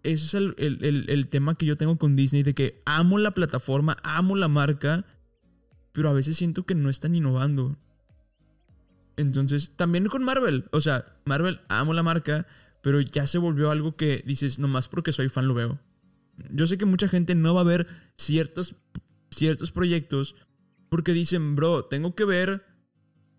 ese 0.03 0.25
es 0.25 0.33
el, 0.33 0.55
el- 0.57 1.09
el- 1.09 1.27
tema 1.27 1.55
que 1.55 1.65
yo 1.65 1.77
tengo 1.77 1.97
con 1.97 2.15
Disney, 2.15 2.43
de 2.43 2.53
que 2.55 2.81
amo 2.85 3.17
la 3.19 3.31
plataforma, 3.31 3.97
amo 4.03 4.35
la 4.35 4.47
marca, 4.47 5.05
pero 5.91 6.09
a 6.09 6.13
veces 6.13 6.37
siento 6.37 6.65
que 6.65 6.73
no 6.75 6.89
están 6.89 7.15
innovando. 7.15 7.77
Entonces, 9.17 9.75
también 9.75 10.07
con 10.07 10.23
Marvel, 10.23 10.65
o 10.71 10.81
sea, 10.81 11.05
Marvel, 11.25 11.59
amo 11.69 11.93
la 11.93 12.01
marca, 12.03 12.47
pero 12.81 12.99
ya 13.01 13.27
se 13.27 13.37
volvió 13.37 13.69
algo 13.69 13.95
que 13.95 14.23
dices, 14.25 14.57
nomás 14.57 14.87
porque 14.87 15.11
soy 15.11 15.29
fan 15.29 15.47
lo 15.47 15.53
veo. 15.53 15.79
Yo 16.49 16.65
sé 16.65 16.77
que 16.77 16.85
mucha 16.85 17.07
gente 17.07 17.35
no 17.35 17.53
va 17.53 17.61
a 17.61 17.65
ver 17.65 17.87
ciertos, 18.17 18.75
ciertos 19.29 19.71
proyectos 19.71 20.35
porque 20.89 21.13
dicen, 21.13 21.55
bro, 21.55 21.85
tengo 21.85 22.15
que 22.15 22.25
ver 22.25 22.65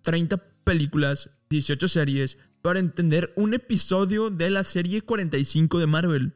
30 0.03 0.37
películas, 0.65 1.31
18 1.51 1.89
series 1.89 2.39
para 2.63 2.79
entender 2.79 3.33
un 3.37 3.55
episodio 3.55 4.31
de 4.31 4.51
la 4.51 4.65
serie 4.65 5.03
45 5.03 5.79
de 5.79 5.87
Marvel. 5.87 6.33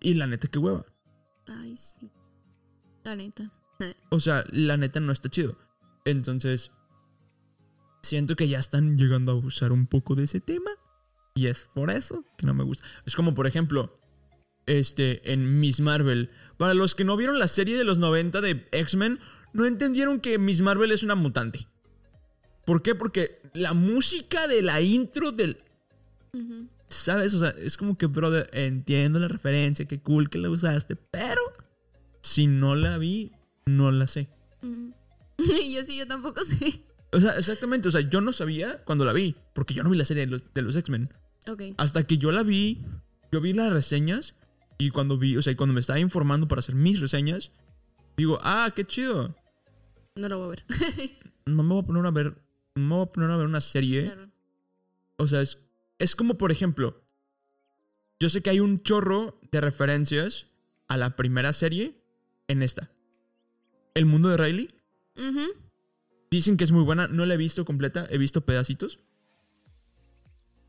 Y 0.00 0.14
la 0.14 0.26
neta, 0.26 0.48
qué 0.48 0.58
hueva. 0.58 0.86
Ay, 1.46 1.76
sí. 1.76 2.10
La 3.04 3.16
neta. 3.16 3.52
O 4.10 4.20
sea, 4.20 4.44
la 4.50 4.76
neta 4.76 5.00
no 5.00 5.10
está 5.10 5.30
chido. 5.30 5.56
Entonces, 6.04 6.70
siento 8.02 8.36
que 8.36 8.46
ya 8.46 8.58
están 8.58 8.98
llegando 8.98 9.32
a 9.32 9.36
usar 9.36 9.72
un 9.72 9.86
poco 9.86 10.14
de 10.14 10.24
ese 10.24 10.40
tema. 10.40 10.70
Y 11.34 11.46
es 11.46 11.68
por 11.74 11.90
eso 11.90 12.24
que 12.36 12.44
no 12.44 12.52
me 12.52 12.62
gusta. 12.62 12.84
Es 13.06 13.16
como, 13.16 13.32
por 13.32 13.46
ejemplo, 13.46 13.98
este, 14.66 15.32
en 15.32 15.60
Miss 15.60 15.80
Marvel. 15.80 16.30
Para 16.58 16.74
los 16.74 16.94
que 16.94 17.04
no 17.04 17.16
vieron 17.16 17.38
la 17.38 17.48
serie 17.48 17.78
de 17.78 17.84
los 17.84 17.98
90 17.98 18.42
de 18.42 18.68
X-Men, 18.72 19.18
no 19.54 19.64
entendieron 19.64 20.20
que 20.20 20.38
Miss 20.38 20.60
Marvel 20.60 20.92
es 20.92 21.02
una 21.02 21.14
mutante. 21.14 21.66
¿Por 22.70 22.82
qué? 22.82 22.94
Porque 22.94 23.40
la 23.52 23.74
música 23.74 24.46
de 24.46 24.62
la 24.62 24.80
intro 24.80 25.32
del... 25.32 25.58
¿Sabes? 26.86 27.34
O 27.34 27.40
sea, 27.40 27.48
es 27.58 27.76
como 27.76 27.98
que, 27.98 28.06
brother, 28.06 28.48
entiendo 28.52 29.18
la 29.18 29.26
referencia, 29.26 29.86
qué 29.86 29.98
cool 29.98 30.30
que 30.30 30.38
la 30.38 30.50
usaste, 30.50 30.94
pero 30.94 31.40
si 32.22 32.46
no 32.46 32.76
la 32.76 32.96
vi, 32.96 33.32
no 33.66 33.90
la 33.90 34.06
sé. 34.06 34.28
Ujú. 34.62 34.94
Y 35.38 35.72
yo 35.74 35.84
sí, 35.84 35.96
yo 35.96 36.06
tampoco 36.06 36.42
sé. 36.42 36.84
O 37.10 37.18
sea, 37.18 37.32
exactamente, 37.32 37.88
o 37.88 37.90
sea, 37.90 38.02
yo 38.02 38.20
no 38.20 38.32
sabía 38.32 38.84
cuando 38.84 39.04
la 39.04 39.14
vi, 39.14 39.34
porque 39.52 39.74
yo 39.74 39.82
no 39.82 39.90
vi 39.90 39.98
la 39.98 40.04
serie 40.04 40.28
de 40.28 40.62
los, 40.62 40.76
X-Men. 40.76 41.12
Ok. 41.48 41.62
Hasta 41.76 42.04
que 42.04 42.18
yo 42.18 42.30
la 42.30 42.44
vi, 42.44 42.84
yo 43.32 43.40
vi 43.40 43.52
las 43.52 43.72
reseñas 43.72 44.36
y 44.78 44.90
cuando 44.90 45.18
vi, 45.18 45.36
o 45.36 45.42
sea, 45.42 45.56
cuando 45.56 45.74
me 45.74 45.80
estaba 45.80 45.98
informando 45.98 46.46
para 46.46 46.60
hacer 46.60 46.76
mis 46.76 47.00
reseñas, 47.00 47.50
digo, 48.16 48.38
ah, 48.42 48.70
qué 48.76 48.84
chido. 48.84 49.34
No 50.14 50.28
lo 50.28 50.38
voy 50.38 50.46
a 50.46 50.50
ver. 50.50 50.64
No 51.46 51.64
me 51.64 51.74
voy 51.74 51.82
a 51.82 51.86
poner 51.86 52.06
a 52.06 52.10
ver, 52.12 52.36
no 52.80 52.96
voy 52.96 53.06
a 53.06 53.12
poner 53.12 53.30
a 53.30 53.36
ver 53.36 53.46
una 53.46 53.60
serie. 53.60 54.04
Claro. 54.04 54.30
O 55.16 55.26
sea, 55.26 55.40
es, 55.42 55.58
es 55.98 56.16
como, 56.16 56.36
por 56.38 56.50
ejemplo, 56.52 57.02
yo 58.18 58.28
sé 58.28 58.42
que 58.42 58.50
hay 58.50 58.60
un 58.60 58.82
chorro 58.82 59.38
de 59.52 59.60
referencias 59.60 60.46
a 60.88 60.96
la 60.96 61.16
primera 61.16 61.52
serie 61.52 61.94
en 62.48 62.62
esta. 62.62 62.90
El 63.94 64.06
mundo 64.06 64.28
de 64.28 64.36
Riley. 64.36 64.74
Dicen 66.30 66.56
que 66.56 66.64
es 66.64 66.72
muy 66.72 66.82
buena, 66.84 67.08
no 67.08 67.26
la 67.26 67.34
he 67.34 67.36
visto 67.36 67.64
completa, 67.64 68.06
he 68.10 68.16
visto 68.18 68.42
pedacitos. 68.46 69.00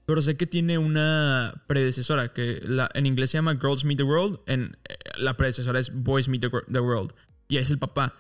Pero 0.06 0.22
sé 0.22 0.36
que 0.36 0.48
tiene 0.48 0.78
una 0.78 1.64
predecesora 1.68 2.34
que 2.34 2.60
la- 2.64 2.90
en 2.96 3.06
inglés 3.06 3.30
se 3.30 3.38
llama 3.38 3.54
Girls 3.62 3.86
Meet 3.86 3.98
the 4.00 4.04
World, 4.04 4.40
en 4.48 4.78
eh, 4.90 4.96
la 5.18 5.38
predecesora 5.38 5.80
es 5.80 5.94
Boys 5.94 6.28
Meet 6.28 6.42
the, 6.42 6.50
the 6.72 6.80
World 6.80 7.14
y 7.48 7.58
es 7.58 7.70
el 7.70 7.78
papá. 7.80 8.16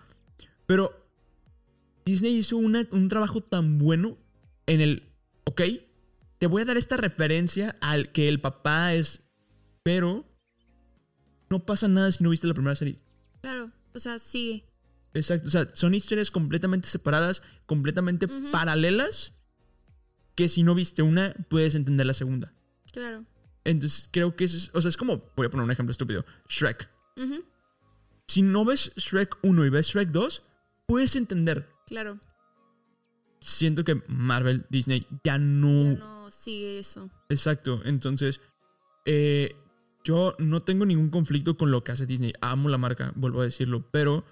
Pero 0.67 1.00
Disney 2.05 2.37
hizo 2.37 2.57
una- 2.57 2.87
un 2.91 3.07
trabajo 3.09 3.41
tan 3.41 3.77
bueno 3.77 4.17
en 4.65 4.81
el, 4.81 5.11
ok, 5.45 5.61
te 6.39 6.47
voy 6.47 6.61
a 6.61 6.65
dar 6.65 6.77
esta 6.77 6.97
referencia 6.97 7.75
al 7.81 8.11
que 8.11 8.27
el 8.29 8.39
papá 8.41 8.93
es, 8.93 9.23
pero 9.83 10.25
no 11.49 11.65
pasa 11.65 11.87
nada 11.87 12.11
si 12.11 12.23
no 12.23 12.29
viste 12.29 12.47
la 12.47 12.53
primera 12.53 12.75
serie. 12.75 12.99
Claro. 13.41 13.71
O 13.93 13.99
sea, 13.99 14.19
sigue. 14.19 14.65
Exacto, 15.13 15.47
o 15.47 15.51
sea, 15.51 15.69
son 15.73 15.93
historias 15.93 16.31
completamente 16.31 16.87
separadas, 16.87 17.43
completamente 17.65 18.27
paralelas, 18.51 19.33
que 20.35 20.47
si 20.47 20.63
no 20.63 20.73
viste 20.73 21.01
una, 21.01 21.33
puedes 21.49 21.75
entender 21.75 22.05
la 22.07 22.13
segunda. 22.13 22.53
Claro. 22.93 23.25
Entonces, 23.65 24.07
creo 24.11 24.35
que 24.37 24.45
eso 24.45 24.55
es, 24.57 24.71
o 24.73 24.79
sea, 24.81 24.87
es 24.89 24.95
como, 24.97 25.29
voy 25.35 25.47
a 25.47 25.49
poner 25.49 25.65
un 25.65 25.71
ejemplo 25.71 25.91
estúpido, 25.91 26.25
Shrek. 26.47 26.89
Si 28.27 28.41
no 28.41 28.63
ves 28.63 28.93
Shrek 28.95 29.37
1 29.43 29.65
y 29.65 29.69
ves 29.69 29.87
Shrek 29.87 30.09
2, 30.09 30.41
puedes 30.87 31.15
entender. 31.17 31.67
Claro. 31.91 32.19
Siento 33.41 33.83
que 33.83 34.01
Marvel, 34.07 34.65
Disney, 34.69 35.05
ya 35.25 35.37
no... 35.37 35.91
Ya 35.93 35.99
no 35.99 36.31
sigue 36.31 36.79
eso. 36.79 37.11
Exacto, 37.27 37.81
entonces, 37.83 38.39
eh, 39.03 39.53
yo 40.05 40.33
no 40.39 40.61
tengo 40.61 40.85
ningún 40.85 41.09
conflicto 41.09 41.57
con 41.57 41.69
lo 41.69 41.83
que 41.83 41.91
hace 41.91 42.05
Disney. 42.05 42.31
Amo 42.39 42.69
la 42.69 42.77
marca, 42.77 43.11
vuelvo 43.17 43.41
a 43.41 43.43
decirlo, 43.43 43.91
pero 43.91 44.23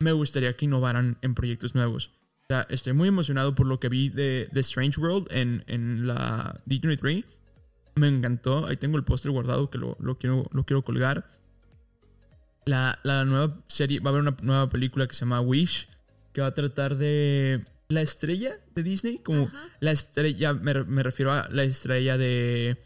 me 0.00 0.12
gustaría 0.12 0.54
que 0.54 0.66
innovaran 0.66 1.16
en 1.22 1.34
proyectos 1.34 1.74
nuevos. 1.74 2.12
O 2.42 2.46
sea, 2.48 2.66
estoy 2.68 2.92
muy 2.92 3.08
emocionado 3.08 3.54
por 3.54 3.66
lo 3.66 3.80
que 3.80 3.88
vi 3.88 4.10
de, 4.10 4.50
de 4.52 4.60
Strange 4.60 5.00
World 5.00 5.28
en, 5.30 5.64
en 5.68 6.06
la 6.06 6.60
D23. 6.66 7.24
Me 7.94 8.08
encantó. 8.08 8.66
Ahí 8.66 8.76
tengo 8.76 8.98
el 8.98 9.04
póster 9.04 9.32
guardado 9.32 9.70
que 9.70 9.78
lo, 9.78 9.96
lo 9.98 10.18
quiero, 10.18 10.46
lo 10.52 10.66
quiero 10.66 10.84
colgar. 10.84 11.26
La, 12.66 12.98
la 13.02 13.24
nueva 13.24 13.64
serie, 13.66 14.00
va 14.00 14.10
a 14.10 14.12
haber 14.12 14.20
una 14.20 14.36
nueva 14.42 14.68
película 14.68 15.06
que 15.06 15.14
se 15.14 15.20
llama 15.20 15.40
Wish, 15.40 15.88
que 16.32 16.40
va 16.40 16.48
a 16.48 16.54
tratar 16.54 16.96
de 16.96 17.64
la 17.88 18.02
estrella 18.02 18.56
de 18.74 18.82
Disney, 18.82 19.18
como 19.18 19.44
Ajá. 19.44 19.68
la 19.80 19.92
estrella, 19.92 20.54
me, 20.54 20.84
me 20.84 21.02
refiero 21.02 21.32
a 21.32 21.48
la 21.50 21.64
estrella 21.64 22.16
de 22.16 22.78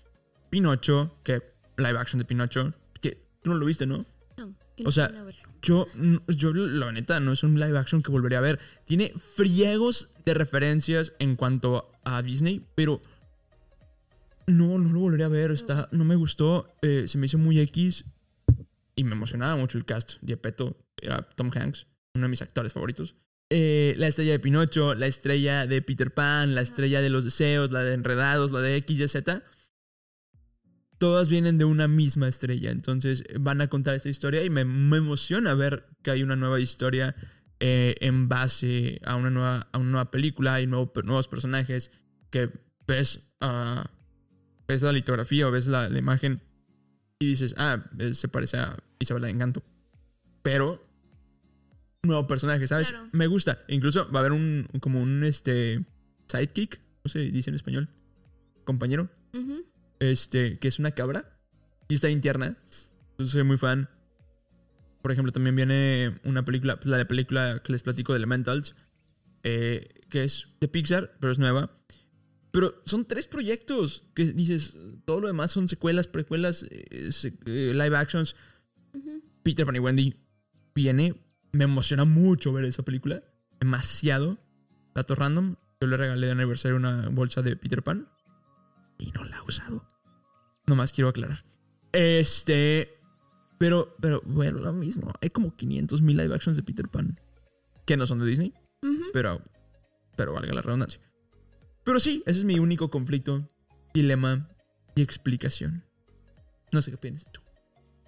Pinocho, 0.50 1.16
que 1.22 1.42
live 1.76 1.98
action 1.98 2.18
de 2.18 2.24
Pinocho, 2.24 2.74
que 3.00 3.22
tú 3.42 3.50
no 3.50 3.56
lo 3.56 3.66
viste, 3.66 3.86
¿no? 3.86 4.04
No, 4.36 4.54
O 4.84 4.92
sea. 4.92 5.12
Yo, 5.62 5.86
yo, 6.28 6.52
la 6.52 6.92
neta, 6.92 7.18
no 7.18 7.32
es 7.32 7.42
un 7.42 7.58
live 7.58 7.76
action 7.76 8.00
que 8.00 8.12
volvería 8.12 8.38
a 8.38 8.42
ver. 8.42 8.60
Tiene 8.84 9.12
friegos 9.34 10.14
de 10.24 10.34
referencias 10.34 11.14
en 11.18 11.34
cuanto 11.34 11.90
a 12.04 12.22
Disney, 12.22 12.64
pero 12.76 13.02
no, 14.46 14.78
no 14.78 14.92
lo 14.92 15.00
volvería 15.00 15.26
a 15.26 15.30
ver. 15.30 15.50
Está, 15.50 15.88
no 15.90 16.04
me 16.04 16.14
gustó, 16.14 16.72
eh, 16.82 17.08
se 17.08 17.18
me 17.18 17.26
hizo 17.26 17.38
muy 17.38 17.58
X 17.60 18.04
y 18.94 19.02
me 19.02 19.12
emocionaba 19.12 19.56
mucho 19.56 19.76
el 19.76 19.84
cast. 19.84 20.18
Diepeto 20.20 20.76
era 21.00 21.22
Tom 21.22 21.50
Hanks, 21.52 21.88
uno 22.14 22.26
de 22.26 22.30
mis 22.30 22.42
actores 22.42 22.72
favoritos. 22.72 23.16
Eh, 23.48 23.94
la 23.96 24.08
estrella 24.08 24.32
de 24.32 24.40
Pinocho, 24.40 24.94
la 24.94 25.06
estrella 25.06 25.66
de 25.66 25.80
Peter 25.80 26.12
Pan, 26.12 26.56
la 26.56 26.62
estrella 26.62 27.00
de 27.00 27.10
los 27.10 27.24
deseos, 27.24 27.70
la 27.70 27.84
de 27.84 27.94
Enredados, 27.94 28.50
la 28.50 28.60
de 28.60 28.76
X, 28.76 28.98
Y, 28.98 29.08
Z. 29.08 29.42
Todas 30.98 31.28
vienen 31.28 31.58
de 31.58 31.64
una 31.64 31.86
misma 31.86 32.26
estrella. 32.26 32.70
Entonces 32.70 33.22
van 33.38 33.60
a 33.60 33.68
contar 33.68 33.94
esta 33.94 34.08
historia 34.08 34.42
y 34.44 34.50
me, 34.50 34.62
emociona 34.62 35.54
ver 35.54 35.86
que 36.02 36.10
hay 36.10 36.22
una 36.22 36.34
nueva 36.34 36.58
historia 36.58 37.14
eh, 37.60 37.94
en 38.00 38.28
base 38.28 39.00
a 39.04 39.14
una 39.14 39.30
nueva, 39.30 39.68
a 39.70 39.78
una 39.78 39.90
nueva 39.90 40.10
película. 40.10 40.54
Hay 40.54 40.66
nuevo- 40.66 40.92
nuevos 41.04 41.28
personajes 41.28 41.92
que 42.30 42.50
ves, 42.88 43.32
ah, 43.40 43.90
ves 44.66 44.82
la 44.82 44.92
litografía 44.92 45.46
o 45.46 45.52
ves 45.52 45.68
la, 45.68 45.86
imagen 45.96 46.42
y 47.20 47.26
dices, 47.26 47.54
ah, 47.58 47.84
eh, 47.98 48.14
se 48.14 48.26
parece 48.26 48.56
a 48.56 48.76
Isabela 48.98 49.26
de 49.26 49.34
Encanto. 49.34 49.62
Pero 50.42 50.85
nuevo 52.06 52.26
personaje, 52.26 52.66
¿sabes? 52.66 52.90
Claro. 52.90 53.08
Me 53.12 53.26
gusta. 53.26 53.64
Incluso 53.68 54.10
va 54.10 54.18
a 54.18 54.20
haber 54.20 54.32
un 54.32 54.68
como 54.80 55.00
un 55.00 55.24
este 55.24 55.84
sidekick, 56.28 56.80
no 57.04 57.10
sé, 57.10 57.20
dice 57.30 57.50
en 57.50 57.54
español, 57.54 57.88
compañero, 58.64 59.10
este, 60.00 60.58
que 60.58 60.68
es 60.68 60.78
una 60.78 60.92
cabra 60.92 61.38
y 61.88 61.94
está 61.94 62.08
bien 62.08 62.20
tierna. 62.20 62.56
Entonces 63.12 63.32
soy 63.32 63.44
muy 63.44 63.58
fan. 63.58 63.88
Por 65.02 65.12
ejemplo, 65.12 65.32
también 65.32 65.54
viene 65.54 66.18
una 66.24 66.44
película, 66.44 66.76
pues, 66.76 66.88
la 66.88 66.96
de 66.96 67.06
película 67.06 67.62
que 67.64 67.72
les 67.72 67.82
platico 67.82 68.12
de 68.12 68.18
Elementals, 68.18 68.74
eh, 69.44 70.02
que 70.10 70.24
es 70.24 70.48
de 70.60 70.68
Pixar, 70.68 71.16
pero 71.20 71.32
es 71.32 71.38
nueva. 71.38 71.70
Pero 72.50 72.82
son 72.86 73.04
tres 73.04 73.26
proyectos 73.26 74.04
que 74.14 74.24
dices, 74.32 74.74
todo 75.04 75.20
lo 75.20 75.26
demás 75.28 75.52
son 75.52 75.68
secuelas, 75.68 76.08
precuelas, 76.08 76.64
eh, 76.64 77.10
eh, 77.46 77.72
live 77.74 77.96
actions. 77.96 78.34
Peter 79.42 79.64
Pan 79.64 79.76
y 79.76 79.78
Wendy 79.78 80.16
viene. 80.74 81.14
Me 81.56 81.64
emociona 81.64 82.04
mucho 82.04 82.52
ver 82.52 82.66
esa 82.66 82.82
película. 82.82 83.22
Demasiado. 83.58 84.38
Dato 84.94 85.14
random. 85.14 85.56
Yo 85.80 85.88
le 85.88 85.96
regalé 85.96 86.26
de 86.26 86.32
aniversario 86.32 86.76
una 86.76 87.08
bolsa 87.08 87.40
de 87.40 87.56
Peter 87.56 87.82
Pan. 87.82 88.08
Y 88.98 89.10
no 89.12 89.24
la 89.24 89.38
he 89.38 89.40
usado. 89.40 89.86
Nomás 90.66 90.92
quiero 90.92 91.08
aclarar. 91.08 91.46
Este. 91.92 92.98
Pero, 93.58 93.96
pero, 94.00 94.20
bueno, 94.26 94.58
lo 94.58 94.74
mismo. 94.74 95.10
Hay 95.22 95.30
como 95.30 95.56
500 95.56 96.02
mil 96.02 96.18
live 96.18 96.34
actions 96.34 96.58
de 96.58 96.62
Peter 96.62 96.88
Pan. 96.88 97.18
Que 97.86 97.96
no 97.96 98.06
son 98.06 98.18
de 98.18 98.26
Disney. 98.26 98.52
Ujú. 98.82 99.04
Pero, 99.14 99.42
pero 100.14 100.34
valga 100.34 100.52
la 100.52 100.60
redundancia. 100.60 101.00
Pero 101.84 102.00
sí, 102.00 102.22
ese 102.26 102.40
es 102.40 102.44
mi 102.44 102.58
único 102.58 102.90
conflicto, 102.90 103.48
dilema 103.94 104.50
y 104.94 105.00
explicación. 105.00 105.84
No 106.70 106.82
sé 106.82 106.90
qué 106.90 106.98
piensas 106.98 107.32
tú. 107.32 107.40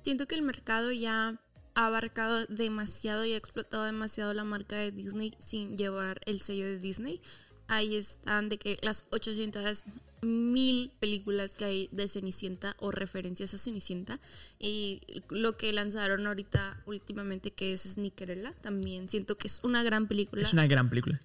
Siento 0.03 0.27
que 0.27 0.35
el 0.35 0.43
mercado 0.43 0.93
ya 0.93 1.29
ha 1.29 1.41
abarcado 1.87 2.45
demasiado 2.47 3.25
y 3.25 3.35
ha 3.35 3.37
explotado 3.37 3.85
demasiado 3.85 4.35
la 4.35 4.45
marca 4.45 4.77
de 4.77 4.91
Disney 4.91 5.35
sin 5.39 5.77
llevar 5.77 6.21
el 6.27 6.41
sello 6.41 6.67
de 6.67 6.79
Disney. 6.79 7.21
Ahí 7.69 7.97
están 7.97 8.49
de 8.49 8.59
que 8.59 8.79
las 8.83 9.07
800 9.11 9.85
mil 10.23 10.91
películas 10.99 11.55
que 11.55 11.65
hay 11.65 11.89
de 11.93 12.09
Cenicienta 12.09 12.75
o 12.81 12.91
referencias 12.91 13.55
a 13.55 13.59
Cenicienta 13.59 14.19
y 14.59 15.01
lo 15.29 15.57
que 15.57 15.73
lanzaron 15.73 16.27
ahorita 16.27 16.83
últimamente 16.87 17.53
que 17.53 17.73
es 17.73 17.83
Snickerella 17.83 18.53
también 18.61 19.09
siento 19.09 19.39
que 19.39 19.47
es 19.47 19.61
una 19.63 19.85
gran 19.85 20.09
película 20.09 20.43
Es 20.43 20.53
una 20.53 20.67
gran 20.67 20.89
película. 20.91 21.21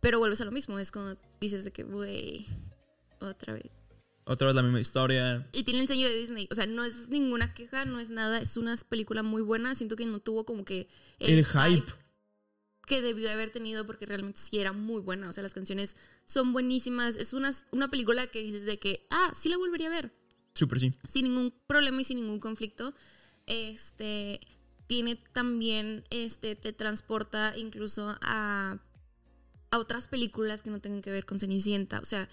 pero 0.00 0.20
vuelves 0.20 0.40
a 0.40 0.44
lo 0.44 0.52
mismo 0.52 0.78
es 0.78 0.92
como 0.92 1.16
dices 1.40 1.64
de 1.64 1.72
que 1.72 1.82
güey 1.82 2.46
otra 3.18 3.54
vez 3.54 3.79
Otra 4.30 4.46
vez 4.46 4.54
la 4.54 4.62
misma 4.62 4.80
historia. 4.80 5.44
y 5.52 5.64
tiene 5.64 5.80
el 5.80 5.88
sello 5.88 6.06
de 6.08 6.14
Disney. 6.14 6.46
O 6.52 6.54
sea, 6.54 6.64
no 6.64 6.84
es 6.84 7.08
ninguna 7.08 7.52
queja, 7.52 7.84
no 7.84 7.98
es 7.98 8.10
nada. 8.10 8.38
Es 8.38 8.56
una 8.56 8.76
película 8.88 9.24
muy 9.24 9.42
buena. 9.42 9.74
Siento 9.74 9.96
que 9.96 10.06
no 10.06 10.20
tuvo 10.20 10.46
como 10.46 10.64
que 10.64 10.88
El 11.18 11.44
hype. 11.44 11.92
que 12.86 13.02
debió 13.02 13.28
haber 13.28 13.50
tenido 13.50 13.84
porque 13.86 14.06
realmente 14.06 14.38
sí 14.38 14.60
era 14.60 14.72
muy 14.72 15.02
buena. 15.02 15.28
O 15.28 15.32
sea, 15.32 15.42
las 15.42 15.52
canciones 15.52 15.96
son 16.26 16.52
buenísimas. 16.52 17.16
Es 17.16 17.32
una, 17.32 17.52
una 17.72 17.88
película 17.90 18.24
que 18.28 18.40
dices 18.40 18.64
de 18.64 18.78
que, 18.78 19.04
ah, 19.10 19.32
sí 19.36 19.48
la 19.48 19.56
volvería 19.56 19.88
a 19.88 19.90
ver. 19.90 20.12
Súper 20.54 20.78
sí. 20.78 20.92
Sin 21.10 21.24
ningún 21.24 21.52
problema 21.66 22.00
y 22.00 22.04
sin 22.04 22.18
ningún 22.18 22.38
conflicto. 22.38 22.94
Este 23.46 24.38
tiene 24.86 25.16
también, 25.32 26.04
este, 26.10 26.54
te 26.54 26.72
transporta 26.72 27.58
incluso 27.58 28.16
a, 28.22 28.78
a 29.72 29.78
otras 29.78 30.06
películas 30.06 30.62
que 30.62 30.70
no 30.70 30.80
tengan 30.80 31.02
que 31.02 31.10
ver 31.10 31.26
con 31.26 31.40
Cenicienta. 31.40 31.98
O 31.98 32.04
sea, 32.04 32.28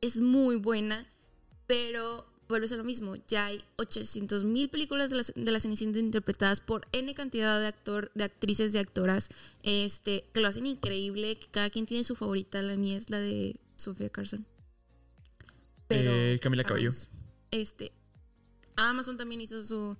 es 0.00 0.18
muy 0.20 0.56
buena, 0.56 1.06
pero 1.72 2.26
vuelves 2.48 2.70
a 2.72 2.76
lo 2.76 2.84
mismo. 2.84 3.16
Ya 3.28 3.46
hay 3.46 3.64
800 3.76 4.44
mil 4.44 4.68
películas 4.68 5.08
de 5.08 5.16
la, 5.16 5.22
de 5.34 5.50
la 5.50 5.58
Cenicienta 5.58 5.98
interpretadas 5.98 6.60
por 6.60 6.86
N 6.92 7.14
cantidad 7.14 7.58
de 7.58 7.66
actor, 7.66 8.12
de 8.14 8.24
actrices, 8.24 8.74
de 8.74 8.78
actoras, 8.78 9.30
este, 9.62 10.26
que 10.34 10.42
lo 10.42 10.48
hacen 10.48 10.66
increíble, 10.66 11.38
que 11.38 11.46
cada 11.46 11.70
quien 11.70 11.86
tiene 11.86 12.04
su 12.04 12.14
favorita. 12.14 12.60
La 12.60 12.76
mía 12.76 12.98
es 12.98 13.08
la 13.08 13.20
de 13.20 13.56
Sofía 13.76 14.10
Carson. 14.10 14.44
Eh, 15.88 16.38
Camila 16.42 16.62
Cabello. 16.62 16.90
vamos, 16.90 17.08
Este, 17.50 17.92
Amazon 18.76 19.16
también 19.16 19.40
hizo 19.40 19.62
su 19.62 19.96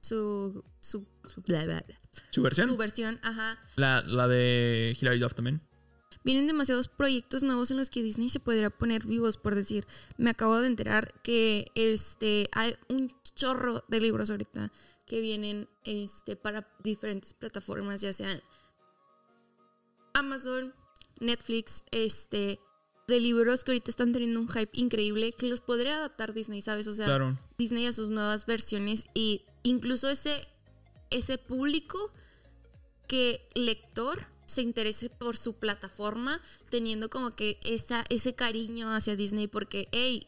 su 0.00 0.64
su, 0.78 1.08
su, 1.24 1.42
bla, 1.42 1.64
bla, 1.64 1.82
bla. 1.84 2.00
Su 2.30 2.40
versión. 2.40 2.68
Su 2.68 2.76
versión, 2.76 3.18
ajá. 3.24 3.58
La, 3.74 4.02
la 4.02 4.28
de 4.28 4.96
Hilary 5.00 5.18
Duff 5.18 5.34
también. 5.34 5.60
Vienen 6.24 6.46
demasiados 6.46 6.88
proyectos 6.88 7.42
nuevos 7.42 7.70
en 7.70 7.76
los 7.76 7.90
que 7.90 8.02
Disney 8.02 8.28
se 8.28 8.40
podría 8.40 8.70
poner 8.70 9.06
vivos, 9.06 9.38
por 9.38 9.54
decir. 9.54 9.86
Me 10.16 10.30
acabo 10.30 10.58
de 10.60 10.66
enterar 10.66 11.14
que 11.22 11.70
este 11.74 12.48
hay 12.52 12.76
un 12.88 13.14
chorro 13.34 13.84
de 13.88 14.00
libros 14.00 14.30
ahorita 14.30 14.72
que 15.06 15.20
vienen 15.20 15.68
este 15.84 16.34
para 16.36 16.68
diferentes 16.82 17.32
plataformas, 17.32 18.00
ya 18.00 18.12
sea 18.12 18.40
Amazon, 20.14 20.74
Netflix, 21.20 21.84
este 21.90 22.58
de 23.06 23.20
libros 23.20 23.62
que 23.62 23.70
ahorita 23.70 23.90
están 23.90 24.12
teniendo 24.12 24.40
un 24.40 24.48
hype 24.48 24.70
increíble 24.72 25.32
que 25.32 25.46
los 25.46 25.60
podría 25.60 25.96
adaptar 25.96 26.34
Disney, 26.34 26.60
¿sabes? 26.60 26.88
O 26.88 26.94
sea, 26.94 27.06
Claro. 27.06 27.38
Disney 27.56 27.86
a 27.86 27.92
sus 27.92 28.10
nuevas 28.10 28.46
versiones 28.46 29.06
y 29.14 29.44
incluso 29.62 30.08
ese, 30.08 30.48
ese 31.10 31.38
público 31.38 32.10
que 33.06 33.48
lector 33.54 34.26
se 34.46 34.62
interese 34.62 35.10
por 35.10 35.36
su 35.36 35.54
plataforma 35.54 36.40
teniendo 36.70 37.10
como 37.10 37.34
que 37.36 37.58
esa, 37.64 38.04
ese 38.08 38.34
cariño 38.34 38.92
hacia 38.94 39.16
Disney 39.16 39.46
porque, 39.48 39.88
hey, 39.92 40.26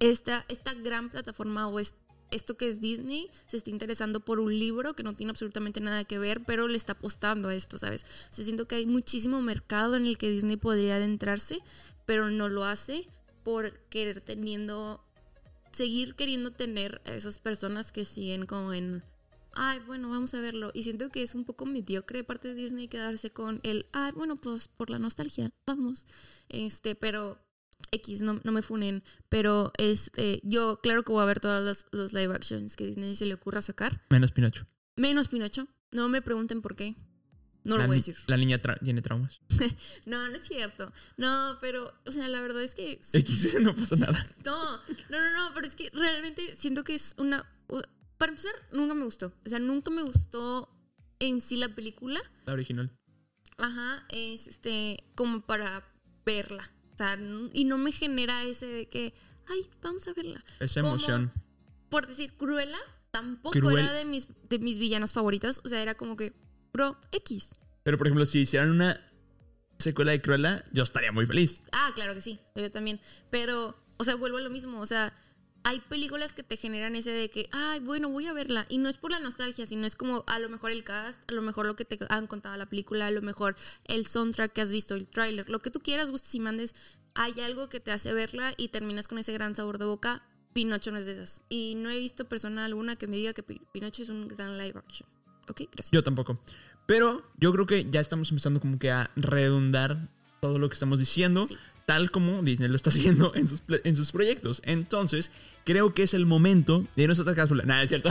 esta, 0.00 0.44
esta 0.48 0.74
gran 0.74 1.10
plataforma 1.10 1.68
o 1.68 1.78
es- 1.78 1.94
esto 2.30 2.56
que 2.56 2.66
es 2.66 2.80
Disney 2.80 3.30
se 3.46 3.58
está 3.58 3.70
interesando 3.70 4.20
por 4.20 4.40
un 4.40 4.58
libro 4.58 4.94
que 4.94 5.02
no 5.02 5.12
tiene 5.14 5.30
absolutamente 5.30 5.80
nada 5.80 6.04
que 6.04 6.18
ver, 6.18 6.42
pero 6.44 6.66
le 6.66 6.76
está 6.76 6.92
apostando 6.92 7.48
a 7.48 7.54
esto, 7.54 7.76
¿sabes? 7.78 8.04
O 8.30 8.34
sea, 8.34 8.44
siento 8.44 8.66
que 8.66 8.76
hay 8.76 8.86
muchísimo 8.86 9.42
mercado 9.42 9.96
en 9.96 10.06
el 10.06 10.16
que 10.18 10.30
Disney 10.30 10.56
podría 10.56 10.96
adentrarse, 10.96 11.58
pero 12.06 12.30
no 12.30 12.48
lo 12.48 12.64
hace 12.64 13.06
por 13.44 13.78
querer 13.90 14.20
teniendo 14.22 15.04
seguir 15.72 16.14
queriendo 16.14 16.50
tener 16.50 17.00
a 17.06 17.14
esas 17.14 17.38
personas 17.38 17.92
que 17.92 18.04
siguen 18.04 18.44
como 18.46 18.72
en, 18.74 19.02
ay, 19.54 19.80
bueno, 19.86 20.08
vamos 20.10 20.34
a 20.34 20.40
verlo. 20.40 20.70
Y 20.74 20.82
siento 20.82 21.08
que 21.10 21.22
es 21.22 21.34
un 21.34 21.44
poco 21.44 21.66
mediocre 21.66 22.18
de 22.18 22.24
parte 22.24 22.48
de 22.48 22.54
Disney 22.54 22.88
quedarse 22.88 23.30
con 23.30 23.60
el, 23.62 23.86
ay, 23.92 24.12
bueno, 24.12 24.36
pues 24.36 24.68
por 24.68 24.90
la 24.90 24.98
nostalgia, 24.98 25.50
vamos. 25.66 26.06
Este, 26.48 26.94
pero 26.94 27.38
X, 27.90 28.22
no, 28.22 28.40
no 28.44 28.52
me 28.52 28.62
funen. 28.62 29.02
Pero 29.28 29.72
este, 29.78 30.40
yo, 30.44 30.78
claro 30.82 31.02
que 31.02 31.12
voy 31.12 31.22
a 31.22 31.26
ver 31.26 31.40
todos 31.40 31.64
los, 31.64 31.86
los 31.92 32.12
live 32.12 32.34
actions 32.34 32.76
que 32.76 32.86
Disney 32.86 33.16
se 33.16 33.26
le 33.26 33.34
ocurra 33.34 33.60
sacar. 33.62 34.02
Menos 34.10 34.32
Pinocho. 34.32 34.66
Menos 34.96 35.28
Pinocho. 35.28 35.66
No 35.90 36.08
me 36.08 36.22
pregunten 36.22 36.62
por 36.62 36.76
qué. 36.76 36.96
No 37.64 37.76
la 37.76 37.82
lo 37.84 37.88
voy 37.88 37.96
a 37.96 37.98
decir. 38.00 38.16
La 38.26 38.36
niña 38.36 38.60
tra- 38.60 38.78
tiene 38.82 39.02
traumas. 39.02 39.40
No, 40.06 40.28
no 40.28 40.34
es 40.34 40.42
cierto. 40.48 40.92
No, 41.16 41.58
pero, 41.60 41.92
o 42.06 42.10
sea, 42.10 42.26
la 42.28 42.40
verdad 42.40 42.62
es 42.62 42.74
que. 42.74 43.00
X, 43.12 43.54
no 43.60 43.74
pasa 43.74 43.96
nada. 43.96 44.26
No, 44.44 44.76
no, 45.10 45.20
no, 45.20 45.32
no, 45.48 45.54
pero 45.54 45.66
es 45.66 45.76
que 45.76 45.90
realmente 45.92 46.56
siento 46.56 46.82
que 46.82 46.94
es 46.96 47.14
una... 47.18 47.48
Para 48.22 48.30
empezar, 48.30 48.52
nunca 48.70 48.94
me 48.94 49.04
gustó. 49.04 49.32
O 49.44 49.48
sea, 49.48 49.58
nunca 49.58 49.90
me 49.90 50.00
gustó 50.04 50.68
en 51.18 51.40
sí 51.40 51.56
la 51.56 51.74
película. 51.74 52.20
La 52.46 52.52
original. 52.52 52.96
Ajá, 53.58 54.06
es 54.10 54.46
este, 54.46 55.02
como 55.16 55.40
para 55.40 55.84
verla. 56.24 56.70
O 56.94 56.96
sea, 56.98 57.18
y 57.52 57.64
no 57.64 57.78
me 57.78 57.90
genera 57.90 58.44
ese 58.44 58.66
de 58.66 58.88
que, 58.88 59.12
ay, 59.48 59.68
vamos 59.82 60.06
a 60.06 60.12
verla. 60.12 60.40
Esa 60.60 60.82
Como- 60.82 60.94
emoción. 60.94 61.32
Por 61.88 62.06
decir, 62.06 62.32
Cruella 62.34 62.78
tampoco 63.10 63.58
Cruel- 63.58 63.80
era 63.82 63.92
de 63.92 64.04
mis, 64.04 64.28
de 64.48 64.60
mis 64.60 64.78
villanas 64.78 65.12
favoritas. 65.12 65.60
O 65.64 65.68
sea, 65.68 65.82
era 65.82 65.96
como 65.96 66.16
que, 66.16 66.32
pro 66.70 66.96
X. 67.10 67.56
Pero 67.82 67.98
por 67.98 68.06
ejemplo, 68.06 68.24
si 68.24 68.38
hicieran 68.42 68.70
una 68.70 69.00
secuela 69.80 70.12
de 70.12 70.20
Cruella, 70.20 70.62
yo 70.70 70.84
estaría 70.84 71.10
muy 71.10 71.26
feliz. 71.26 71.60
Ah, 71.72 71.90
claro 71.96 72.14
que 72.14 72.20
sí, 72.20 72.38
yo 72.54 72.70
también. 72.70 73.00
Pero, 73.30 73.76
o 73.96 74.04
sea, 74.04 74.14
vuelvo 74.14 74.36
a 74.36 74.42
lo 74.42 74.50
mismo. 74.50 74.78
O 74.78 74.86
sea, 74.86 75.12
hay 75.64 75.80
películas 75.80 76.34
que 76.34 76.42
te 76.42 76.56
generan 76.56 76.96
ese 76.96 77.10
de 77.10 77.30
que, 77.30 77.48
ay, 77.52 77.80
bueno, 77.80 78.08
voy 78.08 78.26
a 78.26 78.32
verla. 78.32 78.66
Y 78.68 78.78
no 78.78 78.88
es 78.88 78.96
por 78.96 79.10
la 79.12 79.20
nostalgia, 79.20 79.64
sino 79.66 79.86
es 79.86 79.94
como 79.96 80.24
a 80.26 80.38
lo 80.38 80.48
mejor 80.48 80.70
el 80.72 80.82
cast, 80.84 81.20
a 81.30 81.34
lo 81.34 81.42
mejor 81.42 81.66
lo 81.66 81.76
que 81.76 81.84
te 81.84 81.98
han 82.08 82.26
contado 82.26 82.56
la 82.56 82.66
película, 82.66 83.06
a 83.06 83.10
lo 83.10 83.22
mejor 83.22 83.56
el 83.84 84.06
soundtrack 84.06 84.52
que 84.52 84.60
has 84.60 84.72
visto, 84.72 84.94
el 84.94 85.06
tráiler, 85.06 85.48
lo 85.48 85.60
que 85.62 85.70
tú 85.70 85.80
quieras, 85.80 86.10
gustes 86.10 86.34
y 86.34 86.40
mandes. 86.40 86.74
Hay 87.14 87.38
algo 87.40 87.68
que 87.68 87.78
te 87.80 87.92
hace 87.92 88.12
verla 88.12 88.54
y 88.56 88.68
terminas 88.68 89.06
con 89.08 89.18
ese 89.18 89.32
gran 89.32 89.54
sabor 89.54 89.78
de 89.78 89.84
boca. 89.84 90.22
Pinocho 90.52 90.90
no 90.90 90.98
es 90.98 91.06
de 91.06 91.12
esas. 91.12 91.42
Y 91.48 91.74
no 91.76 91.90
he 91.90 91.98
visto 91.98 92.24
persona 92.24 92.64
alguna 92.64 92.96
que 92.96 93.06
me 93.06 93.16
diga 93.16 93.32
que 93.32 93.42
Pi- 93.42 93.62
Pinocho 93.72 94.02
es 94.02 94.08
un 94.08 94.28
gran 94.28 94.58
live 94.58 94.78
action. 94.78 95.08
Ok, 95.48 95.62
gracias. 95.72 95.90
Yo 95.92 96.02
tampoco. 96.02 96.38
Pero 96.86 97.24
yo 97.38 97.52
creo 97.52 97.66
que 97.66 97.88
ya 97.90 98.00
estamos 98.00 98.30
empezando 98.30 98.60
como 98.60 98.78
que 98.78 98.90
a 98.90 99.10
redundar 99.16 100.08
todo 100.40 100.58
lo 100.58 100.68
que 100.68 100.74
estamos 100.74 100.98
diciendo, 100.98 101.46
Sí. 101.46 101.56
Tal 101.84 102.10
como 102.10 102.42
Disney 102.42 102.68
lo 102.68 102.76
está 102.76 102.90
haciendo 102.90 103.34
en 103.34 103.48
sus, 103.48 103.62
en 103.68 103.96
sus 103.96 104.12
proyectos. 104.12 104.62
Entonces, 104.64 105.30
creo 105.64 105.94
que 105.94 106.04
es 106.04 106.14
el 106.14 106.26
momento 106.26 106.86
de 106.96 107.14
sacar 107.14 107.34
cápsula. 107.34 107.64
Nada, 107.64 107.82
es 107.82 107.88
cierto. 107.88 108.10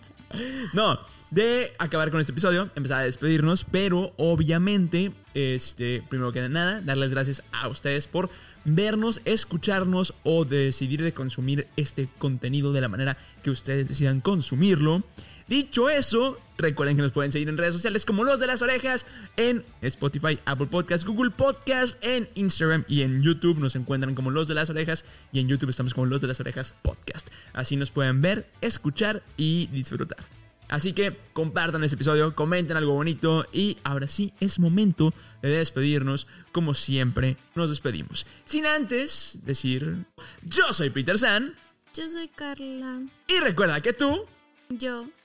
no, 0.72 0.98
de 1.30 1.72
acabar 1.78 2.10
con 2.10 2.20
este 2.20 2.32
episodio, 2.32 2.70
empezar 2.76 3.00
a 3.00 3.04
despedirnos, 3.04 3.64
pero 3.64 4.12
obviamente, 4.16 5.12
este, 5.34 6.02
primero 6.08 6.32
que 6.32 6.48
nada, 6.48 6.80
darles 6.80 7.10
gracias 7.10 7.42
a 7.52 7.68
ustedes 7.68 8.06
por 8.06 8.30
vernos, 8.64 9.20
escucharnos 9.24 10.14
o 10.22 10.44
decidir 10.44 11.02
de 11.02 11.12
consumir 11.12 11.66
este 11.76 12.08
contenido 12.18 12.72
de 12.72 12.80
la 12.80 12.88
manera 12.88 13.16
que 13.42 13.50
ustedes 13.50 13.88
decidan 13.88 14.20
consumirlo. 14.20 15.02
Dicho 15.46 15.90
eso, 15.90 16.38
recuerden 16.56 16.96
que 16.96 17.02
nos 17.02 17.12
pueden 17.12 17.30
seguir 17.30 17.50
en 17.50 17.58
redes 17.58 17.74
sociales 17.74 18.06
como 18.06 18.24
Los 18.24 18.40
de 18.40 18.46
las 18.46 18.62
Orejas, 18.62 19.04
en 19.36 19.62
Spotify, 19.82 20.38
Apple 20.46 20.68
Podcast, 20.68 21.04
Google 21.04 21.30
Podcast, 21.30 22.02
en 22.02 22.28
Instagram 22.34 22.84
y 22.88 23.02
en 23.02 23.22
YouTube 23.22 23.58
nos 23.58 23.76
encuentran 23.76 24.14
como 24.14 24.30
Los 24.30 24.48
de 24.48 24.54
las 24.54 24.70
Orejas 24.70 25.04
y 25.32 25.40
en 25.40 25.48
YouTube 25.48 25.68
estamos 25.68 25.92
como 25.92 26.06
Los 26.06 26.22
de 26.22 26.28
las 26.28 26.40
Orejas 26.40 26.72
Podcast. 26.80 27.28
Así 27.52 27.76
nos 27.76 27.90
pueden 27.90 28.22
ver, 28.22 28.46
escuchar 28.62 29.22
y 29.36 29.66
disfrutar. 29.66 30.24
Así 30.70 30.94
que 30.94 31.14
compartan 31.34 31.84
este 31.84 31.96
episodio, 31.96 32.34
comenten 32.34 32.78
algo 32.78 32.94
bonito 32.94 33.46
y 33.52 33.76
ahora 33.84 34.08
sí 34.08 34.32
es 34.40 34.58
momento 34.58 35.12
de 35.42 35.50
despedirnos 35.50 36.26
como 36.52 36.72
siempre 36.72 37.36
nos 37.54 37.68
despedimos. 37.68 38.26
Sin 38.46 38.64
antes 38.64 39.40
decir, 39.44 40.06
yo 40.42 40.72
soy 40.72 40.88
Peter 40.88 41.18
San 41.18 41.54
Yo 41.92 42.08
soy 42.08 42.28
Carla. 42.28 43.02
y 43.28 43.40
recuerda 43.40 43.82
que 43.82 43.92
tú 43.92 44.24
Yo. 44.70 45.06